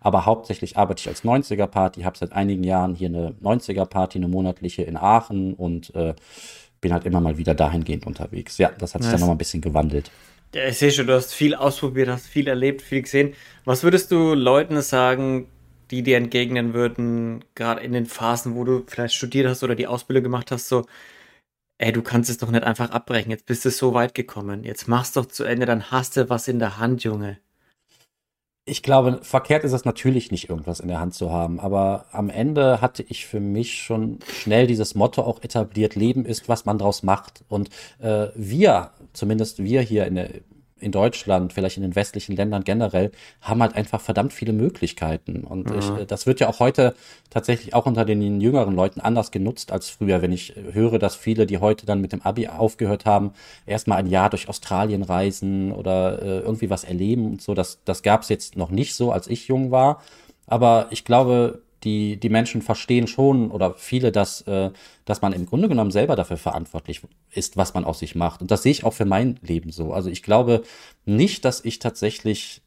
Aber 0.00 0.24
hauptsächlich 0.24 0.78
arbeite 0.78 1.00
ich 1.00 1.08
als 1.08 1.24
90er-Party, 1.24 2.02
habe 2.02 2.16
seit 2.16 2.32
einigen 2.32 2.64
Jahren 2.64 2.94
hier 2.94 3.08
eine 3.08 3.34
90er-Party, 3.42 4.18
eine 4.18 4.28
monatliche 4.28 4.82
in 4.82 4.96
Aachen 4.96 5.52
und 5.52 5.94
äh, 5.94 6.14
bin 6.80 6.92
halt 6.92 7.04
immer 7.04 7.20
mal 7.20 7.38
wieder 7.38 7.54
dahingehend 7.54 8.06
unterwegs. 8.06 8.58
Ja, 8.58 8.70
das 8.78 8.94
hat 8.94 9.02
sich 9.02 9.10
dann 9.10 9.20
nochmal 9.20 9.36
ein 9.36 9.38
bisschen 9.38 9.60
gewandelt. 9.60 10.10
Ja, 10.54 10.66
ich 10.66 10.78
sehe 10.78 10.90
schon, 10.90 11.06
du 11.06 11.14
hast 11.14 11.32
viel 11.32 11.54
ausprobiert, 11.54 12.08
hast 12.08 12.26
viel 12.26 12.48
erlebt, 12.48 12.82
viel 12.82 13.02
gesehen. 13.02 13.34
Was 13.64 13.82
würdest 13.84 14.10
du 14.10 14.34
Leuten 14.34 14.80
sagen, 14.82 15.46
die 15.90 16.02
dir 16.02 16.16
entgegnen 16.16 16.74
würden, 16.74 17.44
gerade 17.54 17.82
in 17.82 17.92
den 17.92 18.06
Phasen, 18.06 18.54
wo 18.54 18.64
du 18.64 18.84
vielleicht 18.86 19.14
studiert 19.14 19.48
hast 19.48 19.62
oder 19.62 19.74
die 19.74 19.86
Ausbildung 19.86 20.24
gemacht 20.24 20.50
hast, 20.50 20.68
so, 20.68 20.86
ey, 21.78 21.92
du 21.92 22.02
kannst 22.02 22.30
es 22.30 22.38
doch 22.38 22.50
nicht 22.50 22.64
einfach 22.64 22.90
abbrechen, 22.90 23.30
jetzt 23.30 23.46
bist 23.46 23.64
du 23.64 23.70
so 23.70 23.94
weit 23.94 24.14
gekommen, 24.14 24.64
jetzt 24.64 24.88
machst 24.88 25.16
doch 25.16 25.26
zu 25.26 25.44
Ende, 25.44 25.66
dann 25.66 25.90
hast 25.90 26.16
du 26.16 26.28
was 26.28 26.48
in 26.48 26.58
der 26.58 26.78
Hand, 26.78 27.04
Junge 27.04 27.38
ich 28.66 28.82
glaube, 28.82 29.20
verkehrt 29.22 29.64
ist 29.64 29.72
es 29.72 29.84
natürlich 29.84 30.30
nicht, 30.30 30.48
irgendwas 30.48 30.80
in 30.80 30.88
der 30.88 31.00
Hand 31.00 31.14
zu 31.14 31.32
haben. 31.32 31.58
Aber 31.58 32.06
am 32.12 32.30
Ende 32.30 32.80
hatte 32.80 33.02
ich 33.02 33.26
für 33.26 33.40
mich 33.40 33.82
schon 33.82 34.18
schnell 34.32 34.66
dieses 34.66 34.94
Motto 34.94 35.22
auch 35.22 35.42
etabliert, 35.42 35.96
Leben 35.96 36.24
ist, 36.24 36.48
was 36.48 36.66
man 36.66 36.78
draus 36.78 37.02
macht. 37.02 37.44
Und 37.48 37.70
äh, 37.98 38.28
wir, 38.34 38.90
zumindest 39.12 39.62
wir 39.64 39.80
hier 39.80 40.06
in 40.06 40.14
der, 40.14 40.30
in 40.80 40.92
Deutschland, 40.92 41.52
vielleicht 41.52 41.76
in 41.76 41.82
den 41.82 41.94
westlichen 41.96 42.34
Ländern 42.36 42.64
generell, 42.64 43.12
haben 43.40 43.62
halt 43.62 43.74
einfach 43.74 44.00
verdammt 44.00 44.32
viele 44.32 44.52
Möglichkeiten. 44.52 45.44
Und 45.44 45.70
mhm. 45.70 45.78
ich, 45.78 46.06
das 46.06 46.26
wird 46.26 46.40
ja 46.40 46.48
auch 46.48 46.60
heute 46.60 46.94
tatsächlich 47.30 47.74
auch 47.74 47.86
unter 47.86 48.04
den 48.04 48.40
jüngeren 48.40 48.74
Leuten 48.74 49.00
anders 49.00 49.30
genutzt 49.30 49.72
als 49.72 49.88
früher. 49.88 50.22
Wenn 50.22 50.32
ich 50.32 50.54
höre, 50.72 50.98
dass 50.98 51.16
viele, 51.16 51.46
die 51.46 51.58
heute 51.58 51.86
dann 51.86 52.00
mit 52.00 52.12
dem 52.12 52.22
Abi 52.22 52.48
aufgehört 52.48 53.06
haben, 53.06 53.32
erstmal 53.66 53.98
ein 53.98 54.06
Jahr 54.06 54.30
durch 54.30 54.48
Australien 54.48 55.02
reisen 55.02 55.72
oder 55.72 56.20
äh, 56.22 56.40
irgendwie 56.40 56.70
was 56.70 56.84
erleben 56.84 57.26
und 57.26 57.42
so, 57.42 57.54
das, 57.54 57.80
das 57.84 58.02
gab 58.02 58.22
es 58.22 58.28
jetzt 58.28 58.56
noch 58.56 58.70
nicht 58.70 58.94
so, 58.94 59.12
als 59.12 59.26
ich 59.26 59.48
jung 59.48 59.70
war. 59.70 60.02
Aber 60.46 60.88
ich 60.90 61.04
glaube, 61.04 61.62
die, 61.84 62.18
die 62.18 62.28
Menschen 62.28 62.62
verstehen 62.62 63.06
schon 63.06 63.50
oder 63.50 63.74
viele, 63.74 64.12
dass, 64.12 64.42
äh, 64.42 64.70
dass 65.04 65.22
man 65.22 65.32
im 65.32 65.46
Grunde 65.46 65.68
genommen 65.68 65.90
selber 65.90 66.16
dafür 66.16 66.36
verantwortlich 66.36 67.02
ist, 67.30 67.56
was 67.56 67.74
man 67.74 67.84
aus 67.84 68.00
sich 68.00 68.14
macht. 68.14 68.42
Und 68.42 68.50
das 68.50 68.62
sehe 68.62 68.72
ich 68.72 68.84
auch 68.84 68.92
für 68.92 69.04
mein 69.04 69.38
Leben 69.42 69.70
so. 69.72 69.92
Also 69.92 70.10
ich 70.10 70.22
glaube 70.22 70.62
nicht, 71.04 71.44
dass 71.44 71.64
ich 71.64 71.78
tatsächlich 71.78 72.62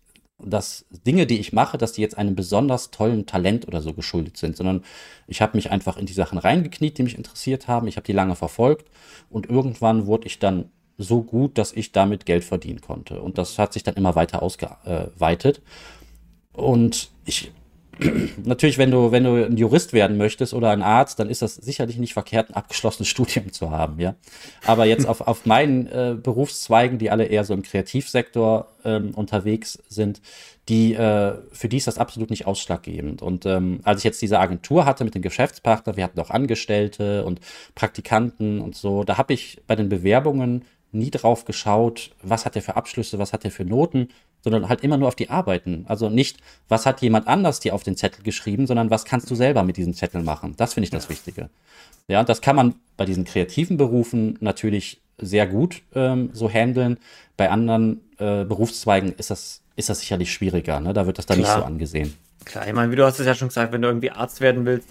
dass 0.46 0.86
Dinge, 1.06 1.26
die 1.26 1.40
ich 1.40 1.54
mache, 1.54 1.78
dass 1.78 1.94
die 1.94 2.02
jetzt 2.02 2.18
einem 2.18 2.36
besonders 2.36 2.92
tollen 2.92 3.26
Talent 3.26 3.68
oder 3.68 3.82
so 3.82 3.94
geschuldet 3.94 4.36
sind, 4.36 4.58
sondern 4.58 4.84
ich 5.28 5.42
habe 5.42 5.56
mich 5.56 5.72
einfach 5.72 5.96
in 5.96 6.06
die 6.06 6.14
Sachen 6.14 6.38
reingekniet, 6.38 6.98
die 6.98 7.04
mich 7.04 7.18
interessiert 7.18 7.68
haben. 7.68 7.88
Ich 7.88 7.96
habe 7.96 8.06
die 8.06 8.14
lange 8.14 8.36
verfolgt 8.36 8.90
und 9.30 9.50
irgendwann 9.50 10.06
wurde 10.06 10.28
ich 10.28 10.40
dann 10.40 10.70
so 10.98 11.22
gut, 11.22 11.58
dass 11.58 11.72
ich 11.72 11.92
damit 11.92 12.26
Geld 12.26 12.44
verdienen 12.44 12.82
konnte. 12.82 13.22
Und 13.22 13.38
das 13.38 13.58
hat 13.58 13.74
sich 13.74 13.84
dann 13.84 13.96
immer 13.96 14.16
weiter 14.16 14.44
ausgeweitet. 14.44 15.62
Und 16.52 17.10
ich 17.26 17.52
natürlich, 18.44 18.78
wenn 18.78 18.92
du, 18.92 19.12
wenn 19.12 19.24
du 19.24 19.46
ein 19.46 19.58
Jurist 19.58 19.94
werden 19.94 20.18
möchtest 20.18 20.54
oder 20.54 20.72
ein 20.72 20.82
Arzt, 20.82 21.20
dann 21.20 21.30
ist 21.30 21.42
das 21.42 21.56
sicherlich 21.56 21.98
nicht 21.98 22.14
verkehrt, 22.14 22.50
ein 22.50 22.56
abgeschlossenes 22.56 23.08
Studium 23.10 23.52
zu 23.52 23.72
haben, 23.72 24.00
ja. 24.00 24.16
Aber 24.66 24.86
jetzt 24.86 25.08
auf, 25.08 25.22
auf 25.22 25.46
meinen 25.46 25.88
äh, 25.88 26.16
Berufszweigen, 26.22 26.98
die 26.98 27.10
alle 27.10 27.26
eher 27.26 27.44
so 27.44 27.54
im 27.54 27.64
Kreativsektor 27.64 28.68
ähm, 28.84 29.12
unterwegs 29.14 29.80
sind, 29.90 30.22
die, 30.70 30.94
äh, 30.94 31.36
für 31.52 31.68
die 31.68 31.78
ist 31.78 31.88
das 31.88 31.98
absolut 31.98 32.30
nicht 32.30 32.48
ausschlaggebend. 32.48 33.22
Und 33.22 33.46
ähm, 33.46 33.82
als 33.84 34.00
ich 34.00 34.06
jetzt 34.06 34.22
diese 34.22 34.40
Agentur 34.40 34.86
hatte 34.86 35.04
mit 35.04 35.14
dem 35.14 35.22
Geschäftspartner, 35.22 35.98
wir 35.98 36.04
hatten 36.04 36.20
auch 36.20 36.30
Angestellte 36.30 37.26
und 37.26 37.42
Praktikanten 37.76 38.62
und 38.62 38.76
so, 38.76 39.04
da 39.04 39.18
habe 39.18 39.34
ich 39.34 39.62
bei 39.68 39.76
den 39.76 39.90
Bewerbungen 39.90 40.64
nie 40.94 41.12
drauf 41.12 41.46
geschaut, 41.46 42.12
was 42.22 42.46
hat 42.46 42.56
er 42.56 42.62
für 42.62 42.76
Abschlüsse, 42.76 43.20
was 43.20 43.34
hat 43.34 43.44
er 43.44 43.52
für 43.52 43.66
Noten, 43.66 44.10
sondern 44.44 44.70
halt 44.70 44.82
immer 44.82 44.98
nur 44.98 45.08
auf 45.08 45.16
die 45.16 45.30
Arbeiten. 45.30 45.86
Also 45.88 46.10
nicht, 46.10 46.38
was 46.68 46.86
hat 46.86 47.02
jemand 47.02 47.28
anders 47.28 47.60
dir 47.60 47.74
auf 47.74 47.84
den 47.84 47.96
Zettel 47.96 48.24
geschrieben, 48.24 48.68
sondern 48.68 48.90
was 48.90 49.06
kannst 49.06 49.32
du 49.32 49.36
selber 49.36 49.64
mit 49.64 49.78
diesen 49.78 49.94
Zetteln 49.94 50.26
machen. 50.26 50.54
Das 50.58 50.74
finde 50.74 50.86
ich 50.86 50.92
das 50.92 51.10
Wichtige. 51.10 51.50
Ja, 52.08 52.20
und 52.20 52.30
das 52.30 52.42
kann 52.42 52.56
man 52.56 52.76
bei 52.98 53.06
diesen 53.06 53.24
kreativen 53.24 53.78
Berufen 53.78 54.38
natürlich 54.42 55.02
sehr 55.18 55.48
gut 55.48 55.82
ähm, 55.96 56.30
so 56.34 56.50
handeln. 56.50 56.98
Bei 57.38 57.50
anderen 57.50 58.02
äh, 58.18 58.44
Berufszweigen 58.44 59.14
ist 59.14 59.30
das, 59.30 59.62
ist 59.76 59.90
das 59.90 60.02
sicherlich 60.02 60.34
schwieriger. 60.34 60.80
Ne? 60.80 60.94
Da 60.94 61.06
wird 61.06 61.18
das 61.18 61.26
dann 61.26 61.38
Klar. 61.38 61.56
nicht 61.56 61.64
so 61.64 61.66
angesehen. 61.66 62.14
Klar, 62.46 62.68
ich 62.68 62.74
meine, 62.74 62.92
wie 62.92 62.98
du 62.98 63.06
hast 63.06 63.20
es 63.20 63.26
ja 63.26 63.36
schon 63.36 63.48
gesagt, 63.48 63.72
wenn 63.72 63.82
du 63.82 63.88
irgendwie 63.88 64.12
Arzt 64.12 64.42
werden 64.42 64.66
willst, 64.66 64.90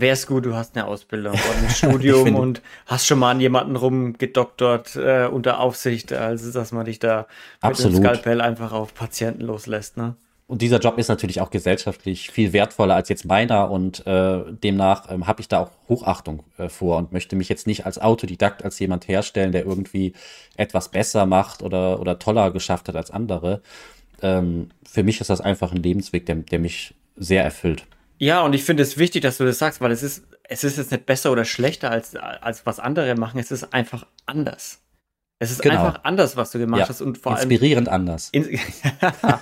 wäre 0.00 0.14
es 0.14 0.26
gut, 0.26 0.44
du 0.46 0.54
hast 0.54 0.76
eine 0.76 0.86
Ausbildung 0.86 1.32
und 1.32 1.64
ein 1.64 1.70
Studium 1.74 2.34
und 2.34 2.62
hast 2.86 3.06
schon 3.06 3.18
mal 3.18 3.30
an 3.30 3.40
jemanden 3.40 3.76
rumgedoktert 3.76 4.96
äh, 4.96 5.26
unter 5.26 5.60
Aufsicht, 5.60 6.12
also 6.12 6.52
dass 6.52 6.72
man 6.72 6.86
dich 6.86 6.98
da 6.98 7.26
Absolut. 7.60 7.94
mit 7.94 8.02
dem 8.02 8.04
Skalpell 8.04 8.40
einfach 8.40 8.72
auf 8.72 8.94
Patienten 8.94 9.42
loslässt, 9.42 9.96
ne? 9.96 10.16
Und 10.48 10.62
dieser 10.62 10.78
Job 10.78 10.96
ist 10.96 11.08
natürlich 11.08 11.42
auch 11.42 11.50
gesellschaftlich 11.50 12.30
viel 12.30 12.54
wertvoller 12.54 12.94
als 12.94 13.10
jetzt 13.10 13.26
meiner 13.26 13.70
und 13.70 14.06
äh, 14.06 14.44
demnach 14.50 15.10
ähm, 15.10 15.26
habe 15.26 15.42
ich 15.42 15.48
da 15.48 15.58
auch 15.60 15.70
Hochachtung 15.90 16.42
äh, 16.56 16.70
vor 16.70 16.96
und 16.96 17.12
möchte 17.12 17.36
mich 17.36 17.50
jetzt 17.50 17.66
nicht 17.66 17.84
als 17.84 17.98
Autodidakt, 17.98 18.64
als 18.64 18.78
jemand 18.78 19.08
herstellen, 19.08 19.52
der 19.52 19.66
irgendwie 19.66 20.14
etwas 20.56 20.88
besser 20.88 21.26
macht 21.26 21.62
oder, 21.62 22.00
oder 22.00 22.18
toller 22.18 22.50
geschafft 22.50 22.88
hat 22.88 22.96
als 22.96 23.10
andere. 23.10 23.60
Ähm, 24.22 24.70
für 24.90 25.02
mich 25.02 25.20
ist 25.20 25.28
das 25.28 25.42
einfach 25.42 25.72
ein 25.72 25.82
Lebensweg, 25.82 26.24
der, 26.24 26.36
der 26.36 26.60
mich 26.60 26.94
sehr 27.14 27.44
erfüllt. 27.44 27.86
Ja, 28.18 28.42
und 28.42 28.52
ich 28.52 28.64
finde 28.64 28.82
es 28.82 28.98
wichtig, 28.98 29.22
dass 29.22 29.38
du 29.38 29.44
das 29.44 29.58
sagst, 29.58 29.80
weil 29.80 29.92
es 29.92 30.02
ist, 30.02 30.24
es 30.44 30.64
ist 30.64 30.76
jetzt 30.78 30.90
nicht 30.90 31.06
besser 31.06 31.30
oder 31.32 31.44
schlechter 31.44 31.90
als, 31.90 32.16
als 32.16 32.66
was 32.66 32.80
andere 32.80 33.14
machen, 33.14 33.38
es 33.38 33.50
ist 33.50 33.72
einfach 33.72 34.06
anders. 34.26 34.80
Es 35.38 35.50
ist 35.52 35.62
Genau. 35.62 35.86
einfach 35.86 36.04
anders, 36.04 36.36
was 36.36 36.50
du 36.50 36.58
gemacht 36.58 36.80
Ja, 36.80 36.88
hast 36.88 37.00
und 37.00 37.16
vor 37.18 37.32
allem 37.36 37.48
Inspirierend 37.48 37.88
anders. 37.88 38.30
In 38.32 38.58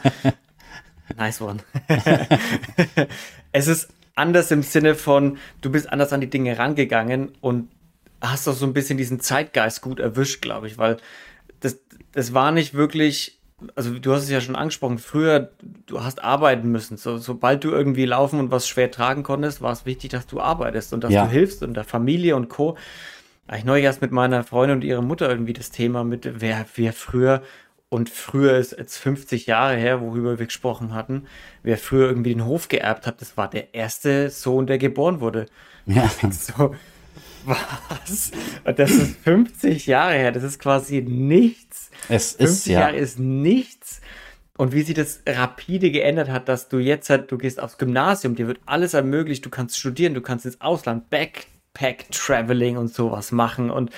nice 1.16 1.40
one. 1.40 1.60
es 3.52 3.66
ist 3.66 3.88
anders 4.14 4.50
im 4.50 4.62
Sinne 4.62 4.94
von, 4.94 5.38
du 5.60 5.70
bist 5.70 5.90
anders 5.90 6.12
an 6.12 6.20
die 6.20 6.30
Dinge 6.30 6.58
rangegangen 6.58 7.32
und 7.40 7.70
hast 8.20 8.48
auch 8.48 8.54
so 8.54 8.66
ein 8.66 8.72
bisschen 8.72 8.98
diesen 8.98 9.20
Zeitgeist 9.20 9.80
gut 9.82 10.00
erwischt, 10.00 10.42
glaube 10.42 10.66
ich, 10.66 10.78
weil 10.78 10.96
das, 11.60 11.78
das 12.12 12.34
war 12.34 12.50
nicht 12.52 12.74
wirklich, 12.74 13.38
also 13.74 13.98
du 13.98 14.12
hast 14.12 14.24
es 14.24 14.30
ja 14.30 14.40
schon 14.40 14.56
angesprochen, 14.56 14.98
früher, 14.98 15.50
du 15.86 16.02
hast 16.02 16.22
arbeiten 16.22 16.70
müssen. 16.70 16.96
So, 16.96 17.18
sobald 17.18 17.64
du 17.64 17.70
irgendwie 17.70 18.04
laufen 18.04 18.38
und 18.38 18.50
was 18.50 18.68
schwer 18.68 18.90
tragen 18.90 19.22
konntest, 19.22 19.62
war 19.62 19.72
es 19.72 19.86
wichtig, 19.86 20.10
dass 20.10 20.26
du 20.26 20.40
arbeitest 20.40 20.92
und 20.92 21.02
dass 21.04 21.12
Ja. 21.12 21.24
du 21.24 21.30
hilfst 21.30 21.62
und 21.62 21.74
der 21.74 21.84
Familie 21.84 22.36
und 22.36 22.48
Co. 22.48 22.76
Ich 23.56 23.64
neulich 23.64 23.84
erst 23.84 24.02
mit 24.02 24.12
meiner 24.12 24.42
Freundin 24.44 24.78
und 24.78 24.84
ihrer 24.84 25.02
Mutter 25.02 25.28
irgendwie 25.30 25.52
das 25.52 25.70
Thema 25.70 26.04
mit, 26.04 26.40
wer, 26.40 26.66
wer 26.74 26.92
früher, 26.92 27.42
und 27.88 28.10
früher 28.10 28.56
ist 28.58 28.72
jetzt 28.76 28.98
50 28.98 29.46
Jahre 29.46 29.76
her, 29.76 30.00
worüber 30.00 30.38
wir 30.38 30.46
gesprochen 30.46 30.92
hatten, 30.92 31.26
wer 31.62 31.78
früher 31.78 32.08
irgendwie 32.08 32.34
den 32.34 32.44
Hof 32.44 32.66
geerbt 32.68 33.06
hat, 33.06 33.20
das 33.20 33.36
war 33.36 33.48
der 33.48 33.74
erste 33.74 34.28
Sohn, 34.30 34.66
der 34.66 34.78
geboren 34.78 35.20
wurde. 35.20 35.46
Ja. 35.86 36.10
So, 36.30 36.74
was? 37.46 38.32
Das 38.64 38.90
ist 38.90 39.16
50 39.24 39.86
Jahre 39.86 40.14
her, 40.14 40.32
das 40.32 40.42
ist 40.42 40.58
quasi 40.58 41.00
nichts. 41.02 41.90
Es 42.08 42.32
50 42.32 42.40
ist 42.40 42.66
ja. 42.66 42.80
Jahre 42.80 42.96
ist 42.96 43.18
nichts. 43.18 44.00
Und 44.58 44.72
wie 44.72 44.82
sich 44.82 44.94
das 44.94 45.22
rapide 45.28 45.90
geändert 45.90 46.30
hat, 46.30 46.48
dass 46.48 46.68
du 46.68 46.78
jetzt 46.78 47.10
halt, 47.10 47.30
du 47.30 47.36
gehst 47.38 47.60
aufs 47.60 47.76
Gymnasium, 47.78 48.34
dir 48.36 48.46
wird 48.46 48.60
alles 48.64 48.94
ermöglicht, 48.94 49.44
du 49.44 49.50
kannst 49.50 49.78
studieren, 49.78 50.14
du 50.14 50.22
kannst 50.22 50.46
ins 50.46 50.60
Ausland, 50.62 51.10
Backpack, 51.10 52.06
Traveling 52.10 52.78
und 52.78 52.88
sowas 52.92 53.32
machen 53.32 53.70
und 53.70 53.90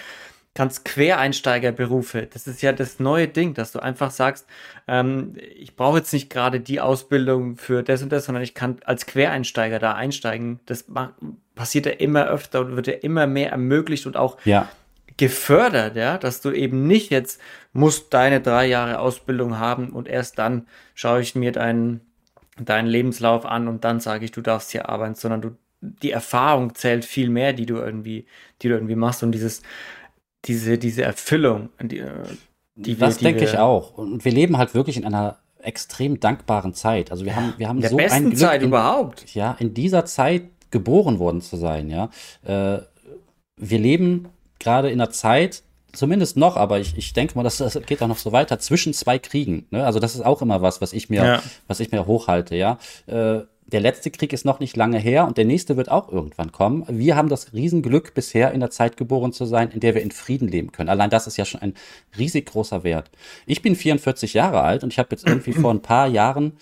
kannst 0.55 0.84
Quereinsteigerberufe. 0.84 2.26
Das 2.32 2.49
ist 2.49 2.62
ja 2.62 2.72
das 2.72 2.99
neue 2.99 3.28
Ding, 3.28 3.55
dass 3.55 3.70
du 3.70 3.78
einfach 3.78 4.11
sagst, 4.11 4.46
ähm, 4.88 5.34
ich 5.57 5.76
brauche 5.76 5.99
jetzt 5.99 6.12
nicht 6.12 6.30
gerade 6.30 6.59
die 6.59 6.80
Ausbildung 6.80 7.57
für 7.57 7.84
das 7.84 8.03
und 8.03 8.11
das, 8.11 8.24
sondern 8.24 8.42
ich 8.42 8.55
kann 8.55 8.78
als 8.84 9.07
Quereinsteiger 9.07 9.78
da 9.78 9.92
einsteigen. 9.94 10.59
Das 10.66 10.88
ma- 10.88 11.14
passiert 11.59 11.85
ja 11.87 11.93
immer 11.93 12.27
öfter 12.27 12.61
und 12.61 12.77
wird 12.77 12.87
ja 12.87 12.95
immer 12.95 13.27
mehr 13.27 13.51
ermöglicht 13.51 14.07
und 14.07 14.17
auch 14.17 14.39
Ja. 14.45 14.69
gefördert, 15.17 15.97
ja, 15.97 16.17
dass 16.17 16.41
du 16.41 16.51
eben 16.53 16.87
nicht 16.87 17.11
jetzt 17.11 17.41
musst 17.73 18.15
deine 18.15 18.41
drei 18.41 18.67
Jahre 18.67 19.01
Ausbildung 19.01 19.59
haben 19.59 19.91
und 19.91 20.09
erst 20.09 20.39
dann 20.39 20.67
schaue 20.95 21.21
ich 21.21 21.35
mir 21.35 21.53
deinen 21.53 22.01
deinen 22.61 22.89
Lebenslauf 22.89 23.45
an 23.47 23.69
und 23.69 23.85
dann 23.85 24.01
sage 24.01 24.25
ich, 24.25 24.33
du 24.33 24.41
darfst 24.41 24.73
hier 24.73 24.89
arbeiten, 24.89 25.15
sondern 25.15 25.41
du 25.43 25.51
die 25.81 26.11
Erfahrung 26.11 26.75
zählt 26.75 27.05
viel 27.05 27.31
mehr, 27.31 27.53
die 27.53 27.67
du 27.67 27.77
irgendwie, 27.77 28.27
die 28.63 28.69
du 28.69 28.75
irgendwie 28.75 28.97
machst 28.97 29.23
und 29.23 29.31
dieses 29.33 29.63
diese 30.45 30.79
diese 30.79 31.03
Erfüllung, 31.03 31.69
die, 31.81 31.99
äh, 31.99 32.11
die 32.75 32.99
wir, 32.99 33.07
das 33.07 33.19
die 33.19 33.25
denke 33.25 33.41
wir, 33.43 33.49
ich 33.49 33.59
auch. 33.59 33.99
Und 33.99 34.25
wir 34.25 34.33
leben 34.33 34.57
halt 34.57 34.75
wirklich 34.75 34.97
in 34.97 35.05
einer 35.05 35.39
extrem 35.61 36.21
dankbaren 36.21 36.75
Zeit. 36.75 37.11
Also 37.11 37.25
wir 37.25 37.35
haben, 37.37 37.55
wir 37.59 37.69
haben 37.69 37.81
der 37.81 37.91
so 37.91 37.97
ein 37.97 38.05
besten 38.05 38.25
Glück 38.31 38.39
Zeit 38.39 38.63
in, 38.63 38.69
überhaupt. 38.69 39.35
ja, 39.35 39.57
in 39.59 39.75
dieser 39.75 40.05
Zeit 40.05 40.45
geboren 40.71 41.19
worden 41.19 41.41
zu 41.41 41.57
sein, 41.57 41.91
ja. 41.91 42.11
Äh, 42.45 42.81
wir 43.57 43.79
leben 43.79 44.29
gerade 44.59 44.91
in 44.91 45.01
einer 45.01 45.11
Zeit, 45.11 45.62
zumindest 45.93 46.37
noch, 46.37 46.57
aber 46.57 46.79
ich, 46.81 46.97
ich 46.97 47.12
denke 47.12 47.35
mal, 47.37 47.43
das, 47.43 47.57
das 47.59 47.79
geht 47.87 48.03
auch 48.03 48.09
noch 48.09 48.19
so 48.19 48.33
weiter, 48.33 48.59
zwischen 48.59 48.93
zwei 48.93 49.19
Kriegen. 49.19 49.66
Ne? 49.71 49.85
Also 49.85 49.99
das 50.01 50.14
ist 50.14 50.25
auch 50.25 50.43
immer 50.43 50.62
was, 50.62 50.81
was 50.81 50.93
ich 50.93 51.09
mir, 51.11 51.25
Ja. 51.25 51.43
was 51.66 51.81
ich 51.81 51.91
mir 51.91 52.07
hochhalte, 52.07 52.55
ja. 52.57 52.79
Äh, 53.07 53.41
der 53.71 53.81
letzte 53.81 54.11
Krieg 54.11 54.33
ist 54.33 54.47
noch 54.47 54.61
nicht 54.61 54.77
lange 54.79 54.99
her 54.99 55.27
und 55.27 55.37
der 55.37 55.45
nächste 55.45 55.77
wird 55.77 55.91
auch 55.91 56.11
irgendwann 56.11 56.53
kommen. 56.53 56.87
Wir 56.89 57.16
haben 57.16 57.29
das 57.29 57.53
Riesenglück, 57.53 58.14
bisher 58.14 58.53
in 58.53 58.61
der 58.61 58.71
Zeit 58.71 58.97
geboren 58.97 59.33
zu 59.35 59.45
sein, 59.45 59.71
in 59.71 59.81
der 59.81 59.95
wir 59.95 60.01
in 60.01 60.11
Frieden 60.11 60.49
leben 60.49 60.73
können. 60.73 60.89
Allein 60.89 61.11
das 61.11 61.27
ist 61.27 61.37
ja 61.37 61.45
schon 61.45 61.61
ein 61.61 61.75
riesig 62.16 62.47
großer 62.47 62.83
Wert. 62.83 63.11
Ich 63.45 63.61
bin 63.61 63.77
44 63.77 64.33
Jahre 64.33 64.62
alt 64.62 64.85
und 64.85 64.93
ich 64.93 64.99
habe 64.99 65.09
jetzt 65.11 65.27
irgendwie 65.27 65.53
vor 65.61 65.71
ein 65.71 65.83
paar 65.83 66.07
Jahren 66.09 66.57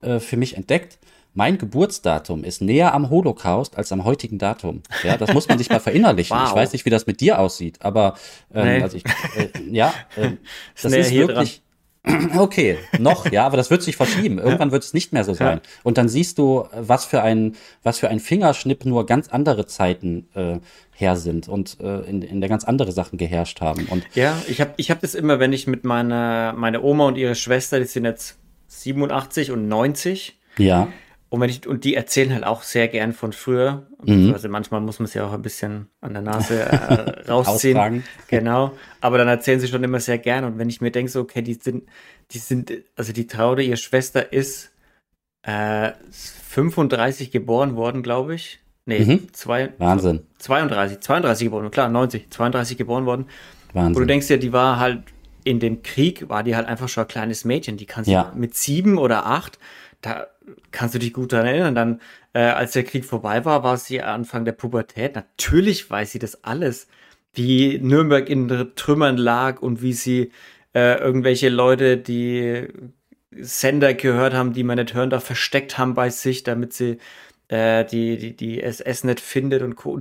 äh, 0.00 0.18
für 0.18 0.38
mich 0.38 0.56
entdeckt, 0.56 0.98
mein 1.36 1.58
Geburtsdatum 1.58 2.44
ist 2.44 2.62
näher 2.62 2.94
am 2.94 3.10
Holocaust 3.10 3.76
als 3.76 3.92
am 3.92 4.04
heutigen 4.04 4.38
Datum. 4.38 4.82
Ja, 5.04 5.18
das 5.18 5.34
muss 5.34 5.46
man 5.48 5.58
sich 5.58 5.68
mal 5.68 5.80
verinnerlichen. 5.80 6.36
Wow. 6.36 6.48
Ich 6.48 6.54
weiß 6.54 6.72
nicht, 6.72 6.86
wie 6.86 6.90
das 6.90 7.06
mit 7.06 7.20
dir 7.20 7.38
aussieht, 7.38 7.78
aber 7.82 8.14
ähm, 8.52 8.64
Nee. 8.64 8.82
also 8.82 8.96
ich, 8.96 9.04
äh, 9.04 9.48
ja, 9.70 9.92
äh, 10.16 10.30
das 10.82 10.92
ist 10.92 11.12
wirklich. 11.12 11.62
Okay, 12.36 12.78
noch, 13.00 13.28
ja, 13.32 13.44
aber 13.44 13.56
das 13.56 13.68
wird 13.68 13.82
sich 13.82 13.96
verschieben. 13.96 14.38
Irgendwann 14.38 14.70
wird 14.70 14.84
es 14.84 14.94
nicht 14.94 15.12
mehr 15.12 15.24
so 15.24 15.34
sein. 15.34 15.60
Und 15.82 15.98
dann 15.98 16.08
siehst 16.08 16.38
du, 16.38 16.68
was 16.72 17.04
für 17.04 17.20
ein, 17.22 17.56
was 17.82 17.98
für 17.98 18.08
ein 18.08 18.20
Fingerschnipp 18.20 18.84
nur 18.84 19.06
ganz 19.06 19.26
andere 19.26 19.66
Zeiten 19.66 20.28
äh, 20.36 20.60
her 20.92 21.16
sind 21.16 21.48
und 21.48 21.80
äh, 21.80 22.02
in, 22.02 22.22
in 22.22 22.40
der 22.40 22.48
ganz 22.48 22.62
andere 22.62 22.92
Sachen 22.92 23.18
geherrscht 23.18 23.60
haben. 23.60 23.86
Und 23.90 24.04
Ja, 24.14 24.40
ich 24.46 24.60
habe 24.60 24.74
ich 24.76 24.92
hab 24.92 25.00
das 25.00 25.16
immer, 25.16 25.40
wenn 25.40 25.52
ich 25.52 25.66
mit 25.66 25.82
meiner 25.82 26.52
meine 26.56 26.80
Oma 26.80 27.08
und 27.08 27.16
ihre 27.16 27.34
Schwester, 27.34 27.80
die 27.80 27.86
sind 27.86 28.04
jetzt 28.04 28.38
87 28.68 29.50
und 29.50 29.66
90 29.66 30.38
ja, 30.58 30.86
Und, 31.28 31.40
wenn 31.40 31.50
ich, 31.50 31.66
und 31.66 31.82
die 31.84 31.96
erzählen 31.96 32.32
halt 32.32 32.44
auch 32.44 32.62
sehr 32.62 32.86
gern 32.88 33.12
von 33.12 33.32
früher. 33.32 33.86
Mhm. 34.04 34.32
Also 34.32 34.48
manchmal 34.48 34.80
muss 34.80 35.00
man 35.00 35.06
es 35.06 35.14
ja 35.14 35.26
auch 35.26 35.32
ein 35.32 35.42
bisschen 35.42 35.88
an 36.00 36.12
der 36.12 36.22
Nase 36.22 36.60
äh, 36.62 37.20
rausziehen. 37.28 37.76
Austragen. 37.76 38.04
Genau. 38.28 38.72
Aber 39.00 39.18
dann 39.18 39.26
erzählen 39.28 39.58
sie 39.58 39.66
schon 39.68 39.82
immer 39.82 39.98
sehr 40.00 40.18
gern. 40.18 40.44
Und 40.44 40.58
wenn 40.58 40.68
ich 40.68 40.80
mir 40.80 40.92
denke, 40.92 41.10
so, 41.10 41.20
okay, 41.20 41.42
die 41.42 41.54
sind, 41.54 41.84
die 42.30 42.38
sind, 42.38 42.72
also 42.94 43.12
die 43.12 43.26
Traude, 43.26 43.62
ihre 43.64 43.76
Schwester 43.76 44.32
ist 44.32 44.70
äh, 45.42 45.92
35 46.10 47.30
geboren 47.30 47.76
worden, 47.76 48.02
glaube 48.02 48.34
ich. 48.34 48.60
Nee, 48.88 49.00
Mhm. 49.00 49.32
zwei, 49.32 49.72
Wahnsinn, 49.78 50.20
32, 50.38 51.00
32 51.00 51.46
geboren, 51.46 51.70
klar, 51.72 51.88
90, 51.88 52.30
32 52.30 52.76
geboren 52.78 53.04
worden. 53.04 53.26
Wo 53.72 53.80
du 53.80 53.84
Wahnsinn. 53.86 54.06
denkst 54.08 54.30
ja, 54.30 54.36
die 54.36 54.52
war 54.52 54.78
halt 54.78 55.02
in 55.42 55.58
dem 55.60 55.82
Krieg, 55.82 56.28
war 56.28 56.42
die 56.44 56.54
halt 56.54 56.68
einfach 56.68 56.88
schon 56.88 57.04
ein 57.04 57.08
kleines 57.08 57.44
Mädchen. 57.44 57.76
Die 57.76 57.86
kannst 57.86 58.08
Ja. 58.08 58.30
du 58.32 58.38
mit 58.38 58.54
sieben 58.54 58.96
oder 58.98 59.26
acht, 59.26 59.58
da 60.06 60.26
kannst 60.70 60.94
du 60.94 60.98
dich 60.98 61.12
gut 61.12 61.32
daran 61.32 61.46
erinnern. 61.46 61.74
Dann, 61.74 62.00
äh, 62.32 62.40
als 62.40 62.72
der 62.72 62.84
Krieg 62.84 63.04
vorbei 63.04 63.44
war, 63.44 63.62
war 63.64 63.76
sie 63.76 64.00
Anfang 64.02 64.44
der 64.44 64.52
Pubertät. 64.52 65.14
Natürlich 65.16 65.90
weiß 65.90 66.12
sie 66.12 66.18
das 66.18 66.44
alles. 66.44 66.86
Wie 67.34 67.78
Nürnberg 67.78 68.28
in 68.30 68.48
Trümmern 68.76 69.16
lag 69.16 69.60
und 69.60 69.82
wie 69.82 69.92
sie 69.92 70.30
äh, 70.74 70.98
irgendwelche 70.98 71.48
Leute, 71.48 71.96
die 71.96 72.68
Sender 73.32 73.94
gehört 73.94 74.32
haben, 74.32 74.52
die 74.52 74.62
man 74.62 74.78
nicht 74.78 74.94
hören 74.94 75.10
darf, 75.10 75.24
versteckt 75.24 75.76
haben 75.76 75.94
bei 75.94 76.08
sich, 76.08 76.44
damit 76.44 76.72
sie 76.72 76.98
äh, 77.48 77.84
die, 77.84 78.16
die, 78.16 78.36
die 78.36 78.62
SS 78.62 79.04
nicht 79.04 79.20
findet 79.20 79.62
und 79.62 79.74
Co. 79.76 80.00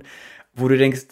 Wo 0.53 0.67
du 0.67 0.77
denkst, 0.77 1.07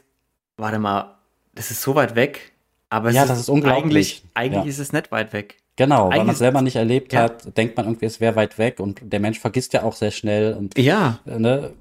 warte 0.57 0.79
mal, 0.79 1.17
das 1.55 1.71
ist 1.71 1.81
so 1.81 1.95
weit 1.95 2.15
weg, 2.15 2.53
aber 2.89 3.09
Ja, 3.11 3.25
das 3.25 3.39
ist 3.39 3.49
unglaublich. 3.49 3.83
Eigentlich, 3.83 4.23
eigentlich 4.33 4.63
Ja. 4.63 4.69
ist 4.69 4.79
es 4.79 4.93
nicht 4.93 5.11
weit 5.11 5.33
weg. 5.33 5.57
Genau, 5.75 6.09
weil 6.09 6.19
man 6.19 6.29
es 6.29 6.37
selber 6.39 6.61
nicht 6.61 6.75
erlebt 6.75 7.13
Ja. 7.13 7.23
hat, 7.23 7.57
denkt 7.57 7.75
man 7.77 7.87
irgendwie, 7.87 8.05
es 8.05 8.19
wäre 8.19 8.35
weit 8.35 8.57
weg 8.59 8.79
und 8.79 9.01
der 9.03 9.19
Mensch 9.19 9.39
vergisst 9.39 9.73
ja 9.73 9.83
auch 9.83 9.93
sehr 9.95 10.11
schnell 10.11 10.53
und 10.53 10.77
Ja, 10.77 11.19
äh, 11.25 11.39
ne, 11.39 11.71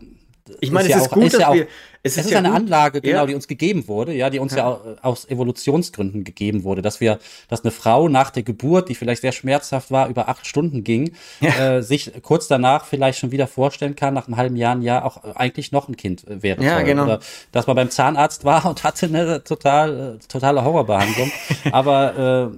ich 0.60 0.70
meine, 0.72 0.88
Ist 0.88 0.94
es 0.94 1.00
ja 1.00 1.04
ist 1.04 1.10
auch- 1.10 1.14
gut, 1.14 1.24
ist 1.24 1.32
dass 1.34 1.40
ja 1.42 1.48
auch- 1.48 1.54
wir. 1.54 1.66
Es 2.04 2.16
Es 2.16 2.24
ist 2.24 2.32
ja 2.32 2.38
eine 2.38 2.48
gut. 2.48 2.56
Anlage, 2.56 3.00
genau, 3.00 3.18
Ja. 3.20 3.26
die 3.26 3.34
uns 3.36 3.46
gegeben 3.46 3.86
wurde, 3.86 4.12
ja, 4.12 4.28
die 4.28 4.40
uns 4.40 4.52
ja, 4.56 4.58
Ja. 4.58 4.68
au- 4.70 4.80
aus 5.10 5.24
Evolutionsgründen 5.30 6.24
gegeben 6.24 6.64
wurde, 6.64 6.82
dass 6.82 7.00
wir, 7.00 7.20
dass 7.48 7.62
eine 7.62 7.70
Frau 7.70 8.08
nach 8.08 8.30
der 8.30 8.42
Geburt, 8.42 8.88
die 8.88 8.96
vielleicht 8.96 9.22
sehr 9.22 9.30
schmerzhaft 9.30 9.92
war, 9.92 10.08
über 10.08 10.28
acht 10.28 10.44
Stunden 10.44 10.82
ging, 10.82 11.12
äh, 11.40 11.80
sich 11.80 12.10
kurz 12.22 12.48
danach 12.48 12.86
vielleicht 12.86 13.20
schon 13.20 13.30
wieder 13.30 13.46
vorstellen 13.46 13.94
kann, 13.94 14.14
nach 14.14 14.26
einem 14.26 14.36
halben 14.36 14.56
Jahr, 14.56 14.74
ein 14.74 14.82
Jahr 14.82 15.04
auch 15.04 15.22
eigentlich 15.36 15.70
noch 15.70 15.88
ein 15.88 15.96
Kind 15.96 16.26
äh, 16.26 16.42
wäre. 16.42 16.64
Ja, 16.64 16.76
toll. 16.76 16.84
genau. 16.84 17.04
Oder 17.04 17.20
dass 17.52 17.68
man 17.68 17.76
beim 17.76 17.90
Zahnarzt 17.90 18.44
war 18.44 18.64
und 18.68 18.82
hatte 18.82 19.06
eine 19.06 19.44
total, 19.44 20.16
äh, 20.20 20.26
totale 20.26 20.64
Horrorbehandlung, 20.64 21.30
aber 21.70 22.50
äh, 22.52 22.56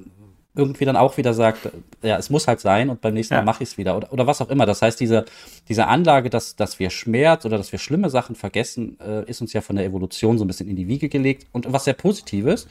irgendwie 0.57 0.85
dann 0.85 0.97
auch 0.97 1.17
wieder 1.17 1.35
sagt, 1.35 1.71
ja, 2.03 2.17
es 2.17 2.31
muss 2.31 2.47
halt 2.47 2.61
sein 2.61 2.89
und 2.89 3.01
beim 3.01 3.15
nächsten 3.15 3.35
Ja. 3.35 3.41
Mal 3.41 3.47
mache 3.47 3.63
ich 3.65 3.71
es 3.71 3.79
wieder 3.79 3.97
oder, 3.97 4.13
oder 4.13 4.27
was 4.27 4.41
auch 4.41 4.51
immer. 4.51 4.67
Das 4.67 4.83
heißt, 4.83 5.01
diese, 5.01 5.25
diese 5.69 5.87
Anlage, 5.87 6.31
dass, 6.31 6.55
dass 6.57 6.79
wir 6.79 6.91
Schmerz 6.91 7.45
oder 7.45 7.57
dass 7.59 7.73
wir 7.73 7.79
schlimme 7.79 8.09
Sachen 8.11 8.37
vergessen, 8.37 8.99
äh, 9.01 9.29
ist 9.29 9.41
uns 9.41 9.53
ja 9.53 9.61
von 9.61 9.77
der 9.77 9.85
Evolution 9.85 10.39
so 10.39 10.45
ein 10.45 10.49
bisschen 10.49 10.69
in 10.69 10.77
die 10.77 10.87
Wiege 10.87 11.09
gelegt 11.09 11.49
und 11.53 11.73
was 11.73 11.85
sehr 11.85 11.95
Positives. 11.95 12.69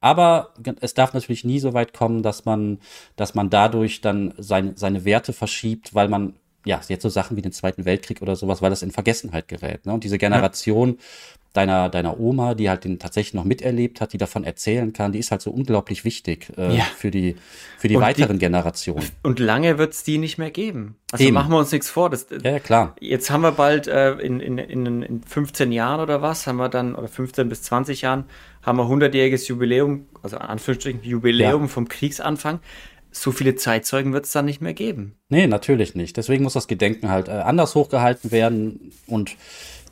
Aber 0.00 0.50
es 0.80 0.92
darf 0.92 1.14
natürlich 1.14 1.44
nie 1.44 1.60
so 1.60 1.72
weit 1.72 1.94
kommen, 1.94 2.22
dass 2.22 2.44
man, 2.44 2.78
dass 3.16 3.34
man 3.34 3.48
dadurch 3.48 4.00
dann 4.02 4.34
seine, 4.36 4.74
seine 4.76 5.04
Werte 5.04 5.32
verschiebt, 5.32 5.94
weil 5.94 6.08
man, 6.08 6.34
ja, 6.64 6.80
jetzt 6.88 7.02
so 7.02 7.08
Sachen 7.08 7.36
wie 7.36 7.42
den 7.42 7.52
Zweiten 7.52 7.84
Weltkrieg 7.84 8.22
oder 8.22 8.36
sowas, 8.36 8.62
weil 8.62 8.70
das 8.70 8.82
in 8.82 8.90
Vergessenheit 8.90 9.48
gerät. 9.48 9.84
Ne? 9.86 9.92
Und 9.92 10.04
diese 10.04 10.18
Generation 10.18 10.98
deiner, 11.52 11.88
deiner 11.88 12.18
Oma, 12.18 12.54
die 12.54 12.68
halt 12.68 12.82
den 12.84 12.98
tatsächlich 12.98 13.34
noch 13.34 13.44
miterlebt 13.44 14.00
hat, 14.00 14.12
die 14.12 14.18
davon 14.18 14.42
erzählen 14.42 14.92
kann, 14.92 15.12
die 15.12 15.20
ist 15.20 15.30
halt 15.30 15.40
so 15.40 15.52
unglaublich 15.52 16.04
wichtig 16.04 16.48
äh, 16.56 16.78
Ja. 16.78 16.84
für 16.96 17.12
die, 17.12 17.36
für 17.78 17.86
die 17.86 17.94
Und 17.94 18.00
die- 18.02 18.06
weiteren 18.06 18.38
Generationen. 18.40 19.04
Und 19.22 19.38
lange 19.38 19.78
wird 19.78 19.92
es 19.92 20.02
die 20.02 20.18
nicht 20.18 20.36
mehr 20.36 20.50
geben. 20.50 20.96
Also 21.12 21.24
Eben. 21.24 21.34
machen 21.34 21.52
wir 21.52 21.58
uns 21.58 21.70
nichts 21.70 21.88
vor. 21.88 22.10
Das, 22.10 22.26
Ja, 22.42 22.50
ja, 22.52 22.58
klar. 22.58 22.96
Jetzt 22.98 23.30
haben 23.30 23.42
wir 23.42 23.52
bald 23.52 23.86
äh, 23.86 24.14
in, 24.14 24.40
in, 24.40 24.58
in, 24.58 25.02
in 25.02 25.22
15 25.22 25.70
Jahren 25.70 26.00
oder 26.00 26.22
was, 26.22 26.46
haben 26.48 26.56
wir 26.56 26.68
dann, 26.68 26.96
oder 26.96 27.06
15 27.06 27.48
bis 27.48 27.62
20 27.62 28.00
Jahren, 28.02 28.24
haben 28.62 28.78
wir 28.78 28.84
100-jähriges 28.86 29.46
Jubiläum, 29.46 30.06
also 30.24 30.38
Anführungsstrichen 30.38 31.04
Jubiläum 31.04 31.62
Ja. 31.62 31.68
vom 31.68 31.86
Kriegsanfang. 31.86 32.58
So 33.16 33.32
viele 33.32 33.54
Zeitzeugen 33.54 34.12
wird 34.12 34.26
es 34.26 34.32
dann 34.32 34.44
nicht 34.44 34.60
mehr 34.60 34.74
geben. 34.74 35.16
Nee, 35.28 35.46
natürlich 35.46 35.94
nicht. 35.94 36.16
Deswegen 36.16 36.42
muss 36.42 36.54
das 36.54 36.66
Gedenken 36.68 37.10
halt 37.10 37.28
äh, 37.28 37.32
anders 37.32 37.74
hochgehalten 37.74 38.32
werden 38.32 38.92
und 39.06 39.36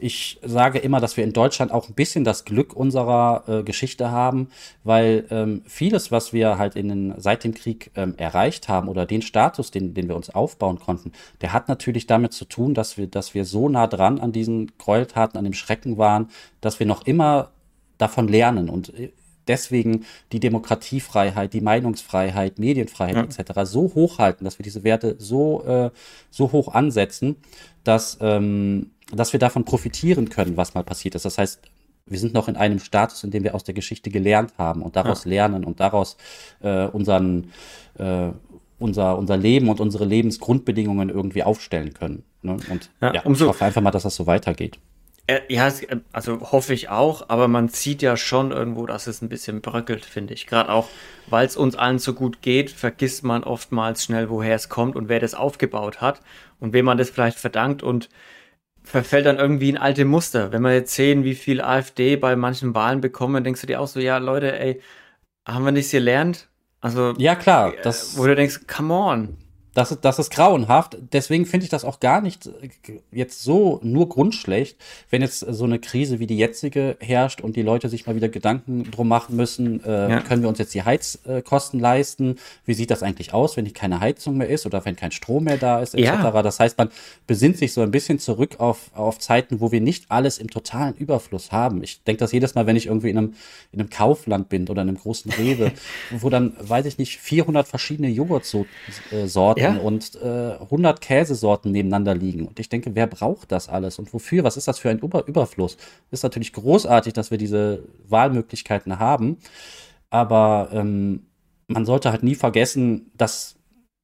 ich 0.02 0.40
sage 0.42 0.80
immer, 0.80 0.98
dass 0.98 1.16
wir 1.16 1.22
in 1.22 1.32
Deutschland 1.32 1.70
auch 1.70 1.88
ein 1.88 1.94
bisschen 1.94 2.24
das 2.24 2.44
Glück 2.44 2.74
unserer 2.74 3.44
äh, 3.46 3.62
Geschichte 3.62 4.10
haben, 4.10 4.48
weil 4.82 5.26
ähm, 5.30 5.62
vieles, 5.64 6.10
was 6.10 6.32
wir 6.32 6.58
halt 6.58 6.74
in 6.74 6.88
den, 6.88 7.14
seit 7.18 7.44
dem 7.44 7.54
Krieg 7.54 7.92
ähm, 7.94 8.14
erreicht 8.16 8.68
haben 8.68 8.88
oder 8.88 9.06
den 9.06 9.22
Status, 9.22 9.70
den, 9.70 9.94
den 9.94 10.08
wir 10.08 10.16
uns 10.16 10.30
aufbauen 10.30 10.80
konnten, 10.80 11.12
der 11.40 11.52
hat 11.52 11.68
natürlich 11.68 12.08
damit 12.08 12.32
zu 12.32 12.44
tun, 12.44 12.74
dass 12.74 12.98
wir, 12.98 13.06
dass 13.06 13.34
wir 13.34 13.44
so 13.44 13.68
nah 13.68 13.86
dran 13.86 14.18
an 14.18 14.32
diesen 14.32 14.72
Gräueltaten, 14.78 15.38
an 15.38 15.44
dem 15.44 15.54
Schrecken 15.54 15.98
waren, 15.98 16.30
dass 16.60 16.80
wir 16.80 16.86
noch 16.86 17.06
immer 17.06 17.52
davon 17.96 18.26
lernen 18.26 18.68
und 18.68 18.92
äh, 18.98 19.12
deswegen 19.49 20.05
die 20.32 20.40
Demokratiefreiheit, 20.40 21.53
die 21.53 21.61
Meinungsfreiheit, 21.61 22.59
Medienfreiheit 22.59 23.36
ja. 23.36 23.43
etc. 23.43 23.61
so 23.64 23.93
hochhalten, 23.95 24.45
dass 24.45 24.59
wir 24.59 24.64
diese 24.64 24.84
Werte 24.84 25.16
so, 25.18 25.64
äh, 25.64 25.90
so 26.30 26.53
hoch 26.53 26.74
ansetzen, 26.74 27.36
dass, 27.84 28.18
ähm, 28.20 28.90
dass 29.12 29.32
wir 29.32 29.40
davon 29.40 29.64
profitieren 29.64 30.28
können, 30.28 30.57
was 30.57 30.74
mal 30.74 30.84
passiert 30.84 31.14
ist. 31.14 31.24
Das 31.24 31.38
heißt, 31.38 31.61
wir 32.07 32.18
sind 32.18 32.34
noch 32.34 32.49
in 32.49 32.57
einem 32.57 32.78
Status, 32.78 33.22
in 33.24 33.30
dem 33.30 33.45
wir 33.45 33.55
aus 33.55 33.64
der 33.64 33.74
Geschichte 33.74 34.11
gelernt 34.11 34.53
haben 34.59 34.82
und 34.82 34.97
daraus 34.97 35.24
ja. 35.24 35.30
lernen 35.30 35.64
und 35.64 35.80
daraus 35.80 36.16
äh, 36.61 36.86
unseren, 36.86 37.53
äh, 37.99 38.30
unser, 38.78 39.18
unser 39.18 39.36
Leben 39.36 39.68
und 39.68 39.80
unsere 39.80 40.05
Lebensgrundbedingungen 40.05 41.09
irgendwie 41.09 41.43
aufstellen 41.43 41.95
können. 41.95 42.24
Ne? 42.43 42.57
Und 42.70 42.90
ja, 43.01 43.14
ja 43.14 43.22
umso, 43.22 43.45
ich 43.45 43.51
hoffe 43.51 43.64
einfach 43.64 43.82
mal, 43.82 43.93
dass 43.93 44.03
das 44.03 44.16
so 44.16 44.26
weitergeht. 44.26 44.78
Äh, 45.33 45.41
ja, 45.49 45.68
äh, 45.68 46.01
also 46.12 46.53
hoffe 46.53 46.74
ich 46.74 46.89
auch, 46.89 47.28
aber 47.28 47.49
man 47.49 47.68
sieht 47.68 48.03
ja 48.03 48.16
schon 48.16 48.51
irgendwo, 48.51 48.87
dass 48.87 49.07
es 49.07 49.22
ein 49.22 49.28
bisschen 49.28 49.61
bröckelt, 49.61 50.05
finde 50.05 50.35
ich. 50.35 50.47
Gerade 50.47 50.70
auch, 50.70 50.89
weil 51.26 51.47
es 51.47 51.57
uns 51.57 51.74
allen 51.74 51.99
so 51.99 52.12
gut 52.12 52.43
geht, 52.43 52.70
vergisst 52.70 53.24
man 53.24 53.45
oftmals 53.45 54.05
schnell, 54.05 54.28
woher 54.28 54.55
es 54.55 54.68
kommt 54.68 54.97
und 54.97 55.09
wer 55.09 55.20
das 55.20 55.35
aufgebaut 55.35 56.01
hat 56.01 56.20
und 56.61 56.72
wem 56.72 56.85
man 56.85 56.99
das 56.99 57.11
vielleicht 57.11 57.39
verdankt 57.39 57.83
und 57.83 58.09
verfällt 58.83 59.26
dann 59.26 59.39
irgendwie 59.39 59.70
in 59.70 59.78
alte 59.78 60.05
Muster. 60.05 60.53
Wenn 60.53 60.62
wir 60.62 60.74
jetzt 60.74 60.95
sehen, 60.95 61.24
wie 61.24 61.35
viel 61.35 61.61
AfD 61.61 62.16
bei 62.16 62.37
manchen 62.37 62.74
Wahlen 62.74 63.01
bekommen, 63.01 63.45
denkst 63.45 63.61
du 63.61 63.66
dir 63.66 63.80
auch 63.80 63.87
so, 63.87 64.01
ja, 64.01 64.18
Leute, 64.18 64.59
ey, 64.59 64.80
haben 65.47 65.64
wir 65.64 65.72
nichts 65.72 65.93
gelernt? 65.93 66.49
Also, 66.80 67.14
ja, 67.16 67.37
klar. 67.37 67.72
Äh, 67.74 67.83
das, 67.83 68.18
wo 68.18 68.26
du 68.26 68.35
denkst, 68.35 68.66
come 68.66 68.93
on. 68.93 69.39
Das 69.74 69.90
ist, 69.90 70.04
das 70.04 70.18
ist 70.18 70.30
grauenhaft. 70.30 70.98
Deswegen 71.12 71.46
finde 71.46 71.64
ich 71.64 71.70
das 71.70 71.84
auch 71.84 72.00
gar 72.00 72.20
nicht 72.20 72.48
jetzt 73.10 73.42
so 73.42 73.80
nur 73.82 74.08
grundschlecht, 74.08 74.76
wenn 75.10 75.22
jetzt 75.22 75.40
so 75.40 75.64
eine 75.64 75.78
Krise 75.78 76.18
wie 76.18 76.26
die 76.26 76.36
jetzige 76.36 76.96
herrscht 77.00 77.40
und 77.40 77.56
die 77.56 77.62
Leute 77.62 77.88
sich 77.88 78.06
mal 78.06 78.14
wieder 78.14 78.28
Gedanken 78.28 78.90
drum 78.90 79.08
machen 79.08 79.36
müssen, 79.36 79.82
äh, 79.84 80.10
ja. 80.10 80.20
können 80.20 80.42
wir 80.42 80.48
uns 80.48 80.58
jetzt 80.58 80.74
die 80.74 80.82
Heizkosten 80.82 81.80
leisten? 81.80 82.36
Wie 82.66 82.74
sieht 82.74 82.90
das 82.90 83.02
eigentlich 83.02 83.32
aus, 83.32 83.56
wenn 83.56 83.72
keine 83.72 84.00
Heizung 84.00 84.36
mehr 84.36 84.48
ist 84.48 84.66
oder 84.66 84.84
wenn 84.84 84.96
kein 84.96 85.12
Strom 85.12 85.44
mehr 85.44 85.56
da 85.56 85.80
ist, 85.80 85.94
etc. 85.94 86.04
Ja. 86.04 86.42
Das 86.42 86.60
heißt, 86.60 86.76
man 86.76 86.90
besinnt 87.26 87.56
sich 87.56 87.72
so 87.72 87.80
ein 87.80 87.90
bisschen 87.90 88.18
zurück 88.18 88.56
auf, 88.58 88.90
auf 88.94 89.18
Zeiten, 89.18 89.60
wo 89.60 89.72
wir 89.72 89.80
nicht 89.80 90.10
alles 90.10 90.38
im 90.38 90.50
totalen 90.50 90.94
Überfluss 90.94 91.52
haben. 91.52 91.82
Ich 91.82 92.02
denke 92.02 92.20
das 92.20 92.32
jedes 92.32 92.54
Mal, 92.54 92.66
wenn 92.66 92.76
ich 92.76 92.86
irgendwie 92.86 93.10
in 93.10 93.18
einem, 93.18 93.34
in 93.72 93.80
einem 93.80 93.90
Kaufland 93.90 94.48
bin 94.48 94.68
oder 94.68 94.82
in 94.82 94.88
einem 94.88 94.98
großen 94.98 95.32
Rewe, 95.32 95.72
wo 96.10 96.28
dann, 96.28 96.54
weiß 96.60 96.86
ich 96.86 96.98
nicht, 96.98 97.18
400 97.18 97.66
verschiedene 97.66 98.08
Joghurtsorten 98.08 99.61
äh, 99.62 99.74
ja. 99.74 99.80
und 99.80 100.14
äh, 100.22 100.56
100 100.60 101.00
Käsesorten 101.00 101.72
nebeneinander 101.72 102.14
liegen. 102.14 102.46
Und 102.46 102.58
ich 102.58 102.68
denke, 102.68 102.94
wer 102.94 103.06
braucht 103.06 103.52
das 103.52 103.68
alles 103.68 103.98
und 103.98 104.12
wofür? 104.12 104.44
Was 104.44 104.56
ist 104.56 104.68
das 104.68 104.78
für 104.78 104.90
ein 104.90 104.98
Über 104.98 105.26
Überfluss? 105.26 105.76
Ist 106.10 106.22
natürlich 106.22 106.52
großartig, 106.52 107.12
dass 107.12 107.30
wir 107.30 107.38
diese 107.38 107.84
Wahlmöglichkeiten 108.08 108.98
haben, 108.98 109.38
aber 110.10 110.68
ähm, 110.72 111.26
man 111.68 111.86
sollte 111.86 112.10
halt 112.10 112.22
nie 112.22 112.34
vergessen, 112.34 113.10
dass 113.16 113.56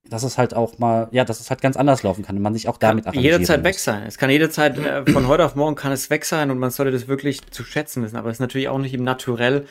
dass 0.09 0.23
es 0.23 0.39
halt 0.39 0.55
auch 0.55 0.79
mal, 0.79 1.09
ja, 1.11 1.25
dass 1.25 1.41
es 1.41 1.51
halt 1.51 1.61
ganz 1.61 1.77
anders 1.77 2.03
laufen 2.03 2.25
kann 2.25 2.37
und 2.37 2.43
man 2.43 2.55
sich 2.55 2.69
auch 2.69 2.79
damit 2.79 3.05
kann 3.05 3.15
jederzeit 3.15 3.59
muss. 3.59 3.65
weg 3.67 3.79
sein. 3.79 4.05
Es 4.07 4.19
kann 4.19 4.31
jederzeit, 4.31 4.79
äh, 4.79 5.11
von 5.11 5.29
heute 5.29 5.45
auf 5.45 5.55
morgen 5.55 5.77
kann 5.77 5.93
es 5.93 6.09
weg 6.11 6.25
sein 6.25 6.51
und 6.51 6.59
man 6.59 6.71
sollte 6.71 6.93
das 6.93 7.09
wirklich 7.09 7.43
zu 7.51 7.65
schätzen 7.65 8.03
wissen. 8.03 8.17
Aber 8.17 8.31
es 8.31 8.37
ist 8.37 8.41
natürlich 8.41 8.69
auch 8.69 8.79
nicht 8.79 8.95
im 8.95 9.05
Naturell, 9.05 9.67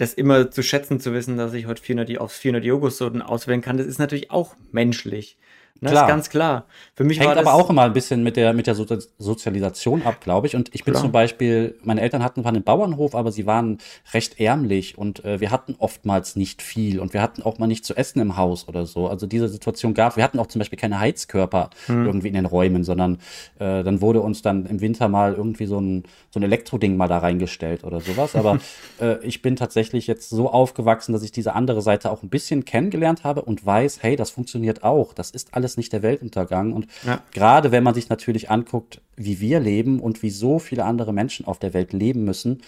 das 0.00 0.14
immer 0.14 0.50
zu 0.50 0.62
schätzen 0.62 0.98
zu 0.98 1.12
wissen, 1.12 1.36
dass 1.36 1.52
ich 1.52 1.66
heute 1.66 1.82
400, 1.82 2.18
aufs 2.18 2.38
400 2.38 2.64
Joghurtsorten 2.64 3.20
auswählen 3.20 3.60
kann, 3.60 3.76
das 3.76 3.86
ist 3.86 3.98
natürlich 3.98 4.30
auch 4.30 4.56
menschlich. 4.72 5.36
Das 5.80 5.92
klar. 5.92 6.04
ist 6.04 6.08
ganz 6.08 6.28
klar. 6.28 6.66
Für 6.94 7.04
mich 7.04 7.20
Hängt 7.20 7.36
aber 7.36 7.54
auch 7.54 7.70
immer 7.70 7.82
ein 7.82 7.94
bisschen 7.94 8.22
mit 8.22 8.36
der, 8.36 8.52
mit 8.52 8.66
der 8.66 8.74
Sozialisation 8.74 10.02
ab, 10.02 10.20
glaube 10.20 10.46
ich. 10.46 10.54
Und 10.54 10.74
ich 10.74 10.84
bin 10.84 10.92
klar. 10.92 11.02
zum 11.02 11.12
Beispiel, 11.12 11.78
meine 11.82 12.02
Eltern 12.02 12.22
hatten 12.22 12.42
zwar 12.42 12.52
einen 12.52 12.62
Bauernhof, 12.62 13.14
aber 13.14 13.32
sie 13.32 13.46
waren 13.46 13.78
recht 14.12 14.38
ärmlich 14.38 14.98
und 14.98 15.24
äh, 15.24 15.40
wir 15.40 15.50
hatten 15.50 15.76
oftmals 15.78 16.36
nicht 16.36 16.60
viel 16.60 17.00
und 17.00 17.14
wir 17.14 17.22
hatten 17.22 17.42
auch 17.42 17.58
mal 17.58 17.66
nicht 17.66 17.86
zu 17.86 17.96
essen 17.96 18.20
im 18.20 18.36
Haus 18.36 18.68
oder 18.68 18.84
so. 18.84 19.08
Also 19.08 19.26
diese 19.26 19.48
Situation 19.48 19.94
gab, 19.94 20.16
wir 20.16 20.24
hatten 20.24 20.38
auch 20.38 20.48
zum 20.48 20.58
Beispiel 20.58 20.78
keine 20.78 21.00
Heizkörper 21.00 21.70
hm. 21.86 22.04
irgendwie 22.04 22.28
in 22.28 22.34
den 22.34 22.46
Räumen, 22.46 22.84
sondern 22.84 23.14
äh, 23.58 23.82
dann 23.82 24.02
wurde 24.02 24.20
uns 24.20 24.42
dann 24.42 24.66
im 24.66 24.82
Winter 24.82 25.08
mal 25.08 25.32
irgendwie 25.34 25.66
so 25.66 25.80
ein, 25.80 26.04
so 26.30 26.40
ein 26.40 26.42
Elektroding 26.42 26.96
mal 26.96 27.08
da 27.08 27.18
reingestellt 27.18 27.84
oder 27.84 28.00
sowas. 28.00 28.36
Aber 28.36 28.58
äh, 29.00 29.24
ich 29.24 29.40
bin 29.40 29.56
tatsächlich 29.56 30.06
jetzt 30.06 30.28
so 30.28 30.50
aufgewachsen, 30.50 31.14
dass 31.14 31.22
ich 31.22 31.32
diese 31.32 31.54
andere 31.54 31.80
Seite 31.80 32.10
auch 32.10 32.22
ein 32.22 32.28
bisschen 32.28 32.66
kennengelernt 32.66 33.24
habe 33.24 33.42
und 33.42 33.64
weiß, 33.64 34.02
hey, 34.02 34.16
das 34.16 34.30
funktioniert 34.30 34.82
auch. 34.82 35.14
Das 35.14 35.30
ist 35.30 35.54
alles 35.54 35.69
alles 35.70 35.76
nicht 35.76 35.92
der 35.92 36.02
Weltuntergang. 36.02 36.72
Und 36.72 36.86
ja. 37.06 37.22
gerade 37.32 37.72
wenn 37.72 37.84
man 37.84 37.94
sich 37.94 38.08
natürlich 38.08 38.50
anguckt, 38.50 39.00
wie 39.16 39.40
wir 39.40 39.60
leben 39.60 40.00
und 40.00 40.22
wie 40.22 40.30
so 40.30 40.58
viele 40.58 40.84
andere 40.84 41.12
Menschen 41.12 41.46
auf 41.46 41.58
der 41.58 41.74
Welt 41.74 41.92
leben 41.92 42.24
müssen, 42.24 42.62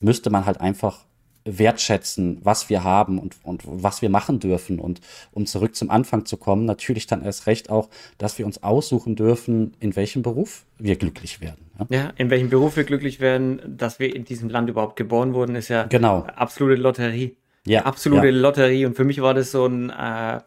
müsste 0.00 0.30
man 0.30 0.46
halt 0.46 0.60
einfach 0.60 1.04
wertschätzen, 1.46 2.38
was 2.42 2.70
wir 2.70 2.84
haben 2.84 3.18
und, 3.18 3.36
und 3.42 3.62
was 3.66 4.00
wir 4.00 4.08
machen 4.08 4.40
dürfen. 4.40 4.78
Und 4.78 5.00
um 5.32 5.44
zurück 5.44 5.74
zum 5.74 5.90
Anfang 5.90 6.24
zu 6.24 6.38
kommen, 6.38 6.64
natürlich 6.64 7.06
dann 7.06 7.22
erst 7.22 7.46
recht 7.46 7.68
auch, 7.68 7.90
dass 8.16 8.38
wir 8.38 8.46
uns 8.46 8.62
aussuchen 8.62 9.14
dürfen, 9.14 9.74
in 9.78 9.94
welchem 9.94 10.22
Beruf 10.22 10.64
wir 10.78 10.96
glücklich 10.96 11.42
werden. 11.42 11.70
Ja, 11.78 11.86
ja 11.98 12.12
in 12.16 12.30
welchem 12.30 12.48
Beruf 12.48 12.76
wir 12.76 12.84
glücklich 12.84 13.20
werden, 13.20 13.60
dass 13.66 13.98
wir 13.98 14.14
in 14.14 14.24
diesem 14.24 14.48
Land 14.48 14.70
überhaupt 14.70 14.96
geboren 14.96 15.34
wurden, 15.34 15.54
ist 15.54 15.68
ja 15.68 15.82
genau. 15.82 16.26
absolute 16.34 16.80
Lotterie. 16.80 17.36
Ja, 17.66 17.82
absolute 17.82 18.28
ja. 18.28 18.32
Lotterie. 18.32 18.86
Und 18.86 18.96
für 18.96 19.04
mich 19.04 19.20
war 19.20 19.34
das 19.34 19.50
so 19.50 19.66
ein 19.66 19.90
äh, 19.90 20.40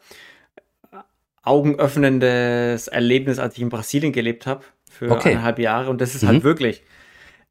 augenöffnendes 1.47 2.87
Erlebnis, 2.87 3.39
als 3.39 3.55
ich 3.55 3.61
in 3.61 3.69
Brasilien 3.69 4.11
gelebt 4.11 4.45
habe 4.45 4.63
für 4.89 5.11
okay. 5.11 5.31
eineinhalb 5.31 5.59
Jahre. 5.59 5.89
Und 5.89 6.01
das 6.01 6.15
ist 6.15 6.23
halt 6.23 6.31
mhm. 6.31 6.35
halt 6.35 6.43
wirklich, 6.43 6.83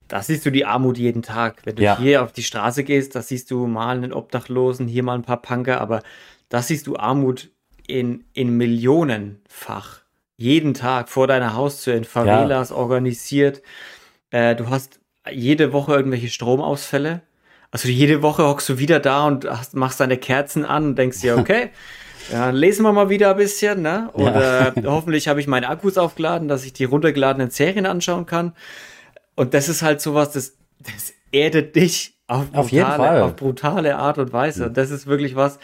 da 0.09 0.23
siehst 0.23 0.47
du 0.47 0.51
die 0.51 0.65
Armut 0.65 0.99
jeden 0.99 1.23
Tag. 1.23 1.63
Wenn 1.65 1.77
du 1.77 1.83
ja. 1.83 1.99
hier 1.99 2.23
auf 2.23 2.33
die 2.33 2.43
Straße 2.43 2.85
gehst, 2.85 3.15
da 3.15 3.23
siehst 3.23 3.51
du 3.51 3.67
mal 3.67 3.97
einen 3.97 4.13
Obdachlosen, 4.13 4.87
hier 4.87 5.03
mal 5.03 5.15
ein 5.15 5.23
paar 5.23 5.43
Punker, 5.43 5.81
aber 5.81 6.03
da 6.49 6.63
siehst 6.63 6.87
du 6.87 6.97
Armut 6.97 7.51
in, 7.87 8.25
in 8.33 8.57
Millionenfach. 8.57 10.03
Jeden 10.37 10.75
Tag 10.75 11.09
vor 11.09 11.27
deiner 11.27 11.55
Haustür 11.55 11.95
in 11.95 12.05
Favelas 12.05 12.71
ja. 12.71 12.77
organisiert. 12.77 13.63
Äh, 14.31 14.55
du 14.55 14.69
hast 14.69 15.01
jede 15.31 15.73
Woche 15.73 15.95
irgendwelche 15.95 16.29
Stromausfälle. 16.29 17.23
Also 17.71 17.89
jede 17.89 18.23
Woche 18.23 18.45
hockst 18.45 18.69
du 18.69 18.79
wieder 18.79 19.01
da 19.01 19.27
und 19.27 19.45
hast, 19.45 19.75
machst 19.75 19.99
deine 19.99 20.19
Kerzen 20.19 20.65
an 20.65 20.85
und 20.85 20.99
denkst 20.99 21.21
dir, 21.21 21.39
okay, 21.39 21.71
ja, 22.31 22.51
lesen 22.51 22.83
wir 22.83 22.93
mal 22.93 23.09
wieder 23.09 23.31
ein 23.31 23.37
bisschen, 23.37 23.83
ne? 23.83 24.11
Oder 24.13 24.75
ja. 24.75 24.83
hoffentlich 24.85 25.29
habe 25.29 25.41
ich 25.41 25.47
meine 25.47 25.69
Akkus 25.69 25.99
aufgeladen, 25.99 26.49
dass 26.49 26.65
ich 26.65 26.73
die 26.73 26.85
runtergeladenen 26.85 27.51
Serien 27.51 27.87
anschauen 27.87 28.27
kann. 28.27 28.53
Und 29.35 29.55
das 29.55 29.69
ist 29.69 29.83
halt 29.83 30.01
sowas, 30.01 30.33
das, 30.33 30.57
das 30.81 31.13
erdet 31.33 31.77
dich 31.77 32.15
auf 32.27 32.51
brutale, 32.51 33.25
auf, 33.25 33.31
auf 33.31 33.37
brutale 33.37 33.97
Art 33.97 34.19
und 34.19 34.33
Weise. 34.33 34.63
Mhm. 34.63 34.69
Und 34.69 34.77
das 34.77 34.91
ist 34.91 35.07
wirklich 35.07 35.37
was, 35.37 35.59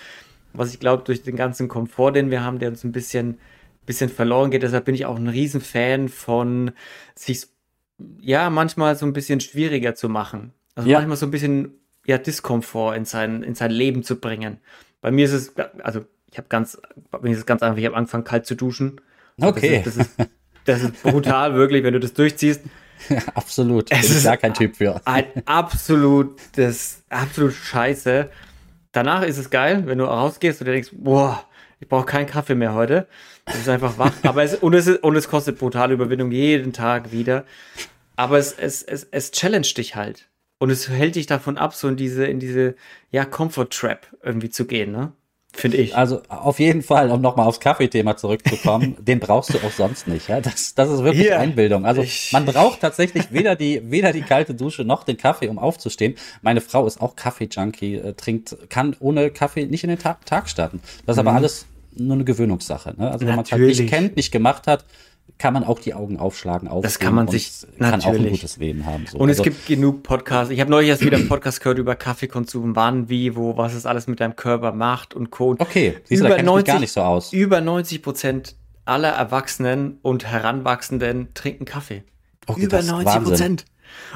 was 0.53 0.73
ich 0.73 0.81
glaube, 0.81 1.03
durch 1.05 1.23
den 1.23 1.37
ganzen 1.37 1.69
Komfort, 1.69 2.13
den 2.13 2.31
wir 2.31 2.45
haben, 2.45 2.59
der 2.59 2.69
uns 2.69 2.85
ein 2.85 2.93
bisschen, 2.93 3.39
bisschen 3.87 4.11
verloren 4.11 4.51
geht. 4.51 4.63
Deshalb 4.63 4.85
bin 4.85 4.95
ich 4.95 5.07
auch 5.07 5.17
ein 5.17 5.29
Riesenfan 5.29 6.09
von 6.09 6.73
sich, 7.15 7.47
ja, 8.21 8.51
manchmal 8.51 8.97
so 8.97 9.07
ein 9.07 9.13
bisschen 9.13 9.41
schwieriger 9.41 9.95
zu 9.95 10.09
machen. 10.09 10.53
Also 10.75 10.89
ja. 10.89 10.99
manchmal 10.99 11.17
so 11.17 11.27
ein 11.27 11.31
bisschen, 11.31 11.73
ja, 12.07 12.19
Diskomfort 12.19 12.97
in 12.97 13.05
sein, 13.05 13.43
in 13.43 13.55
sein 13.55 13.71
Leben 13.71 14.03
zu 14.03 14.17
bringen. 14.17 14.59
Bei 15.01 15.11
mir 15.11 15.25
ist 15.25 15.33
es, 15.33 15.55
also 15.83 16.05
ich 16.33 16.39
habe 16.39 16.49
ganz, 16.49 16.81
mir 17.21 17.31
ist 17.31 17.39
es 17.39 17.47
ganz 17.47 17.63
einfach, 17.63 17.77
ich 17.77 17.85
habe 17.85 17.97
angefangen 17.97 18.25
kalt 18.25 18.47
zu 18.47 18.55
duschen. 18.55 19.01
Okay. 19.39 19.83
Das 19.85 19.97
ist, 19.97 20.11
das 20.17 20.27
ist, 20.27 20.31
das 20.65 20.83
ist 20.83 21.03
brutal, 21.03 21.55
wirklich, 21.55 21.85
wenn 21.85 21.93
du 21.93 22.01
das 22.01 22.15
durchziehst. 22.15 22.63
Absolut. 23.35 23.91
Es 23.93 24.11
ist 24.11 24.25
gar 24.25 24.39
kein 24.39 24.55
Typ 24.55 24.77
für. 24.77 25.01
Ein 25.05 25.27
absolutes, 25.45 27.03
absolut 27.11 27.53
scheiße. 27.53 28.31
Danach 28.93 29.23
ist 29.23 29.39
es 29.39 29.51
geil, 29.51 29.83
wenn 29.87 29.99
du 29.99 30.05
rausgehst 30.05 30.61
und 30.61 30.69
denkst, 30.69 30.91
boah, 30.93 31.45
ich 31.81 31.89
brauche 31.89 32.07
keinen 32.07 32.27
Kaffee 32.27 32.55
mehr 32.55 32.75
heute. 32.75 33.09
Du 33.47 33.53
bist 33.53 33.69
einfach 33.69 33.99
wach. 33.99 34.13
Aber 34.23 34.43
es, 34.43 34.55
und, 34.55 34.73
es 34.73 34.87
ist, 34.87 35.03
und 35.03 35.17
es 35.17 35.29
kostet 35.29 35.59
brutale 35.59 35.93
Überwindung 35.93 36.31
jeden 36.31 36.73
Tag 36.73 37.13
wieder. 37.13 37.45
Aber 38.17 38.39
es, 38.39 38.53
es, 38.53 38.83
es, 38.83 39.07
es 39.11 39.33
challenge 39.33 39.73
dich 39.77 39.97
halt. 39.97 40.29
Und 40.59 40.71
es 40.71 40.89
hält 40.89 41.17
dich 41.17 41.27
davon 41.27 41.59
ab, 41.59 41.75
so 41.75 41.89
in 41.89 41.97
diese, 41.97 42.25
in 42.25 42.39
diese, 42.39 42.77
ja, 43.11 43.25
Comfort 43.25 43.69
Trap 43.71 44.07
irgendwie 44.23 44.49
zu 44.49 44.65
gehen, 44.67 44.93
ne? 44.93 45.13
Finde 45.55 45.77
ich. 45.77 45.95
Also 45.95 46.23
auf 46.29 46.59
jeden 46.59 46.83
Fall, 46.83 47.11
um 47.11 47.21
nochmal 47.21 47.47
aufs 47.47 47.61
Kaffeethema 47.61 48.17
zurückzukommen, 48.17 48.97
den 49.01 49.21
brauchst 49.21 49.53
du 49.53 49.59
auch 49.59 49.71
sonst 49.71 50.09
nicht. 50.09 50.29
Ja? 50.29 50.41
Das, 50.41 50.75
das 50.75 50.89
ist 50.89 51.05
wirklich 51.05 51.27
Hier, 51.27 51.39
Einbildung. 51.39 51.85
Also 51.85 52.05
man 52.33 52.47
braucht 52.47 52.81
tatsächlich 52.81 53.33
weder 53.33 53.55
die, 53.55 53.91
weder 53.91 54.13
die 54.13 54.23
kalte 54.23 54.55
Dusche 54.55 54.85
noch 54.85 55.05
den 55.05 55.19
Kaffee, 55.19 55.49
um 55.49 55.59
aufzustehen. 55.59 56.15
Meine 56.41 56.63
Frau 56.63 56.87
ist 56.87 57.03
auch 57.03 57.17
Kaffee-Junkie, 57.17 57.97
äh, 57.97 58.15
trinkt, 58.15 58.57
kann 58.71 58.97
ohne 59.01 59.31
Kaffee 59.31 59.67
nicht 59.67 59.85
in 59.85 59.91
den 59.91 59.99
Tag, 59.99 60.25
Tag 60.25 60.49
starten. 60.49 60.81
Das 61.05 61.17
ist 61.17 61.23
mhm. 61.23 61.29
aber 61.29 61.37
alles 61.37 61.67
nur 61.95 62.15
eine 62.15 62.25
Gewöhnungssache. 62.25 62.95
Ne? 62.97 63.11
Also 63.11 63.27
wenn 63.27 63.37
man 63.37 63.45
es 63.45 63.53
halt 63.53 63.63
nicht 63.63 63.87
kennt, 63.89 64.17
nicht 64.17 64.33
gemacht 64.33 64.67
hat, 64.67 64.87
kann 65.43 65.55
man 65.55 65.65
auch 65.65 65.81
die 65.81 65.93
Augen 65.93 66.19
aufschlagen. 66.19 66.71
Das 66.83 67.01
kann 67.01 67.17
man 67.17 67.27
sich 67.27 67.51
kann 67.77 67.91
natürlich. 67.91 68.07
auch 68.07 68.25
ein 68.27 68.31
gutes 68.31 68.57
Leben 68.59 68.87
haben. 68.87 69.07
So. 69.11 69.19
Und 69.19 69.29
also, 69.29 69.43
es 69.43 69.45
gibt 69.45 69.67
genug 69.67 70.05
Podcasts. 70.05 70.53
Ich 70.53 70.61
habe 70.61 70.71
neulich 70.71 70.89
erst 70.89 71.05
wieder 71.05 71.17
einen 71.17 71.27
Podcast 71.29 71.61
gehört 71.61 71.79
über 71.79 71.97
Kaffeekonsum, 71.97 72.77
wann, 72.77 73.09
wie, 73.09 73.35
wo, 73.35 73.57
was 73.57 73.75
es 73.75 73.85
alles 73.85 74.07
mit 74.07 74.21
deinem 74.21 74.37
Körper 74.37 74.71
macht 74.71 75.15
und 75.15 75.33
Co. 75.33 75.57
Okay, 75.59 75.97
siehst 76.05 76.23
du, 76.23 76.29
kenn 76.29 76.47
ich 76.47 76.55
mich 76.55 76.65
gar 76.65 76.79
nicht 76.79 76.93
so 76.93 77.01
aus. 77.01 77.33
Über 77.33 77.61
90 77.61 78.03
Prozent 78.03 78.55
aller 78.85 79.09
Erwachsenen 79.09 79.99
und 80.03 80.25
Heranwachsenden 80.27 81.35
trinken 81.35 81.65
Kaffee. 81.65 82.05
Okay, 82.47 82.63
über 82.63 82.77
das 82.77 82.85
ist 82.85 82.93
90 82.93 83.23
Prozent. 83.25 83.65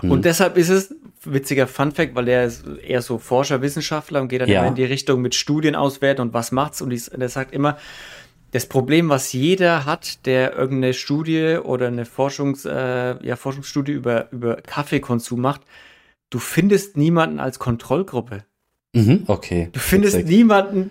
Mhm. 0.03 0.13
Und 0.13 0.25
deshalb 0.27 0.57
ist 0.57 0.69
es, 0.69 0.95
witziger 1.25 1.67
Funfact, 1.67 2.15
weil 2.15 2.27
der 2.27 2.45
ist 2.45 2.65
eher 2.87 3.03
so 3.03 3.19
Forscher, 3.19 3.63
Wissenschaftler 3.63 4.21
und 4.21 4.29
geht 4.29 4.43
dann 4.43 4.49
Ja. 4.49 4.61
immer 4.61 4.69
in 4.69 4.75
die 4.77 4.85
Richtung 4.85 5.21
mit 5.23 5.35
Studien 5.35 5.75
auswerten 5.75 6.23
und 6.23 6.35
was 6.35 6.53
macht's. 6.53 6.81
Und 6.81 6.91
der 6.91 7.29
sagt 7.29 7.53
immer, 7.53 7.79
das 8.57 8.67
Problem, 8.67 9.09
was 9.09 9.33
jeder 9.33 9.85
hat, 9.85 10.25
der 10.27 10.55
irgendeine 10.57 10.95
Studie 10.95 11.59
oder 11.63 11.87
eine 11.89 12.05
Forschungs, 12.05 12.65
äh, 12.65 13.17
ja, 13.27 13.37
Forschungsstudie 13.37 13.93
über, 13.93 14.31
über 14.33 14.57
Kaffeekonsum 14.57 15.41
macht, 15.41 15.63
du 16.31 16.39
findest 16.39 16.97
niemanden 16.97 17.39
als 17.41 17.59
Kontrollgruppe. 17.59 18.45
Mhm, 18.95 19.25
okay. 19.27 19.69
Du 19.73 19.81
findest 19.81 20.17
Witzig. 20.17 20.31
niemanden 20.31 20.91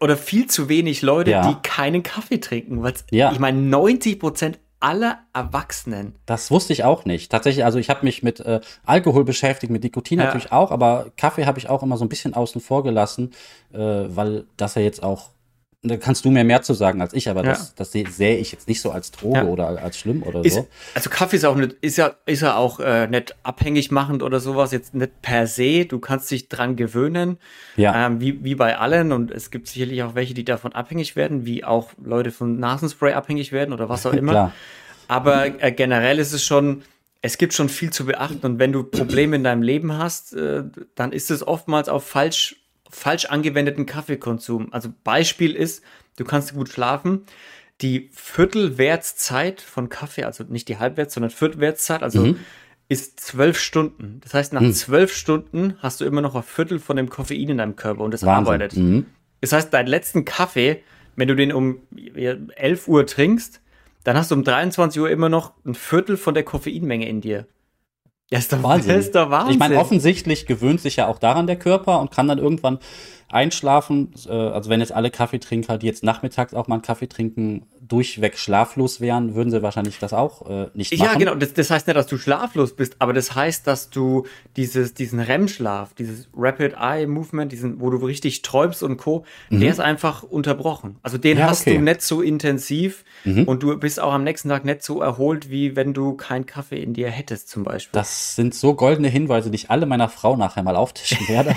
oder 0.00 0.16
viel 0.16 0.46
zu 0.46 0.68
wenig 0.68 1.02
Leute, 1.02 1.30
Ja. 1.30 1.48
die 1.48 1.56
keinen 1.62 2.02
Kaffee 2.02 2.38
trinken. 2.38 2.84
Ja. 3.10 3.32
Ich 3.32 3.38
meine, 3.38 3.58
90 3.60 4.18
Prozent 4.18 4.58
aller 4.78 5.20
Erwachsenen. 5.32 6.16
Das 6.26 6.50
wusste 6.50 6.72
ich 6.74 6.84
auch 6.84 7.06
nicht. 7.06 7.32
Tatsächlich, 7.32 7.64
also 7.64 7.78
ich 7.78 7.88
habe 7.88 8.04
mich 8.04 8.22
mit 8.22 8.40
äh, 8.40 8.60
Alkohol 8.84 9.24
beschäftigt, 9.24 9.72
mit 9.72 9.82
Nikotin 9.84 10.18
Ja. 10.18 10.26
natürlich 10.26 10.52
auch, 10.52 10.70
aber 10.70 11.12
Kaffee 11.16 11.46
habe 11.46 11.58
ich 11.58 11.70
auch 11.70 11.82
immer 11.82 11.96
so 11.96 12.04
ein 12.04 12.10
bisschen 12.10 12.34
außen 12.34 12.60
vor 12.60 12.82
gelassen, 12.84 13.32
äh, 13.72 13.78
weil 13.78 14.44
das 14.58 14.74
ja 14.74 14.82
jetzt 14.82 15.02
auch, 15.02 15.30
da 15.88 15.96
kannst 15.96 16.24
du 16.24 16.30
mir 16.30 16.44
mehr 16.44 16.62
zu 16.62 16.74
sagen 16.74 17.00
als 17.00 17.12
ich, 17.14 17.28
aber 17.28 17.42
Ja. 17.44 17.50
das, 17.50 17.74
das 17.74 17.92
sehe 17.92 18.36
ich 18.38 18.52
jetzt 18.52 18.68
nicht 18.68 18.80
so 18.80 18.90
als 18.90 19.10
Droge 19.10 19.38
Ja. 19.38 19.44
oder 19.44 19.68
als 19.82 19.98
schlimm 19.98 20.22
oder 20.22 20.44
Ist, 20.44 20.54
so. 20.54 20.66
also 20.94 21.10
Kaffee 21.10 21.36
ist 21.36 21.44
auch 21.44 21.56
nicht, 21.56 21.72
ist 21.80 21.96
ja, 21.96 22.14
ist 22.26 22.42
ja 22.42 22.56
auch 22.56 22.80
äh, 22.80 23.06
nicht 23.06 23.34
abhängig 23.42 23.90
machend 23.90 24.22
oder 24.22 24.40
sowas, 24.40 24.72
jetzt 24.72 24.94
nicht 24.94 25.20
per 25.22 25.46
se. 25.46 25.84
Du 25.86 25.98
kannst 25.98 26.30
dich 26.30 26.48
dran 26.48 26.76
gewöhnen, 26.76 27.38
Ja, 27.76 28.06
ähm, 28.06 28.20
wie, 28.20 28.42
wie 28.44 28.54
bei 28.54 28.78
allen. 28.78 29.12
Und 29.12 29.30
es 29.30 29.50
gibt 29.50 29.68
sicherlich 29.68 30.02
auch 30.02 30.14
welche, 30.14 30.34
die 30.34 30.44
davon 30.44 30.72
abhängig 30.72 31.16
werden, 31.16 31.46
wie 31.46 31.64
auch 31.64 31.90
Leute 32.02 32.30
von 32.30 32.58
Nasenspray 32.58 33.12
abhängig 33.14 33.52
werden 33.52 33.72
oder 33.72 33.88
was 33.88 34.06
auch 34.06 34.12
immer. 34.14 34.52
Aber 35.08 35.62
äh, 35.62 35.72
generell 35.72 36.18
ist 36.18 36.32
es 36.32 36.44
schon, 36.44 36.82
es 37.22 37.38
gibt 37.38 37.54
schon 37.54 37.68
viel 37.68 37.90
zu 37.90 38.06
beachten. 38.06 38.44
Und 38.44 38.58
wenn 38.58 38.72
du 38.72 38.82
Probleme 38.84 39.36
in 39.36 39.44
deinem 39.44 39.62
Leben 39.62 39.96
hast, 39.98 40.32
äh, 40.34 40.62
dann 40.94 41.12
ist 41.12 41.30
es 41.30 41.46
oftmals 41.46 41.88
auf 41.88 42.04
falsch, 42.06 42.56
falsch 42.90 43.26
angewendeten 43.26 43.86
Kaffeekonsum. 43.86 44.72
Also 44.72 44.90
Beispiel 45.04 45.54
ist, 45.54 45.82
du 46.16 46.24
kannst 46.24 46.54
gut 46.54 46.68
schlafen. 46.68 47.24
Die 47.82 48.08
Viertelwertszeit 48.12 49.60
von 49.60 49.88
Kaffee, 49.88 50.24
also 50.24 50.44
nicht 50.44 50.68
die 50.68 50.78
Halbwerts, 50.78 51.14
sondern 51.14 51.30
Viertelwertszeit, 51.30 52.02
also 52.02 52.20
Mhm. 52.24 52.36
ist 52.88 53.20
zwölf 53.20 53.58
Stunden. 53.58 54.20
Das 54.22 54.32
heißt, 54.34 54.52
nach 54.52 54.70
zwölf 54.72 55.12
Stunden 55.14 55.76
hast 55.80 56.00
du 56.00 56.04
immer 56.04 56.20
noch 56.22 56.34
ein 56.34 56.42
Viertel 56.42 56.78
von 56.78 56.96
dem 56.96 57.08
Koffein 57.10 57.48
in 57.48 57.58
deinem 57.58 57.76
Körper 57.76 58.02
und 58.02 58.14
das 58.14 58.24
arbeitet. 58.24 58.76
Wahnsinn. 58.76 58.94
Mhm. 58.94 59.06
Das 59.40 59.52
heißt, 59.52 59.72
deinen 59.74 59.88
letzten 59.88 60.24
Kaffee, 60.24 60.82
wenn 61.16 61.28
du 61.28 61.34
den 61.36 61.52
um 61.52 61.80
ja, 62.14 62.34
11 62.56 62.88
Uhr 62.88 63.06
trinkst, 63.06 63.60
dann 64.04 64.16
hast 64.16 64.30
du 64.30 64.36
um 64.36 64.44
23 64.44 65.00
Uhr 65.02 65.10
immer 65.10 65.28
noch 65.28 65.52
ein 65.64 65.74
Viertel 65.74 66.16
von 66.16 66.34
der 66.34 66.44
Koffeinmenge 66.44 67.08
in 67.08 67.20
dir. 67.20 67.46
Das 68.30 68.40
ist 68.40 68.52
doch 68.52 68.62
Wahnsinn. 68.62 68.96
Das 68.96 69.06
ist 69.06 69.14
doch 69.14 69.30
Wahnsinn. 69.30 69.52
Ich 69.52 69.58
meine, 69.58 69.78
offensichtlich 69.78 70.46
gewöhnt 70.46 70.80
sich 70.80 70.96
ja 70.96 71.06
auch 71.06 71.18
daran 71.18 71.46
der 71.46 71.56
Körper 71.56 72.00
und 72.00 72.10
kann 72.10 72.26
dann 72.26 72.38
irgendwann 72.38 72.78
einschlafen. 73.28 74.12
Äh, 74.26 74.32
also 74.32 74.68
wenn 74.70 74.80
jetzt 74.80 74.92
alle 74.92 75.10
Kaffeetrinker, 75.10 75.78
die 75.78 75.86
jetzt 75.86 76.02
nachmittags 76.02 76.54
auch 76.54 76.66
mal 76.66 76.76
einen 76.76 76.82
Kaffee 76.82 77.08
trinken, 77.08 77.66
durchweg 77.88 78.38
schlaflos 78.38 79.00
wären, 79.00 79.34
würden 79.34 79.50
sie 79.50 79.62
wahrscheinlich 79.62 79.98
das 79.98 80.12
auch 80.12 80.48
äh, 80.48 80.66
nicht 80.74 80.96
machen. 80.98 81.12
Ja, 81.12 81.18
genau. 81.18 81.34
Das, 81.34 81.52
das 81.54 81.70
heißt 81.70 81.86
nicht, 81.86 81.96
dass 81.96 82.06
du 82.06 82.18
schlaflos 82.18 82.74
bist, 82.74 82.96
aber 82.98 83.12
das 83.12 83.34
heißt, 83.34 83.66
dass 83.66 83.90
du 83.90 84.26
dieses, 84.56 84.94
diesen 84.94 85.20
REM-Schlaf, 85.20 85.94
dieses 85.94 86.28
Rapid 86.36 86.74
Eye 86.80 87.06
Movement, 87.06 87.52
diesen, 87.52 87.80
wo 87.80 87.90
du 87.90 87.98
richtig 87.98 88.42
träumst 88.42 88.82
und 88.82 88.96
Co., 88.96 89.24
der 89.50 89.70
ist 89.70 89.80
einfach 89.80 90.22
unterbrochen. 90.22 90.96
Also 91.02 91.18
den 91.18 91.36
Mhm. 91.36 91.40
Ja, 91.40 91.48
hast 91.50 91.62
okay. 91.62 91.74
Mhm. 91.78 91.84
du 91.86 91.92
nicht 91.92 92.02
so 92.02 92.22
intensiv 92.22 93.04
und 93.24 93.62
du 93.62 93.76
bist 93.78 93.98
auch 94.00 94.12
am 94.12 94.22
nächsten 94.24 94.48
Tag 94.48 94.64
nicht 94.64 94.82
so 94.82 95.00
erholt, 95.00 95.50
wie 95.50 95.74
wenn 95.76 95.92
du 95.94 96.14
keinen 96.14 96.46
Kaffee 96.46 96.80
in 96.82 96.94
dir 96.94 97.10
hättest, 97.10 97.48
zum 97.48 97.64
Beispiel. 97.64 97.90
Das 97.98 98.36
sind 98.36 98.54
so 98.54 98.74
goldene 98.74 99.08
Hinweise, 99.08 99.50
die 99.50 99.56
ich 99.56 99.70
alle 99.70 99.84
meiner 99.86 100.08
Frau 100.08 100.36
nachher 100.36 100.62
mal 100.62 100.76
auftischen 100.76 101.26
werde. 101.28 101.54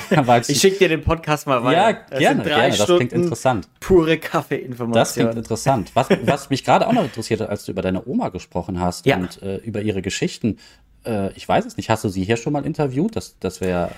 ich 0.47 0.59
schicke 0.59 0.79
dir 0.79 0.89
den 0.89 1.01
Podcast 1.01 1.45
mal 1.47 1.63
weiter. 1.63 1.89
ja, 1.91 1.93
Das 2.09 2.19
gerne, 2.19 2.43
gerne. 2.43 2.67
Das 2.69 2.85
klingt 2.85 2.99
Stunden 3.11 3.15
interessant. 3.23 3.67
Pure 3.79 4.17
Das 4.17 4.29
Kaffeeinformation. 4.31 5.25
klingt 5.27 5.37
interessant. 5.37 5.91
Was, 5.93 6.07
was 6.23 6.49
mich 6.49 6.63
gerade 6.63 6.87
auch 6.87 6.93
noch 6.93 7.03
interessiert 7.03 7.41
hat, 7.41 7.49
als 7.49 7.65
du 7.65 7.71
über 7.71 7.81
deine 7.81 8.05
Oma 8.05 8.29
gesprochen 8.29 8.79
hast 8.79 9.05
Ja. 9.05 9.17
und 9.17 9.41
äh, 9.41 9.57
über 9.57 9.81
ihre 9.81 10.01
Geschichten. 10.01 10.57
Äh, 11.05 11.31
ich 11.33 11.47
weiß 11.47 11.65
es 11.65 11.77
nicht. 11.77 11.89
Hast 11.89 12.03
du 12.03 12.09
sie 12.09 12.23
hier 12.23 12.37
schon 12.37 12.53
mal 12.53 12.65
interviewt? 12.65 13.15
Das, 13.15 13.37
das 13.39 13.61
wäre. 13.61 13.91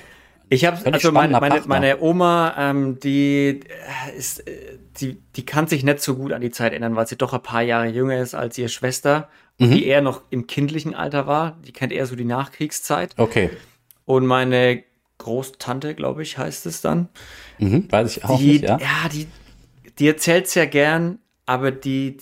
Ich 0.49 0.65
habe 0.65 0.77
also 0.91 1.11
meine, 1.13 1.39
meine, 1.39 1.61
meine 1.65 2.01
Oma, 2.01 2.53
ähm, 2.57 2.99
die 2.99 3.61
äh, 4.11 4.17
ist, 4.17 4.45
äh, 4.47 4.77
die, 4.99 5.17
die 5.37 5.45
kann 5.45 5.67
sich 5.67 5.83
nicht 5.83 6.01
so 6.01 6.15
gut 6.15 6.33
an 6.33 6.41
die 6.41 6.51
Zeit 6.51 6.73
erinnern, 6.73 6.95
weil 6.97 7.07
sie 7.07 7.15
doch 7.15 7.33
ein 7.33 7.41
paar 7.41 7.61
Jahre 7.61 7.87
jünger 7.87 8.19
ist 8.21 8.35
als 8.35 8.57
ihre 8.57 8.69
Schwester, 8.69 9.29
Mhm. 9.59 9.71
die 9.71 9.85
eher 9.85 10.01
noch 10.01 10.21
im 10.31 10.47
kindlichen 10.47 10.95
Alter 10.95 11.27
war. 11.27 11.57
Die 11.65 11.71
kennt 11.71 11.91
eher 11.93 12.05
so 12.07 12.15
die 12.15 12.25
Nachkriegszeit. 12.25 13.13
Okay. 13.17 13.51
Und 14.05 14.25
meine 14.25 14.83
Großtante, 15.19 15.93
glaube 15.95 16.23
ich, 16.23 16.37
heißt 16.37 16.65
es 16.65 16.81
dann. 16.81 17.09
Mhm, 17.59 17.85
weiß 17.91 18.17
ich 18.17 18.25
auch 18.25 18.39
Die, 18.39 18.53
nicht, 18.53 18.63
ja. 18.63 18.79
die, 19.13 19.27
die 19.99 20.07
erzählt 20.07 20.47
sehr 20.47 20.65
gern, 20.67 21.19
aber 21.45 21.71
die, 21.71 22.17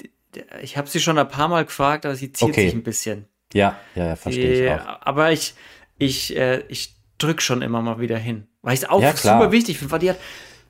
ich 0.61 0.77
habe 0.77 0.87
sie 0.87 0.99
schon 0.99 1.17
ein 1.17 1.27
paar 1.27 1.47
Mal 1.47 1.65
gefragt, 1.65 2.05
aber 2.05 2.15
sie 2.15 2.31
zieht 2.31 2.51
Okay. 2.51 2.65
sich 2.65 2.73
ein 2.73 2.83
bisschen. 2.83 3.25
Ja, 3.53 3.75
ja, 3.95 4.05
ja, 4.07 4.15
verstehe 4.15 4.51
ich 4.53 4.69
auch. 4.69 4.85
Aber 5.01 5.31
ich, 5.31 5.55
ich, 5.97 6.35
äh, 6.37 6.59
ich 6.67 6.95
drück 7.17 7.41
schon 7.41 7.61
immer 7.61 7.81
mal 7.81 7.99
wieder 7.99 8.17
hin. 8.17 8.47
Weil 8.61 8.73
ich 8.75 8.81
es 8.83 8.89
auch 8.89 9.01
Ja, 9.01 9.13
super 9.15 9.51
wichtig 9.51 9.77
finde, 9.79 9.91
weil 9.91 9.99
die 9.99 10.09
hat, 10.11 10.19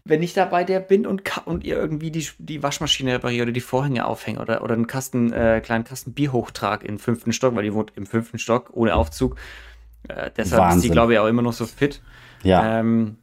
wenn 0.06 0.24
ich 0.24 0.34
da 0.34 0.46
bei 0.46 0.64
der 0.64 0.80
bin 0.80 1.06
und, 1.06 1.24
und 1.46 1.64
ihr 1.64 1.76
irgendwie 1.76 2.12
die, 2.12 2.28
die 2.40 2.64
Waschmaschine 2.64 3.14
repariere 3.16 3.44
oder 3.44 3.52
die 3.52 3.62
Vorhänge 3.62 4.06
aufhänge 4.06 4.40
oder, 4.40 4.64
oder 4.64 4.74
einen 4.74 4.88
Kasten, 4.88 5.32
äh, 5.34 5.62
kleinen 5.64 5.84
Kasten 5.84 6.14
Bier 6.14 6.32
hochtrag 6.32 6.84
im 6.84 7.00
fünften 7.00 7.34
Stock, 7.34 7.56
weil 7.56 7.64
die 7.64 7.74
wohnt 7.74 7.94
im 7.96 8.06
fünften 8.06 8.40
Stock 8.40 8.70
ohne 8.74 8.96
Aufzug. 8.96 9.36
Äh, 10.08 10.32
deshalb 10.38 10.68
ist 10.68 10.84
die, 10.84 10.90
Wahnsinn. 10.90 10.92
glaube 10.92 11.14
ich, 11.14 11.20
auch 11.20 11.28
immer 11.28 11.42
noch 11.42 11.54
so 11.54 11.66
fit. 11.66 12.02
Ja, 12.44 12.74
Ähm, 12.80 13.18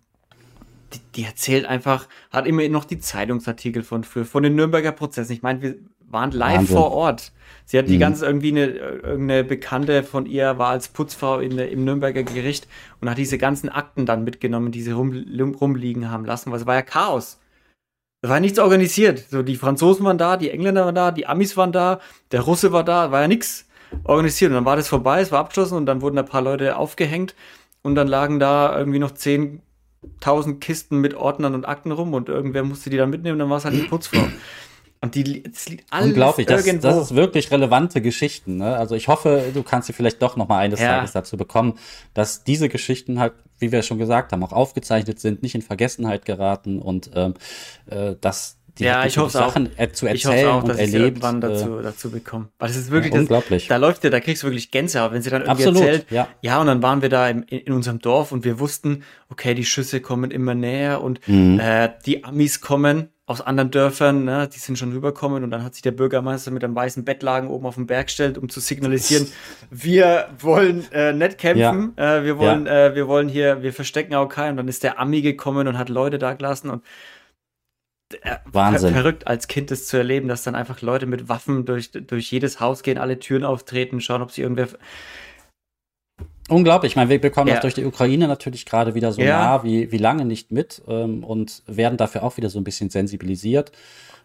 die, 0.93 1.01
die 1.15 1.25
erzählt 1.25 1.65
einfach, 1.67 2.09
hat 2.31 2.47
immer 2.47 2.67
noch 2.69 2.85
die 2.85 2.99
Zeitungsartikel 2.99 3.83
von 3.83 4.05
früher, 4.05 4.25
von 4.25 4.43
den 4.43 4.55
Nürnberger 4.55 4.93
Prozessen. 4.93 5.33
Ich 5.33 5.43
meine, 5.43 5.63
wir 5.63 5.75
waren 6.09 6.31
live 6.31 6.59
Wahnsinn. 6.59 6.77
vor 6.77 6.93
Ort. 6.93 7.33
Sie 7.65 7.79
hat 7.79 7.89
die 7.89 7.97
Mhm. 7.97 8.01
ganze 8.01 8.27
irgendwie 8.27 8.51
eine, 8.51 8.67
irgendeine 8.67 9.43
Bekannte 9.45 10.05
von 10.05 10.25
ihr 10.27 10.57
war 10.59 10.69
als 10.69 10.89
Putzfrau 10.89 11.41
in, 11.41 11.59
im 11.59 11.85
Nürnberger 11.85 12.23
Gericht 12.23 12.69
und 13.01 13.11
hat 13.11 13.19
diese 13.19 13.39
ganzen 13.39 13.69
Akten 13.69 14.07
dann 14.07 14.23
mitgenommen, 14.23 14.71
die 14.71 14.83
sie 14.83 14.93
rum, 14.93 15.25
rum, 15.39 15.55
rumliegen 15.55 16.11
haben 16.11 16.25
lassen, 16.25 16.53
weil 16.53 16.61
es 16.61 16.67
war 16.67 16.77
ja 16.77 16.83
Chaos. 16.83 17.41
Es 18.23 18.29
war 18.31 18.37
ja 18.37 18.41
nichts 18.41 18.59
organisiert. 18.61 19.25
So, 19.31 19.43
die 19.43 19.57
Franzosen 19.57 20.05
waren 20.07 20.19
da, 20.19 20.37
die 20.37 20.51
Engländer 20.51 20.85
waren 20.87 20.95
da, 20.95 21.11
die 21.11 21.27
Amis 21.27 21.57
waren 21.57 21.73
da, 21.73 22.01
der 22.31 22.41
Russe 22.43 22.73
war 22.73 22.85
da, 22.85 23.11
war 23.11 23.23
ja 23.23 23.29
nichts 23.29 23.67
organisiert. 24.05 24.51
Und 24.51 24.55
dann 24.55 24.65
war 24.65 24.77
das 24.77 24.89
vorbei, 24.89 25.21
es 25.21 25.33
war 25.33 25.41
abgeschlossen 25.41 25.77
und 25.77 25.87
dann 25.87 26.03
wurden 26.03 26.19
ein 26.19 26.25
paar 26.25 26.43
Leute 26.43 26.77
aufgehängt 26.77 27.35
und 27.83 27.97
dann 27.97 28.07
lagen 28.09 28.39
da 28.39 28.77
irgendwie 28.79 28.99
noch 29.01 29.11
10.000 30.21 30.59
Kisten 30.59 31.01
mit 31.01 31.15
Ordnern 31.15 31.55
und 31.55 31.67
Akten 31.67 31.93
rum 31.93 32.15
und 32.15 32.29
irgendwer 32.29 32.65
musste 32.65 32.91
die 32.91 32.97
dann 32.97 33.11
mitnehmen, 33.11 33.39
dann 33.39 33.51
war 33.51 33.59
es 33.59 33.65
halt 33.65 33.75
die 33.75 33.81
Putzfrau. 33.89 34.27
Und 35.01 35.15
die, 35.15 35.45
es 35.45 35.69
liegt 35.69 35.93
alles 35.93 36.09
unglaublich. 36.09 36.47
Das, 36.47 36.67
irgendwo. 36.67 36.89
das 36.89 36.97
ist 36.97 37.15
wirklich 37.15 37.51
relevante 37.51 38.01
Geschichten. 38.01 38.57
Ne? 38.57 38.77
Also 38.77 38.95
ich 38.95 39.09
hoffe, 39.09 39.51
du 39.53 39.63
kannst 39.63 39.87
sie 39.87 39.93
vielleicht 39.93 40.23
doch 40.23 40.37
noch 40.37 40.49
mal 40.49 40.59
eines 40.59 40.81
Ja. 40.81 40.97
Tages 40.97 41.13
dazu 41.13 41.37
bekommen, 41.37 41.75
dass 42.15 42.45
diese 42.45 42.69
Geschichten 42.69 43.21
halt, 43.21 43.35
wie 43.59 43.73
wir 43.73 43.83
schon 43.83 43.99
gesagt 43.99 44.33
haben, 44.33 44.43
auch 44.43 44.53
aufgezeichnet 44.53 45.21
sind, 45.21 45.43
nicht 45.43 45.55
in 45.55 45.63
Vergessenheit 45.63 46.25
geraten 46.25 46.81
und 46.81 47.11
ähm, 47.15 47.35
äh, 47.91 48.15
dass 48.21 48.56
die 48.79 48.85
Ja, 48.85 49.05
ich 49.07 49.17
hoffe 49.19 49.39
auch. 49.39 49.49
Sachen 49.49 49.71
äh, 49.79 49.91
zu 49.91 50.07
ich 50.07 50.25
erzählen 50.25 50.47
hoffe 50.47 50.55
auch, 50.59 50.63
und 50.63 50.69
dass 50.69 50.79
ich 50.81 50.91
sie 50.91 50.97
erlebt. 50.97 51.19
irgendwann 51.23 51.39
äh, 51.39 51.41
dazu, 51.55 51.81
dazu 51.83 52.11
bekomme. 52.11 52.49
Weil 52.59 52.69
das 52.69 52.77
ist 52.77 52.91
wirklich 52.91 53.13
Ja, 53.13 53.19
das, 53.19 53.21
unglaublich. 53.23 53.69
Da 53.69 53.77
läuft 53.77 54.03
dir, 54.05 54.11
da 54.11 54.21
kriegst 54.21 54.43
du 54.43 54.47
wirklich 54.49 54.71
Gänsehaut, 54.71 55.13
wenn 55.13 55.23
sie 55.23 55.31
dann 55.31 55.43
irgendwie 55.43 55.65
Absolut, 55.67 55.83
erzählt. 55.83 56.07
ja. 56.11 56.29
ja, 56.43 56.61
und 56.61 56.67
dann 56.67 56.83
waren 56.83 57.03
wir 57.03 57.09
da 57.09 57.29
im, 57.29 57.43
in, 57.49 57.73
unserem 57.73 57.99
Dorf 58.01 58.33
und 58.33 58.45
wir 58.45 58.59
wussten, 58.61 59.03
okay, 59.31 59.55
die 59.55 59.65
Schüsse 59.65 60.01
kommen 60.01 60.31
immer 60.31 60.55
näher 60.55 61.03
und 61.03 61.21
Mhm. 61.29 61.59
äh, 61.59 61.91
die 62.05 62.25
Amis 62.25 62.61
kommen 62.61 63.09
aus 63.29 63.41
anderen 63.41 63.73
Dörfern, 63.73 64.25
ne, 64.25 64.49
die 64.55 64.59
sind 64.61 64.79
schon 64.79 64.93
rüberkommen 64.93 65.43
und 65.43 65.51
dann 65.51 65.65
hat 65.65 65.75
sich 65.75 65.83
der 65.83 65.91
Bürgermeister 65.91 66.53
mit 66.53 66.63
einem 66.63 66.77
weißen 66.77 67.05
Bettlagen 67.05 67.49
oben 67.49 67.67
auf 67.67 67.75
den 67.75 67.89
Berg 67.89 68.07
gestellt, 68.07 68.39
um 68.39 68.49
zu 68.49 68.61
signalisieren, 68.61 69.27
wir 69.71 70.29
wollen 70.39 70.85
äh, 70.93 71.13
nicht 71.13 71.39
kämpfen, 71.39 71.97
äh, 71.99 72.23
wir 72.23 72.39
wollen, 72.39 72.69
äh, 72.69 72.95
wir 72.95 73.09
wollen 73.09 73.29
hier, 73.29 73.63
wir 73.63 73.73
verstecken 73.73 74.15
auch 74.15 74.29
keinen. 74.29 74.53
Und 74.53 74.57
dann 74.59 74.69
ist 74.69 74.85
der 74.85 75.01
Ami 75.01 75.23
gekommen 75.23 75.67
und 75.67 75.77
hat 75.77 75.89
Leute 75.89 76.19
da 76.19 76.35
gelassen 76.35 76.71
und 76.71 76.85
Wahnsinn. 78.45 78.93
ver 78.93 79.03
verrückt 79.03 79.27
als 79.27 79.49
Kind 79.49 79.71
das 79.71 79.87
zu 79.87 79.97
erleben, 79.97 80.29
dass 80.29 80.43
dann 80.43 80.55
einfach 80.55 80.81
Leute 80.81 81.07
mit 81.07 81.29
Waffen 81.29 81.65
durch, 81.65 81.91
durch 81.91 82.31
jedes 82.31 82.61
Haus 82.61 82.83
gehen, 82.83 82.99
alle 82.99 83.19
Türen 83.19 83.45
auftreten, 83.45 84.01
schauen, 84.01 84.23
ob 84.23 84.31
sie 84.31 84.43
irgendwer. 84.43 84.69
Unglaublich. 86.49 86.93
Ich 86.93 86.97
meine, 86.97 87.11
wir 87.11 87.21
bekommen 87.21 87.49
ja. 87.49 87.55
das 87.55 87.63
durch 87.63 87.75
die 87.75 87.85
Ukraine 87.85 88.29
natürlich 88.29 88.67
gerade 88.67 88.95
wieder 88.95 89.13
so 89.13 89.21
ja. 89.21 89.39
nah 89.39 89.65
wie, 89.65 89.91
wie 89.91 89.99
lange 89.99 90.25
nicht 90.25 90.53
mit 90.53 90.81
ähm, 90.87 91.25
und 91.25 91.63
werden 91.67 91.99
dafür 91.99 92.23
auch 92.23 92.37
wieder 92.37 92.51
so 92.51 92.61
ein 92.61 92.65
bisschen 92.65 92.91
sensibilisiert. 92.91 93.73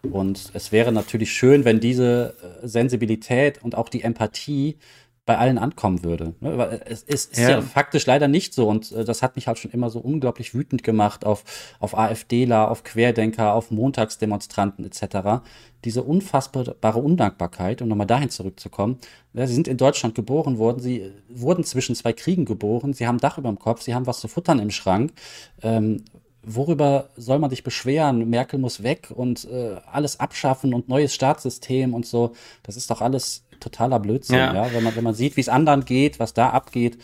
Und 0.04 0.52
es 0.54 0.72
wäre 0.72 0.92
natürlich 0.92 1.32
schön, 1.32 1.66
wenn 1.66 1.80
diese 1.80 2.36
äh, 2.64 2.68
Sensibilität 2.68 3.64
und 3.64 3.76
auch 3.76 3.90
die 3.90 4.04
Empathie 4.04 4.78
bei 5.26 5.38
allen 5.38 5.60
ankommen 5.60 6.04
würde. 6.04 6.34
Ne? 6.40 6.82
Es 6.86 7.04
ist, 7.04 7.38
ja. 7.38 7.50
ja. 7.50 7.62
faktisch 7.62 8.08
leider 8.08 8.28
nicht 8.28 8.54
so 8.54 8.68
und 8.68 8.92
äh, 8.92 9.06
das 9.06 9.22
hat 9.22 9.36
mich 9.36 9.48
halt 9.48 9.60
schon 9.60 9.72
immer 9.72 9.90
so 9.90 10.00
unglaublich 10.00 10.56
wütend 10.56 10.82
gemacht 10.82 11.26
auf, 11.26 11.44
auf 11.80 11.98
AfDler, 11.98 12.72
auf 12.72 12.84
Querdenker, 12.84 13.54
auf 13.54 13.70
Montagsdemonstranten 13.70 14.84
etc. 14.84 15.44
Diese 15.86 16.02
unfassbare 16.04 17.00
Undankbarkeit, 17.00 17.82
um 17.82 17.88
nochmal 17.88 18.08
dahin 18.08 18.30
zurückzukommen. 18.30 18.98
Ja, 19.34 19.46
sie 19.46 19.54
sind 19.54 19.68
in 19.68 19.78
Deutschland 19.78 20.16
geboren 20.16 20.58
worden, 20.58 20.80
sie 20.80 21.12
wurden 21.30 21.64
zwischen 21.64 21.96
zwei 21.96 22.14
Kriegen 22.14 22.46
geboren, 22.46 22.94
sie 22.94 23.06
haben 23.06 23.20
Dach 23.20 23.38
über 23.38 23.50
dem 23.50 23.60
Kopf, 23.60 23.84
sie 23.84 23.94
haben 23.94 24.08
was 24.08 24.22
zu 24.22 24.28
futtern 24.28 24.58
im 24.58 24.72
Schrank. 24.72 25.14
Ähm, 25.62 26.04
worüber 26.44 27.10
soll 27.16 27.38
man 27.38 27.52
sich 27.52 27.64
beschweren? 27.64 28.28
Merkel 28.28 28.58
muss 28.58 28.82
weg 28.82 29.12
und 29.14 29.46
äh, 29.46 29.76
alles 29.92 30.20
abschaffen 30.20 30.74
und 30.74 30.90
neues 30.90 31.14
Staatssystem 31.14 31.94
und 31.94 32.08
so. 32.08 32.34
Das 32.64 32.76
ist 32.76 32.90
doch 32.90 33.02
alles 33.02 33.44
totaler 33.62 34.00
Blödsinn, 34.00 34.36
ja. 34.36 34.54
ja? 34.54 34.74
Wenn 34.74 34.84
man, 34.84 34.96
wenn 34.96 35.04
man 35.04 35.14
sieht, 35.14 35.38
wie 35.38 35.42
es 35.42 35.50
anderen 35.50 35.86
geht, 35.86 36.20
was 36.20 36.34
da 36.34 36.50
abgeht, 36.50 36.98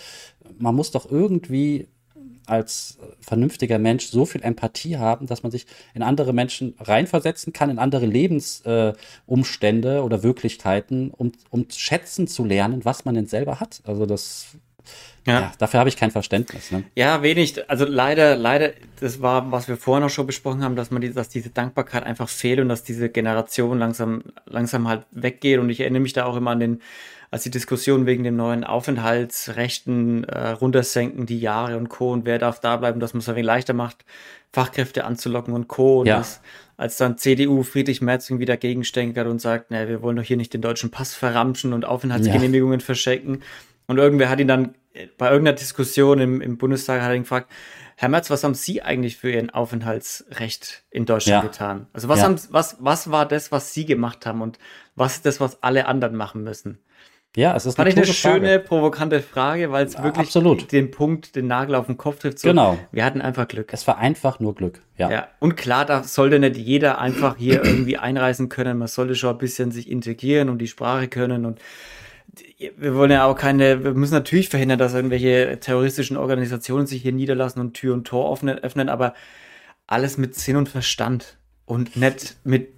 man 0.59 0.75
muss 0.75 0.91
doch 0.91 1.09
irgendwie 1.09 1.87
als 2.47 2.97
vernünftiger 3.19 3.77
Mensch 3.77 4.07
so 4.07 4.25
viel 4.25 4.41
Empathie 4.41 4.97
haben, 4.97 5.27
dass 5.27 5.43
man 5.43 5.51
sich 5.51 5.67
in 5.93 6.01
andere 6.01 6.33
Menschen 6.33 6.75
reinversetzen 6.79 7.53
kann, 7.53 7.69
in 7.69 7.77
andere 7.77 8.05
Lebensumstände 8.05 9.97
äh, 9.97 9.99
oder 9.99 10.23
Wirklichkeiten, 10.23 11.11
um, 11.11 11.33
um 11.49 11.65
schätzen 11.69 12.27
zu 12.27 12.45
lernen, 12.45 12.85
was 12.85 13.05
man 13.05 13.15
denn 13.15 13.27
selber 13.27 13.59
hat. 13.59 13.81
Also 13.85 14.05
das 14.05 14.57
ja. 15.27 15.41
ja. 15.41 15.51
dafür 15.57 15.79
habe 15.79 15.89
ich 15.89 15.97
kein 15.97 16.09
Verständnis. 16.11 16.71
Ne? 16.71 16.83
Ja, 16.95 17.21
wenig. 17.21 17.69
Also 17.69 17.85
leider, 17.85 18.35
leider, 18.37 18.71
das 18.99 19.21
war, 19.21 19.51
was 19.51 19.67
wir 19.67 19.77
vorhin 19.77 20.05
auch 20.05 20.09
schon 20.09 20.25
besprochen 20.25 20.63
haben, 20.63 20.75
dass 20.75 20.89
man 20.89 21.01
die, 21.01 21.13
dass 21.13 21.29
diese 21.29 21.49
Dankbarkeit 21.49 22.03
einfach 22.03 22.29
fehlt 22.29 22.59
und 22.59 22.69
dass 22.69 22.83
diese 22.83 23.09
Generation 23.09 23.77
langsam, 23.77 24.23
langsam 24.45 24.87
halt 24.87 25.05
weggeht. 25.11 25.59
Und 25.59 25.69
ich 25.69 25.81
erinnere 25.81 26.01
mich 26.01 26.13
da 26.13 26.25
auch 26.25 26.37
immer 26.37 26.51
an 26.51 26.61
den, 26.61 26.81
als 27.29 27.43
die 27.43 27.51
Diskussion 27.51 28.05
wegen 28.05 28.23
dem 28.23 28.37
neuen 28.37 28.63
Aufenthaltsrechten 28.63 30.23
äh, 30.23 30.49
runtersenken, 30.51 31.25
die 31.25 31.39
Jahre 31.39 31.75
und 31.75 31.89
Co. 31.89 32.13
und 32.13 32.25
wer 32.25 32.39
darf 32.39 32.61
da 32.61 32.77
bleiben, 32.77 33.01
dass 33.01 33.13
man 33.13 33.19
es 33.19 33.27
ein 33.27 33.35
wenig 33.35 33.45
leichter 33.45 33.73
macht, 33.73 34.05
Fachkräfte 34.53 35.03
anzulocken 35.03 35.53
und 35.53 35.67
Co. 35.67 35.99
Und 35.99 36.07
ja. 36.07 36.19
das, 36.19 36.39
als 36.77 36.95
dann 36.95 37.17
CDU 37.17 37.63
Friedrich 37.63 38.01
Merz 38.01 38.29
irgendwie 38.29 38.45
dagegen 38.45 38.85
stänkert 38.85 39.27
und 39.27 39.41
sagt, 39.41 39.71
naja, 39.71 39.89
wir 39.89 40.01
wollen 40.01 40.15
doch 40.15 40.23
hier 40.23 40.37
nicht 40.37 40.53
den 40.53 40.61
deutschen 40.61 40.89
Pass 40.89 41.13
verramschen 41.13 41.73
und 41.73 41.83
Aufenthaltsgenehmigungen 41.83 42.79
ja. 42.79 42.85
verschenken. 42.85 43.41
Und 43.87 43.97
irgendwer 43.97 44.29
hat 44.29 44.39
ihn 44.39 44.47
dann 44.47 44.75
bei 45.17 45.29
irgendeiner 45.29 45.55
Diskussion 45.55 46.19
im, 46.19 46.41
im 46.41 46.57
Bundestag 46.57 47.01
hat 47.01 47.09
er 47.09 47.15
ihn 47.15 47.23
gefragt, 47.23 47.51
Herr 47.95 48.09
Merz, 48.09 48.29
was 48.29 48.43
haben 48.43 48.53
Sie 48.53 48.81
eigentlich 48.83 49.17
für 49.17 49.31
Ihren 49.31 49.49
Aufenthaltsrecht 49.49 50.83
in 50.91 51.05
Deutschland 51.05 51.43
ja. 51.43 51.49
getan? 51.49 51.87
Also 51.93 52.09
was, 52.09 52.19
ja. 52.19 52.25
haben, 52.25 52.39
was, 52.51 52.77
was 52.79 53.09
war 53.09 53.27
das, 53.27 53.51
was 53.51 53.73
Sie 53.73 53.85
gemacht 53.85 54.25
haben 54.25 54.41
und 54.41 54.59
was 54.95 55.15
ist 55.15 55.25
das, 55.25 55.39
was 55.39 55.63
alle 55.63 55.87
anderen 55.87 56.15
machen 56.15 56.43
müssen? 56.43 56.79
Ja, 57.35 57.55
es 57.55 57.67
ist 57.67 57.75
Fand 57.75 57.87
eine 57.87 58.01
ich 58.01 58.07
eine 58.07 58.13
schöne, 58.13 58.47
Frage. 58.47 58.59
provokante 58.61 59.21
Frage, 59.21 59.71
weil 59.71 59.85
es 59.85 59.93
ja, 59.93 60.03
wirklich 60.03 60.25
absolut. 60.27 60.71
den 60.71 60.89
Punkt, 60.89 61.35
den 61.35 61.45
Nagel 61.45 61.75
auf 61.75 61.85
den 61.85 61.97
Kopf 61.97 62.19
trifft. 62.19 62.39
So, 62.39 62.47
genau. 62.47 62.79
Wir 62.91 63.05
hatten 63.05 63.21
einfach 63.21 63.47
Glück. 63.47 63.71
Es 63.73 63.85
war 63.85 63.99
einfach 63.99 64.39
nur 64.39 64.55
Glück, 64.55 64.81
ja. 64.97 65.11
ja. 65.11 65.27
Und 65.39 65.55
klar, 65.55 65.85
da 65.85 66.01
sollte 66.03 66.39
nicht 66.39 66.57
jeder 66.57 66.99
einfach 66.99 67.37
hier 67.37 67.63
irgendwie 67.63 67.97
einreisen 67.97 68.49
können. 68.49 68.79
Man 68.79 68.87
sollte 68.87 69.13
schon 69.13 69.31
ein 69.31 69.37
bisschen 69.37 69.71
sich 69.71 69.89
integrieren 69.89 70.49
und 70.49 70.57
die 70.57 70.67
Sprache 70.67 71.07
können 71.09 71.45
und 71.45 71.59
wir 72.77 72.95
wollen 72.95 73.11
ja 73.11 73.25
auch 73.25 73.35
keine, 73.35 73.83
wir 73.83 73.93
müssen 73.93 74.13
natürlich 74.13 74.49
verhindern, 74.49 74.79
dass 74.79 74.93
irgendwelche 74.93 75.59
terroristischen 75.59 76.17
Organisationen 76.17 76.87
sich 76.87 77.01
hier 77.01 77.13
niederlassen 77.13 77.59
und 77.59 77.73
Tür 77.73 77.93
und 77.93 78.05
Tor 78.05 78.31
öffnen, 78.31 78.59
öffnen 78.59 78.89
aber 78.89 79.13
alles 79.87 80.17
mit 80.17 80.35
Sinn 80.35 80.57
und 80.57 80.69
Verstand 80.69 81.37
und 81.65 81.95
nicht 81.95 82.37
mit 82.43 82.69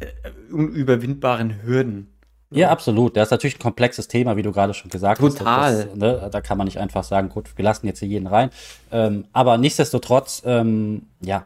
äh, 0.00 0.52
unüberwindbaren 0.52 1.62
Hürden. 1.62 2.12
Ja, 2.50 2.70
absolut. 2.70 3.16
Das 3.16 3.28
ist 3.28 3.30
natürlich 3.32 3.56
ein 3.56 3.62
komplexes 3.62 4.08
Thema, 4.08 4.36
wie 4.36 4.42
du 4.42 4.52
gerade 4.52 4.72
schon 4.72 4.90
gesagt 4.90 5.20
Total. 5.20 5.46
hast. 5.46 5.82
Total. 5.90 5.96
Ne, 5.96 6.28
da 6.30 6.40
kann 6.40 6.56
man 6.56 6.66
nicht 6.66 6.78
einfach 6.78 7.02
sagen, 7.02 7.28
gut, 7.28 7.56
wir 7.56 7.64
lassen 7.64 7.86
jetzt 7.86 7.98
hier 7.98 8.08
jeden 8.08 8.26
rein. 8.26 8.50
Ähm, 8.92 9.24
aber 9.32 9.58
nichtsdestotrotz, 9.58 10.42
ähm, 10.44 11.02
ja, 11.20 11.44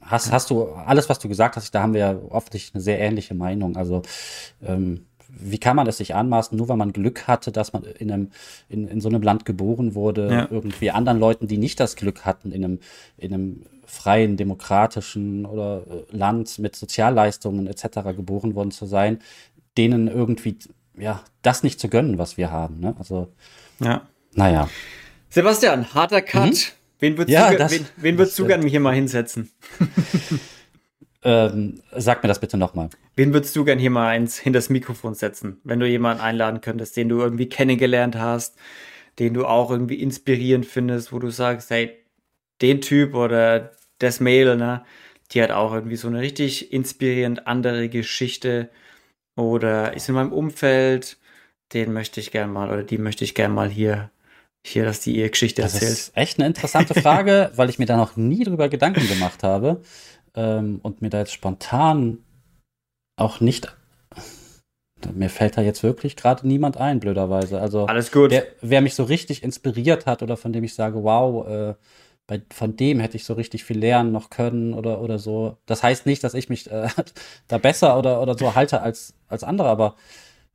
hast, 0.00 0.30
hast 0.30 0.50
du 0.50 0.68
alles, 0.68 1.08
was 1.08 1.18
du 1.18 1.28
gesagt 1.28 1.56
hast, 1.56 1.74
da 1.74 1.82
haben 1.82 1.94
wir 1.94 2.00
ja 2.00 2.16
offensichtlich 2.30 2.74
eine 2.74 2.82
sehr 2.82 3.00
ähnliche 3.00 3.34
Meinung. 3.34 3.76
Also 3.76 4.02
ähm, 4.62 5.06
wie 5.32 5.58
kann 5.58 5.76
man 5.76 5.86
es 5.86 5.98
sich 5.98 6.14
anmaßen, 6.14 6.56
nur 6.56 6.68
weil 6.68 6.76
man 6.76 6.92
Glück 6.92 7.26
hatte, 7.26 7.52
dass 7.52 7.72
man 7.72 7.84
in, 7.84 8.10
einem, 8.10 8.30
in, 8.68 8.88
in 8.88 9.00
so 9.00 9.08
einem 9.08 9.22
Land 9.22 9.44
geboren 9.44 9.94
wurde, 9.94 10.30
ja. 10.30 10.48
irgendwie 10.50 10.90
anderen 10.90 11.18
Leuten, 11.18 11.46
die 11.46 11.58
nicht 11.58 11.80
das 11.80 11.96
Glück 11.96 12.24
hatten, 12.24 12.52
in 12.52 12.64
einem, 12.64 12.78
in 13.16 13.34
einem 13.34 13.62
freien, 13.86 14.36
demokratischen 14.36 15.44
oder 15.46 15.82
äh, 15.88 16.16
Land 16.16 16.58
mit 16.58 16.76
Sozialleistungen 16.76 17.66
etc. 17.66 18.14
geboren 18.16 18.54
worden 18.54 18.70
zu 18.70 18.86
sein, 18.86 19.18
denen 19.76 20.08
irgendwie 20.08 20.58
ja 20.96 21.22
das 21.42 21.62
nicht 21.62 21.80
zu 21.80 21.88
gönnen, 21.88 22.18
was 22.18 22.36
wir 22.36 22.50
haben. 22.50 22.80
Ne? 22.80 22.94
Also 22.98 23.28
ja, 23.80 24.02
naja. 24.34 24.68
Sebastian, 25.28 25.94
harter 25.94 26.22
Cut. 26.22 26.50
Mhm. 26.50 26.56
Wen 27.00 27.16
würdest 27.16 27.32
ja, 27.32 27.50
du, 27.50 27.70
wen, 27.70 27.86
wen 27.96 28.18
würdest 28.18 28.38
du 28.38 28.46
gerne 28.46 28.66
hier 28.66 28.80
mal 28.80 28.94
hinsetzen? 28.94 29.50
Ähm, 31.22 31.82
sag 31.94 32.22
mir 32.22 32.28
das 32.28 32.40
bitte 32.40 32.56
nochmal. 32.56 32.88
Wen 33.14 33.34
würdest 33.34 33.54
du 33.54 33.64
gern 33.64 33.78
hier 33.78 33.90
mal 33.90 34.16
ins, 34.16 34.38
hinter 34.38 34.58
das 34.58 34.70
Mikrofon 34.70 35.14
setzen, 35.14 35.60
wenn 35.64 35.78
du 35.78 35.86
jemanden 35.86 36.22
einladen 36.22 36.60
könntest, 36.62 36.96
den 36.96 37.10
du 37.10 37.20
irgendwie 37.20 37.48
kennengelernt 37.48 38.16
hast, 38.16 38.56
den 39.18 39.34
du 39.34 39.44
auch 39.44 39.70
irgendwie 39.70 40.00
inspirierend 40.00 40.64
findest, 40.64 41.12
wo 41.12 41.18
du 41.18 41.30
sagst, 41.30 41.68
hey, 41.70 41.94
den 42.62 42.80
Typ 42.80 43.14
oder 43.14 43.72
das 43.98 44.20
Mädel, 44.20 44.56
ne, 44.56 44.82
die 45.32 45.42
hat 45.42 45.50
auch 45.50 45.74
irgendwie 45.74 45.96
so 45.96 46.08
eine 46.08 46.20
richtig 46.20 46.72
inspirierend 46.72 47.46
andere 47.46 47.90
Geschichte 47.90 48.70
oder 49.36 49.94
ist 49.94 50.08
in 50.08 50.14
meinem 50.14 50.32
Umfeld, 50.32 51.18
den 51.74 51.92
möchte 51.92 52.20
ich 52.20 52.30
gern 52.30 52.50
mal 52.50 52.70
oder 52.70 52.82
die 52.82 52.98
möchte 52.98 53.24
ich 53.24 53.34
gern 53.34 53.52
mal 53.52 53.68
hier 53.68 54.10
hier, 54.66 54.84
dass 54.84 55.00
die 55.00 55.16
ihre 55.16 55.30
Geschichte 55.30 55.62
das 55.62 55.74
erzählt. 55.74 55.92
Das 55.92 56.00
ist 56.00 56.16
echt 56.16 56.38
eine 56.38 56.46
interessante 56.46 56.92
Frage, 57.00 57.50
weil 57.56 57.70
ich 57.70 57.78
mir 57.78 57.86
da 57.86 57.96
noch 57.96 58.16
nie 58.16 58.44
drüber 58.44 58.68
Gedanken 58.68 59.08
gemacht 59.08 59.42
habe 59.42 59.80
ähm, 60.34 60.80
und 60.82 61.02
mir 61.02 61.10
da 61.10 61.18
jetzt 61.18 61.32
spontan 61.32 62.18
auch 63.16 63.40
nicht. 63.40 63.76
Mir 65.14 65.30
fällt 65.30 65.56
da 65.56 65.62
jetzt 65.62 65.82
wirklich 65.82 66.16
gerade 66.16 66.46
niemand 66.46 66.76
ein, 66.76 67.00
blöderweise. 67.00 67.60
Also, 67.60 67.86
Alles 67.86 68.12
gut. 68.12 68.30
Wer, 68.30 68.46
wer, 68.60 68.80
mich 68.80 68.94
so 68.94 69.04
richtig 69.04 69.42
inspiriert 69.42 70.06
hat 70.06 70.22
oder 70.22 70.36
von 70.36 70.52
dem 70.52 70.64
ich 70.64 70.74
sage, 70.74 71.02
wow, 71.02 71.46
äh, 71.48 71.74
bei, 72.26 72.42
von 72.52 72.76
dem 72.76 73.00
hätte 73.00 73.16
ich 73.16 73.24
so 73.24 73.34
richtig 73.34 73.64
viel 73.64 73.78
lernen 73.78 74.12
noch 74.12 74.30
können 74.30 74.74
oder, 74.74 75.00
oder 75.00 75.18
so. 75.18 75.56
Das 75.66 75.82
heißt 75.82 76.06
nicht, 76.06 76.22
dass 76.22 76.34
ich 76.34 76.48
mich 76.48 76.70
äh, 76.70 76.88
da 77.48 77.58
besser 77.58 77.98
oder, 77.98 78.20
oder 78.20 78.36
so 78.36 78.54
halte 78.54 78.82
als, 78.82 79.14
als 79.28 79.42
andere, 79.42 79.68
aber 79.68 79.96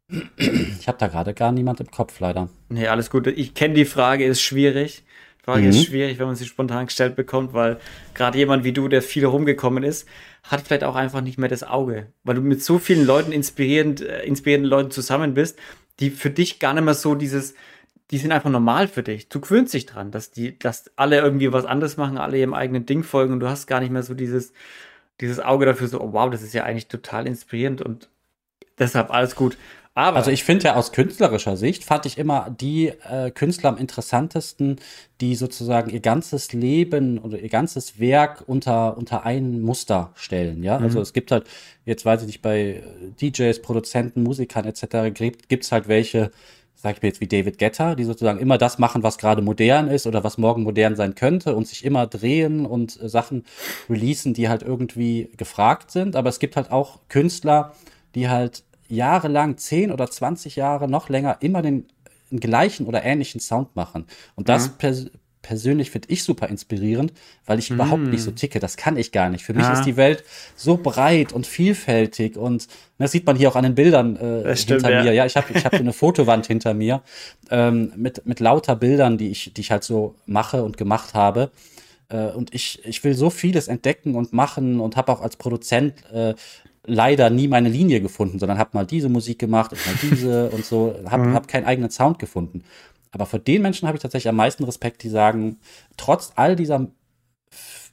ich 0.38 0.88
habe 0.88 0.98
da 1.00 1.08
gerade 1.08 1.34
gar 1.34 1.52
niemand 1.52 1.80
im 1.80 1.90
Kopf, 1.90 2.20
leider. 2.20 2.50
Nee, 2.70 2.88
alles 2.88 3.10
gut. 3.10 3.28
Ich 3.28 3.56
kenne 3.56 3.74
die 3.74 3.86
Frage, 3.86 4.26
ist 4.26 4.42
schwierig. 4.42 5.04
Frage 5.46 5.62
mhm. 5.62 5.70
ist 5.70 5.86
schwierig, 5.86 6.18
wenn 6.18 6.26
man 6.26 6.36
sie 6.36 6.46
spontan 6.46 6.88
gestellt 6.88 7.16
bekommt, 7.16 7.54
weil 7.54 7.78
gerade 8.16 8.38
jemand 8.38 8.64
wie 8.64 8.74
du, 8.74 8.88
der 8.88 9.04
viel 9.04 9.26
rumgekommen 9.26 9.84
ist, 9.84 10.08
hat 10.44 10.62
vielleicht 10.62 10.84
auch 10.84 10.96
einfach 10.96 11.22
nicht 11.22 11.38
mehr 11.38 11.50
das 11.50 11.64
Auge, 11.64 12.08
weil 12.24 12.36
du 12.36 12.42
mit 12.42 12.64
so 12.64 12.80
vielen 12.80 13.06
Leuten 13.06 13.32
inspirierend, 13.32 14.02
äh, 14.02 14.24
inspirierenden 14.24 14.70
Leuten 14.70 14.92
zusammen 14.92 15.36
bist, 15.36 15.60
die 16.00 16.10
für 16.10 16.32
dich 16.32 16.60
gar 16.60 16.74
nicht 16.74 16.84
mehr 16.84 16.96
so 16.96 17.14
dieses, 17.14 17.54
die 18.10 18.18
sind 18.18 18.32
einfach 18.32 18.50
normal 18.50 18.88
für 18.88 19.04
dich. 19.04 19.30
Du 19.30 19.40
gewöhnst 19.40 19.74
dich 19.76 19.86
dran, 19.86 20.10
dass 20.10 20.32
die, 20.32 20.58
dass 20.58 20.92
alle 20.96 21.20
irgendwie 21.20 21.54
was 21.54 21.66
anderes 21.66 21.96
machen, 21.96 22.18
alle 22.18 22.40
ihrem 22.40 22.56
eigenen 22.56 22.88
Ding 22.88 23.04
folgen 23.04 23.34
und 23.34 23.40
du 23.40 23.48
hast 23.48 23.68
gar 23.68 23.82
nicht 23.82 23.92
mehr 23.92 24.04
so 24.04 24.16
dieses, 24.16 24.52
dieses 25.22 25.40
Auge 25.40 25.68
dafür, 25.68 25.88
so, 25.88 26.02
oh 26.02 26.14
wow, 26.14 26.30
das 26.30 26.42
ist 26.42 26.54
ja 26.54 26.64
eigentlich 26.64 26.88
total 26.88 27.28
inspirierend 27.28 27.84
und 27.84 28.10
deshalb 28.80 29.12
alles 29.12 29.36
gut. 29.36 29.58
Aber 29.98 30.18
also 30.18 30.30
ich 30.30 30.44
finde 30.44 30.66
ja 30.66 30.76
aus 30.76 30.92
künstlerischer 30.92 31.56
Sicht 31.56 31.86
fand 31.86 32.06
ich 32.06 32.18
immer 32.18 32.54
die 32.60 32.92
äh, 33.10 33.32
Künstler 33.32 33.70
am 33.70 33.78
interessantesten, 33.78 34.76
die 35.22 35.36
sozusagen 35.36 35.90
ihr 35.90 36.02
ganzes 36.02 36.52
Leben 36.52 37.18
oder 37.18 37.40
ihr 37.40 37.48
ganzes 37.48 37.98
Werk 37.98 38.44
unter 38.46 38.98
unter 38.98 39.26
ein 39.26 39.62
Muster 39.62 40.12
stellen. 40.16 40.64
Ja, 40.64 40.74
also 40.74 40.82
mhm. 40.82 40.88
also 40.90 41.02
es 41.02 41.14
gibt 41.14 41.32
halt 41.32 41.46
jetzt 41.86 42.04
weiß 42.04 42.22
ich 42.22 42.28
nicht 42.28 42.42
bei 42.42 42.84
DJs, 43.22 43.62
Produzenten, 43.62 44.24
Musikern 44.24 44.66
etc. 44.66 45.14
gibt 45.48 45.64
es 45.64 45.72
halt 45.72 45.88
welche, 45.88 46.32
sag 46.76 46.98
ich 46.98 47.02
mir 47.02 47.08
jetzt 47.08 47.22
wie 47.22 47.28
David 47.28 47.58
Guetta, 47.58 47.96
die 47.96 48.04
sozusagen 48.04 48.40
immer 48.40 48.58
das 48.58 48.78
machen, 48.78 49.02
was 49.02 49.18
gerade 49.18 49.42
modern 49.42 49.88
ist 49.88 50.08
oder 50.08 50.26
was 50.26 50.38
morgen 50.38 50.64
modern 50.64 50.98
sein 50.98 51.16
könnte 51.16 51.56
und 51.56 51.70
sich 51.70 51.86
immer 51.86 52.06
drehen 52.06 52.66
und 52.66 53.02
äh, 53.02 53.08
Sachen 53.08 53.46
releasen, 53.90 54.34
die 54.34 54.50
halt 54.50 54.62
irgendwie 54.62 55.30
gefragt 55.38 55.90
sind. 55.92 56.18
Aber 56.18 56.28
es 56.28 56.40
gibt 56.40 56.58
halt 56.58 56.70
auch 56.70 57.00
Künstler, 57.08 57.72
die 58.14 58.28
halt 58.28 58.64
jahrelang, 58.88 59.58
10 59.58 59.92
oder 59.92 60.10
20 60.10 60.56
Jahre, 60.56 60.88
noch 60.88 61.10
länger, 61.10 61.38
immer 61.42 61.62
den, 61.62 61.88
den 62.32 62.40
gleichen 62.40 62.86
oder 62.86 63.04
ähnlichen 63.04 63.40
Sound 63.40 63.76
machen. 63.76 64.06
Und 64.36 64.50
das 64.50 64.70
mhm. 64.70 64.78
pers 64.78 65.06
persönlich 65.46 65.92
finde 65.92 66.10
ich 66.10 66.24
super 66.24 66.50
inspirierend, 66.50 67.14
weil 67.46 67.60
ich 67.60 67.70
mm. 67.70 67.76
überhaupt 67.76 68.02
nicht 68.02 68.24
so 68.24 68.32
ticke. 68.32 68.60
Das 68.60 68.78
kann 68.78 68.98
ich 68.98 69.12
gar 69.12 69.30
nicht. 69.30 69.46
Für 69.46 69.54
mich 69.54 69.70
ist 69.70 69.84
die 69.84 69.96
Welt 69.96 70.24
so 70.56 70.76
breit 70.76 71.34
und 71.34 71.46
vielfältig 71.46 72.36
und 72.36 72.68
das 72.98 73.12
sieht 73.12 73.28
man 73.28 73.36
hier 73.36 73.50
auch 73.50 73.56
an 73.56 73.64
den 73.64 73.76
Bildern 73.76 74.16
äh, 74.16 74.56
stimmt, 74.56 74.82
hinter 74.82 74.92
ja. 74.92 75.04
mir. 75.04 75.14
Ja, 75.14 75.26
ich 75.28 75.38
habe 75.38 75.46
ich 75.54 75.64
hab 75.64 75.74
eine 75.74 75.94
Fotowand 76.02 76.48
hinter 76.48 76.74
mir 76.74 77.04
ähm, 77.52 77.94
mit, 77.96 78.26
mit 78.26 78.40
lauter 78.40 78.76
Bildern, 78.76 79.20
die 79.20 79.30
ich, 79.30 79.54
die 79.54 79.62
ich 79.62 79.70
halt 79.70 79.84
so 79.84 80.16
mache 80.26 80.64
und 80.64 80.78
gemacht 80.78 81.14
habe. 81.14 81.52
Äh, 82.10 82.30
und 82.30 82.56
ich, 82.56 82.84
ich 82.84 83.04
will 83.04 83.14
so 83.14 83.30
vieles 83.30 83.68
entdecken 83.68 84.16
und 84.16 84.34
machen 84.34 84.80
und 84.80 84.96
habe 84.96 85.12
auch 85.12 85.22
als 85.22 85.36
Produzent 85.36 85.94
äh, 86.12 86.34
leider 86.86 87.30
nie 87.30 87.48
meine 87.48 87.70
Linie 87.70 88.02
gefunden, 88.02 88.40
sondern 88.40 88.58
habe 88.58 88.72
mal 88.74 88.86
diese 88.86 89.10
Musik 89.10 89.40
gemacht 89.40 89.72
und 89.72 89.86
mal 89.86 89.96
diese 90.02 90.50
und 90.52 90.66
so, 90.66 90.96
habe 91.06 91.34
hab 91.34 91.48
keinen 91.48 91.66
eigenen 91.66 91.90
Sound 91.90 92.20
gefunden. 92.20 92.64
Aber 93.12 93.26
vor 93.26 93.40
den 93.40 93.62
Menschen 93.62 93.88
habe 93.88 93.98
ich 93.98 94.02
tatsächlich 94.02 94.30
am 94.30 94.36
meisten 94.36 94.64
Respekt, 94.66 95.04
die 95.04 95.10
sagen, 95.10 95.58
trotz 95.98 96.34
all 96.36 96.56
dieser 96.56 96.88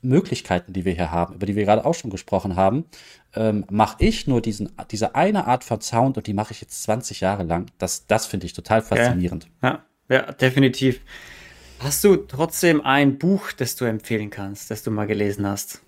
Möglichkeiten, 0.02 0.72
die 0.72 0.84
wir 0.84 0.92
hier 0.94 1.12
haben, 1.12 1.34
über 1.34 1.46
die 1.46 1.54
wir 1.54 1.64
gerade 1.64 1.84
auch 1.84 1.94
schon 1.94 2.10
gesprochen 2.10 2.56
haben, 2.56 2.86
ähm, 3.34 3.64
mache 3.70 3.96
ich 4.00 4.26
nur 4.26 4.40
diesen, 4.40 4.70
diese 4.90 5.14
eine 5.14 5.46
Art 5.46 5.62
von 5.62 5.80
Sound 5.80 6.16
und 6.16 6.26
die 6.26 6.34
mache 6.34 6.52
ich 6.52 6.60
jetzt 6.60 6.82
20 6.82 7.20
Jahre 7.20 7.44
lang. 7.44 7.66
Das, 7.78 8.06
das 8.06 8.26
finde 8.26 8.46
ich 8.46 8.52
total 8.52 8.82
faszinierend. 8.82 9.46
Ja, 9.62 9.84
ja, 10.08 10.32
definitiv. 10.32 11.00
Hast 11.78 12.04
du 12.04 12.16
trotzdem 12.16 12.80
ein 12.80 13.18
Buch, 13.18 13.52
das 13.52 13.76
du 13.76 13.84
empfehlen 13.84 14.30
kannst, 14.30 14.70
das 14.70 14.82
du 14.82 14.90
mal 14.90 15.06
gelesen 15.06 15.46
hast? 15.46 15.80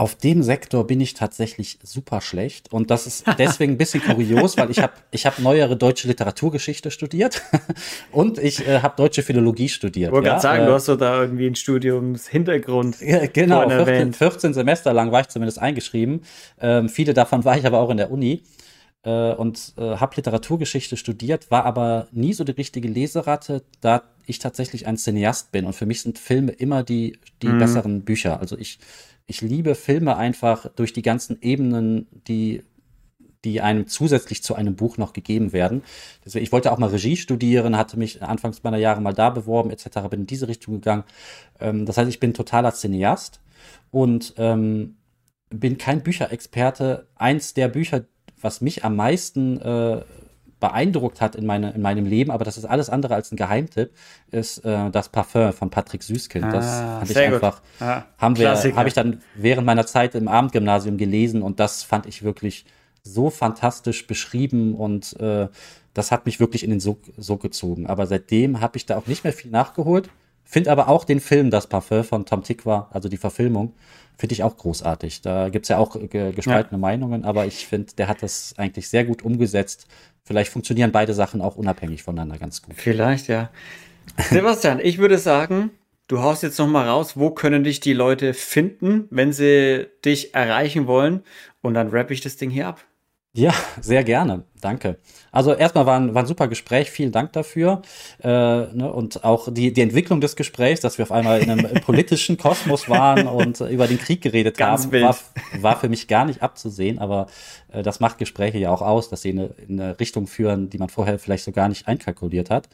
Auf 0.00 0.14
dem 0.14 0.42
Sektor 0.42 0.86
bin 0.86 0.98
ich 1.02 1.12
tatsächlich 1.12 1.78
super 1.82 2.22
schlecht 2.22 2.72
und 2.72 2.90
das 2.90 3.06
ist 3.06 3.26
deswegen 3.38 3.74
ein 3.74 3.76
bisschen 3.76 4.02
kurios, 4.02 4.56
weil 4.56 4.70
ich 4.70 4.80
habe 4.80 4.94
ich 5.10 5.26
hab 5.26 5.38
neuere 5.40 5.76
deutsche 5.76 6.08
Literaturgeschichte 6.08 6.90
studiert 6.90 7.42
und 8.10 8.38
ich 8.38 8.66
äh, 8.66 8.80
habe 8.80 8.94
deutsche 8.96 9.22
Philologie 9.22 9.68
studiert. 9.68 10.08
Ich 10.08 10.12
wollte 10.14 10.28
ja, 10.28 10.32
gerade 10.32 10.42
sagen, 10.42 10.62
äh, 10.62 10.66
du 10.68 10.72
hast 10.72 10.86
so 10.86 10.96
da 10.96 11.20
irgendwie 11.20 11.46
ein 11.46 11.54
Studiumshintergrund. 11.54 13.02
Ja, 13.02 13.26
genau, 13.26 13.56
vorhin 13.56 13.76
14, 13.76 13.94
erwähnt. 13.94 14.16
14 14.16 14.54
Semester 14.54 14.94
lang 14.94 15.12
war 15.12 15.20
ich 15.20 15.28
zumindest 15.28 15.58
eingeschrieben. 15.58 16.22
Ähm, 16.62 16.88
viele 16.88 17.12
davon 17.12 17.44
war 17.44 17.58
ich 17.58 17.66
aber 17.66 17.78
auch 17.78 17.90
in 17.90 17.98
der 17.98 18.10
Uni 18.10 18.42
äh, 19.02 19.34
und 19.34 19.74
äh, 19.76 19.96
habe 19.96 20.16
Literaturgeschichte 20.16 20.96
studiert, 20.96 21.50
war 21.50 21.66
aber 21.66 22.08
nie 22.10 22.32
so 22.32 22.44
die 22.44 22.52
richtige 22.52 22.88
Leseratte, 22.88 23.64
da 23.82 24.04
ich 24.30 24.38
tatsächlich 24.38 24.86
ein 24.86 24.96
Cineast 24.96 25.52
bin 25.52 25.66
und 25.66 25.74
für 25.74 25.86
mich 25.86 26.02
sind 26.02 26.18
Filme 26.18 26.52
immer 26.52 26.82
die, 26.82 27.18
die 27.42 27.52
Mhm. 27.52 27.58
besseren 27.58 28.04
Bücher. 28.04 28.40
Also 28.40 28.56
ich, 28.58 28.78
ich 29.26 29.40
liebe 29.42 29.74
Filme 29.74 30.16
einfach 30.16 30.68
durch 30.74 30.92
die 30.92 31.02
ganzen 31.02 31.38
Ebenen, 31.42 32.06
die 32.28 32.62
die 33.44 33.60
einem 33.62 33.86
zusätzlich 33.86 34.42
zu 34.42 34.54
einem 34.54 34.76
Buch 34.76 34.98
noch 34.98 35.12
gegeben 35.12 35.52
werden. 35.52 35.82
Deswegen, 36.24 36.44
ich 36.44 36.52
wollte 36.52 36.70
auch 36.72 36.78
mal 36.78 36.90
Regie 36.90 37.16
studieren, 37.16 37.76
hatte 37.76 37.98
mich 37.98 38.22
anfangs 38.22 38.62
meiner 38.62 38.76
Jahre 38.76 39.00
mal 39.00 39.14
da 39.14 39.30
beworben, 39.30 39.70
etc., 39.70 40.08
bin 40.10 40.20
in 40.20 40.26
diese 40.26 40.48
Richtung 40.48 40.74
gegangen. 40.74 41.04
Ähm, 41.58 41.86
das 41.86 41.96
heißt, 41.96 42.08
ich 42.10 42.20
bin 42.20 42.34
totaler 42.34 42.74
Cineast 42.74 43.40
und 43.90 44.34
ähm, 44.36 44.96
bin 45.48 45.78
kein 45.78 46.02
Bücherexperte. 46.02 47.08
Eins 47.16 47.54
der 47.54 47.68
Bücher, 47.68 48.04
was 48.40 48.60
mich 48.60 48.84
am 48.84 48.96
meisten 48.96 49.58
äh, 49.60 50.02
beeindruckt 50.60 51.20
hat 51.20 51.34
in, 51.36 51.46
meine, 51.46 51.70
in 51.72 51.80
meinem 51.82 52.04
Leben, 52.06 52.30
aber 52.30 52.44
das 52.44 52.56
ist 52.58 52.66
alles 52.66 52.90
andere 52.90 53.14
als 53.14 53.32
ein 53.32 53.36
Geheimtipp, 53.36 53.90
ist 54.30 54.64
äh, 54.64 54.90
das 54.90 55.08
Parfum 55.08 55.52
von 55.52 55.70
Patrick 55.70 56.02
Süßkind. 56.02 56.52
Das 56.52 56.64
Ah, 56.66 56.98
fand 56.98 57.10
ich 57.10 57.16
einfach, 57.18 57.62
Ah, 57.80 58.02
haben 58.18 58.36
wir, 58.38 58.50
habe 58.76 58.88
ich 58.88 58.94
dann 58.94 59.22
während 59.34 59.66
meiner 59.66 59.86
Zeit 59.86 60.14
im 60.14 60.28
Abendgymnasium 60.28 60.96
gelesen 60.98 61.42
und 61.42 61.58
das 61.58 61.82
fand 61.82 62.06
ich 62.06 62.22
wirklich 62.22 62.66
so 63.02 63.30
fantastisch 63.30 64.06
beschrieben 64.06 64.74
und 64.74 65.18
äh, 65.18 65.48
das 65.94 66.12
hat 66.12 66.26
mich 66.26 66.38
wirklich 66.38 66.62
in 66.62 66.70
den 66.70 66.80
Sog, 66.80 66.98
Sog 67.16 67.40
gezogen. 67.42 67.86
Aber 67.86 68.06
seitdem 68.06 68.60
habe 68.60 68.76
ich 68.76 68.86
da 68.86 68.96
auch 68.98 69.06
nicht 69.06 69.24
mehr 69.24 69.32
viel 69.32 69.50
nachgeholt. 69.50 70.08
Finde 70.44 70.70
aber 70.72 70.88
auch 70.88 71.04
den 71.04 71.20
Film 71.20 71.50
Das 71.50 71.68
Parfum 71.68 72.04
von 72.04 72.26
Tom 72.26 72.42
Tikva, 72.42 72.88
also 72.92 73.08
die 73.08 73.16
Verfilmung, 73.16 73.72
finde 74.18 74.34
ich 74.34 74.42
auch 74.42 74.56
großartig. 74.56 75.22
Da 75.22 75.48
gibt's 75.48 75.68
ja 75.68 75.78
auch 75.78 75.96
ge 76.08 76.32
gespaltene 76.32 76.78
Meinungen, 76.78 77.24
aber 77.24 77.46
ich 77.46 77.66
finde, 77.66 77.92
der 77.94 78.08
hat 78.08 78.22
das 78.22 78.54
eigentlich 78.58 78.88
sehr 78.88 79.04
gut 79.04 79.22
umgesetzt. 79.22 79.86
Vielleicht 80.30 80.52
funktionieren 80.52 80.92
beide 80.92 81.12
Sachen 81.12 81.40
auch 81.40 81.56
unabhängig 81.56 82.04
voneinander 82.04 82.38
ganz 82.38 82.62
gut. 82.62 82.76
Vielleicht, 82.76 83.26
ja. 83.26 83.50
Sebastian, 84.30 84.78
ich 84.78 84.98
würde 84.98 85.18
sagen, 85.18 85.72
du 86.06 86.20
haust 86.20 86.44
jetzt 86.44 86.56
noch 86.56 86.68
mal 86.68 86.86
raus, 86.86 87.16
wo 87.16 87.30
können 87.30 87.64
dich 87.64 87.80
die 87.80 87.94
Leute 87.94 88.32
finden, 88.32 89.08
wenn 89.10 89.32
sie 89.32 89.88
dich 90.04 90.32
erreichen 90.32 90.86
wollen? 90.86 91.24
Und 91.62 91.74
dann 91.74 91.88
rappe 91.88 92.14
ich 92.14 92.20
das 92.20 92.36
Ding 92.36 92.48
hier 92.48 92.68
ab. 92.68 92.84
Ja, 93.32 93.54
sehr 93.80 94.02
gerne. 94.02 94.42
Danke. 94.60 94.98
Also 95.30 95.54
erstmal 95.54 95.86
war 95.86 96.00
ein, 96.00 96.14
war 96.14 96.24
ein 96.24 96.26
super 96.26 96.48
Gespräch. 96.48 96.90
Vielen 96.90 97.12
Dank 97.12 97.32
dafür. 97.32 97.82
Äh, 98.22 98.28
ne, 98.28 98.92
und 98.92 99.22
auch 99.22 99.46
die, 99.52 99.72
die 99.72 99.82
Entwicklung 99.82 100.20
des 100.20 100.34
Gesprächs, 100.34 100.80
dass 100.80 100.98
wir 100.98 101.04
auf 101.04 101.12
einmal 101.12 101.40
in 101.40 101.48
einem 101.48 101.74
politischen 101.86 102.38
Kosmos 102.38 102.88
waren 102.88 103.28
und 103.28 103.60
über 103.60 103.86
den 103.86 103.98
Krieg 103.98 104.20
geredet 104.20 104.56
Ganz 104.56 104.86
haben, 104.86 104.92
war, 104.92 105.16
war 105.60 105.78
für 105.78 105.88
mich 105.88 106.08
gar 106.08 106.24
nicht 106.24 106.42
abzusehen. 106.42 106.98
Aber 106.98 107.28
äh, 107.72 107.84
das 107.84 108.00
macht 108.00 108.18
Gespräche 108.18 108.58
ja 108.58 108.70
auch 108.72 108.82
aus, 108.82 109.08
dass 109.10 109.22
sie 109.22 109.30
in 109.30 109.38
eine, 109.38 109.50
in 109.68 109.80
eine 109.80 110.00
Richtung 110.00 110.26
führen, 110.26 110.68
die 110.68 110.78
man 110.78 110.88
vorher 110.88 111.20
vielleicht 111.20 111.44
so 111.44 111.52
gar 111.52 111.68
nicht 111.68 111.86
einkalkuliert 111.86 112.50
hat. 112.50 112.68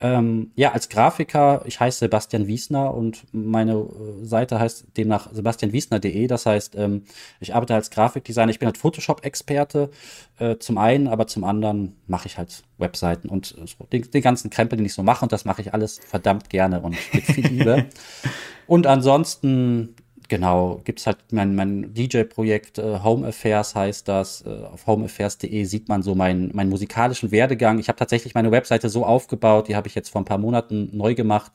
Ähm, 0.00 0.52
ja, 0.54 0.72
als 0.72 0.88
Grafiker, 0.88 1.62
ich 1.66 1.80
heiße 1.80 1.98
Sebastian 1.98 2.46
Wiesner 2.46 2.94
und 2.94 3.24
meine 3.32 3.72
äh, 3.72 4.24
Seite 4.24 4.60
heißt 4.60 4.96
demnach 4.96 5.32
sebastianwiesner.de. 5.32 6.28
Das 6.28 6.46
heißt, 6.46 6.76
ähm, 6.76 7.02
ich 7.40 7.52
arbeite 7.56 7.74
als 7.74 7.90
Grafikdesigner. 7.90 8.50
Ich 8.50 8.60
bin 8.60 8.66
halt 8.66 8.78
Photoshop-Experte 8.78 9.90
äh, 10.38 10.56
zum 10.58 10.78
einen, 10.78 11.08
aber 11.08 11.26
zum 11.26 11.42
anderen 11.42 11.96
mache 12.06 12.28
ich 12.28 12.38
halt 12.38 12.62
Webseiten 12.78 13.28
und 13.28 13.56
äh, 13.58 13.86
den, 13.90 14.08
den 14.08 14.22
ganzen 14.22 14.50
Krempel, 14.50 14.76
den 14.76 14.86
ich 14.86 14.94
so 14.94 15.02
mache. 15.02 15.24
Und 15.24 15.32
das 15.32 15.44
mache 15.44 15.62
ich 15.62 15.74
alles 15.74 15.98
verdammt 15.98 16.48
gerne 16.48 16.80
und 16.80 16.96
mit 17.12 17.24
viel 17.24 17.48
Liebe. 17.48 17.86
und 18.68 18.86
ansonsten, 18.86 19.96
genau, 20.28 20.80
gibt's 20.84 21.06
halt 21.06 21.18
mein, 21.32 21.54
mein 21.54 21.92
DJ-Projekt 21.94 22.78
äh, 22.78 23.00
Home 23.02 23.26
Affairs 23.26 23.74
heißt 23.74 24.06
das. 24.08 24.42
Äh, 24.42 24.64
auf 24.64 24.86
homeaffairs.de 24.86 25.64
sieht 25.64 25.88
man 25.88 26.02
so 26.02 26.14
meinen 26.14 26.54
meinen 26.54 26.70
musikalischen 26.70 27.30
Werdegang. 27.30 27.78
Ich 27.78 27.88
habe 27.88 27.98
tatsächlich 27.98 28.34
meine 28.34 28.50
Webseite 28.50 28.88
so 28.88 29.04
aufgebaut, 29.04 29.68
die 29.68 29.76
habe 29.76 29.88
ich 29.88 29.94
jetzt 29.94 30.10
vor 30.10 30.20
ein 30.20 30.26
paar 30.26 30.38
Monaten 30.38 30.90
neu 30.96 31.14
gemacht, 31.14 31.52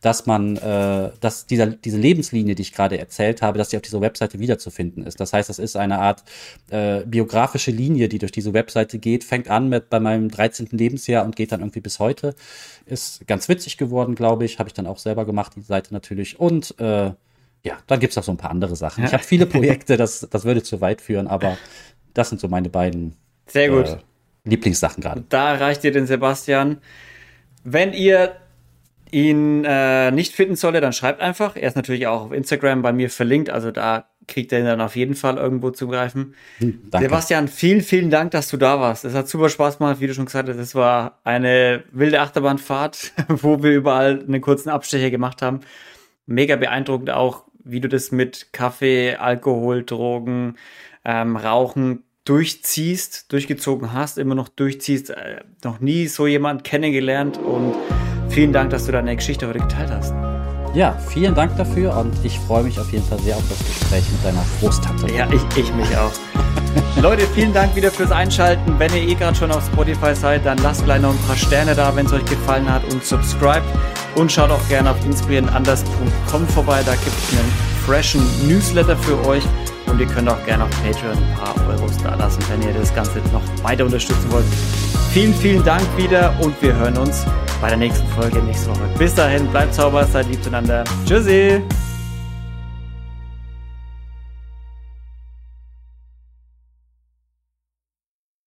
dass 0.00 0.26
man, 0.26 0.56
äh, 0.56 1.10
dass 1.20 1.46
dieser, 1.46 1.66
diese 1.66 1.98
Lebenslinie, 1.98 2.54
die 2.54 2.62
ich 2.62 2.72
gerade 2.72 2.98
erzählt 2.98 3.42
habe, 3.42 3.58
dass 3.58 3.68
die 3.68 3.76
auf 3.76 3.82
dieser 3.82 4.00
Webseite 4.00 4.38
wiederzufinden 4.38 5.04
ist. 5.04 5.20
Das 5.20 5.32
heißt, 5.32 5.48
das 5.48 5.58
ist 5.58 5.76
eine 5.76 5.98
Art 5.98 6.24
äh, 6.70 7.02
biografische 7.04 7.70
Linie, 7.70 8.08
die 8.08 8.18
durch 8.18 8.32
diese 8.32 8.52
Webseite 8.52 8.98
geht, 8.98 9.24
fängt 9.24 9.48
an 9.48 9.68
mit 9.68 9.90
bei 9.90 10.00
meinem 10.00 10.30
13. 10.30 10.68
Lebensjahr 10.70 11.24
und 11.24 11.36
geht 11.36 11.52
dann 11.52 11.60
irgendwie 11.60 11.80
bis 11.80 11.98
heute. 11.98 12.34
Ist 12.86 13.26
ganz 13.26 13.48
witzig 13.48 13.76
geworden, 13.76 14.14
glaube 14.14 14.44
ich. 14.44 14.58
Habe 14.58 14.68
ich 14.68 14.74
dann 14.74 14.86
auch 14.86 14.98
selber 14.98 15.24
gemacht, 15.24 15.52
die 15.56 15.62
Seite 15.62 15.94
natürlich. 15.94 16.38
Und 16.38 16.78
äh, 16.78 17.12
ja, 17.64 17.78
dann 17.86 17.98
gibt's 17.98 18.16
noch 18.16 18.22
so 18.24 18.32
ein 18.32 18.36
paar 18.36 18.50
andere 18.50 18.76
Sachen. 18.76 19.04
Ich 19.04 19.12
habe 19.12 19.22
viele 19.22 19.46
Projekte, 19.46 19.96
das, 19.96 20.26
das 20.30 20.44
würde 20.44 20.62
zu 20.62 20.80
weit 20.80 21.00
führen, 21.00 21.26
aber 21.26 21.56
das 22.12 22.28
sind 22.28 22.40
so 22.40 22.48
meine 22.48 22.68
beiden 22.68 23.16
Sehr 23.46 23.70
gut. 23.70 23.88
äh, 23.88 23.96
Lieblingssachen 24.44 25.02
gerade. 25.02 25.24
Da 25.28 25.54
erreicht 25.54 25.82
ihr 25.84 25.92
den 25.92 26.06
Sebastian. 26.06 26.78
Wenn 27.64 27.92
ihr 27.92 28.36
ihn 29.10 29.64
äh, 29.64 30.10
nicht 30.10 30.34
finden 30.34 30.56
solltet, 30.56 30.82
dann 30.82 30.92
schreibt 30.92 31.20
einfach. 31.20 31.56
Er 31.56 31.68
ist 31.68 31.76
natürlich 31.76 32.06
auch 32.06 32.26
auf 32.26 32.32
Instagram 32.32 32.82
bei 32.82 32.92
mir 32.92 33.08
verlinkt, 33.10 33.48
also 33.48 33.70
da 33.70 34.06
kriegt 34.26 34.52
er 34.52 34.60
ihn 34.60 34.64
dann 34.64 34.80
auf 34.80 34.96
jeden 34.96 35.14
Fall 35.14 35.36
irgendwo 35.36 35.70
zugreifen. 35.70 36.34
Danke. 36.58 37.06
Sebastian, 37.06 37.48
vielen, 37.48 37.80
vielen 37.80 38.10
Dank, 38.10 38.30
dass 38.32 38.48
du 38.48 38.56
da 38.56 38.80
warst. 38.80 39.04
Es 39.04 39.14
hat 39.14 39.28
super 39.28 39.48
Spaß 39.48 39.78
gemacht, 39.78 40.00
wie 40.00 40.06
du 40.06 40.14
schon 40.14 40.24
gesagt 40.24 40.48
hast. 40.48 40.56
Es 40.56 40.74
war 40.74 41.20
eine 41.24 41.84
wilde 41.92 42.20
Achterbahnfahrt, 42.20 43.12
wo 43.28 43.62
wir 43.62 43.72
überall 43.72 44.20
einen 44.20 44.40
kurzen 44.40 44.70
Abstecher 44.70 45.10
gemacht 45.10 45.42
haben. 45.42 45.60
Mega 46.26 46.56
beeindruckend 46.56 47.10
auch, 47.10 47.44
wie 47.64 47.80
du 47.80 47.88
das 47.88 48.12
mit 48.12 48.52
Kaffee, 48.52 49.16
Alkohol, 49.16 49.84
Drogen, 49.84 50.56
ähm, 51.04 51.36
Rauchen 51.36 52.04
durchziehst, 52.24 53.32
durchgezogen 53.32 53.92
hast, 53.92 54.18
immer 54.18 54.34
noch 54.34 54.48
durchziehst. 54.48 55.10
Äh, 55.10 55.40
noch 55.62 55.80
nie 55.80 56.06
so 56.06 56.26
jemand 56.26 56.64
kennengelernt 56.64 57.38
und 57.38 57.74
vielen 58.28 58.52
Dank, 58.52 58.70
dass 58.70 58.86
du 58.86 58.92
deine 58.92 59.14
Geschichte 59.16 59.46
heute 59.46 59.58
geteilt 59.60 59.90
hast. 59.90 60.14
Ja, 60.74 60.92
vielen 60.92 61.34
Dank 61.34 61.56
dafür 61.56 61.96
und 61.96 62.12
ich 62.24 62.38
freue 62.40 62.64
mich 62.64 62.80
auf 62.80 62.90
jeden 62.92 63.04
Fall 63.04 63.18
sehr 63.20 63.36
auf 63.36 63.48
das 63.48 63.58
Gespräch 63.58 64.04
mit 64.10 64.24
deiner 64.24 64.44
Großtante. 64.60 65.12
Ja, 65.14 65.28
ich, 65.32 65.42
ich 65.56 65.72
mich 65.74 65.96
auch. 65.96 66.12
Leute, 67.00 67.26
vielen 67.34 67.52
Dank 67.52 67.74
wieder 67.76 67.90
fürs 67.90 68.10
Einschalten. 68.10 68.78
Wenn 68.78 68.92
ihr 68.94 69.02
eh 69.02 69.14
gerade 69.14 69.36
schon 69.36 69.50
auf 69.50 69.66
Spotify 69.66 70.14
seid, 70.14 70.46
dann 70.46 70.58
lasst 70.58 70.84
gleich 70.84 71.00
noch 71.00 71.10
ein 71.10 71.26
paar 71.26 71.36
Sterne 71.36 71.74
da, 71.74 71.94
wenn 71.94 72.06
es 72.06 72.12
euch 72.12 72.24
gefallen 72.24 72.70
hat 72.72 72.82
und 72.92 73.04
subscribe. 73.04 73.62
Und 74.14 74.30
schaut 74.30 74.50
auch 74.50 74.68
gerne 74.68 74.90
auf 74.90 75.04
inspirierenanders.com 75.04 76.46
vorbei. 76.48 76.82
Da 76.86 76.92
gibt 76.94 77.16
es 77.16 77.38
einen 77.38 77.52
freshen 77.84 78.22
Newsletter 78.48 78.96
für 78.96 79.24
euch. 79.26 79.42
Und 79.86 80.00
ihr 80.00 80.06
könnt 80.06 80.28
auch 80.28 80.44
gerne 80.46 80.64
auf 80.64 80.70
Patreon 80.82 81.16
ein 81.16 81.34
paar 81.38 81.54
Euros 81.68 81.96
da 82.02 82.14
lassen, 82.14 82.42
wenn 82.48 82.62
ihr 82.62 82.72
das 82.72 82.94
Ganze 82.94 83.18
noch 83.32 83.42
weiter 83.62 83.84
unterstützen 83.84 84.30
wollt. 84.30 84.46
Vielen, 85.12 85.34
vielen 85.34 85.62
Dank 85.62 85.84
wieder 85.96 86.34
und 86.40 86.60
wir 86.60 86.74
hören 86.74 86.96
uns 86.96 87.24
bei 87.60 87.68
der 87.68 87.76
nächsten 87.76 88.06
Folge 88.08 88.42
nächste 88.42 88.70
Woche. 88.70 88.88
Bis 88.98 89.14
dahin, 89.14 89.46
bleibt 89.48 89.74
sauber, 89.74 90.04
seid 90.04 90.26
lieb 90.28 90.42
zueinander. 90.42 90.84
Tschüssi! 91.06 91.62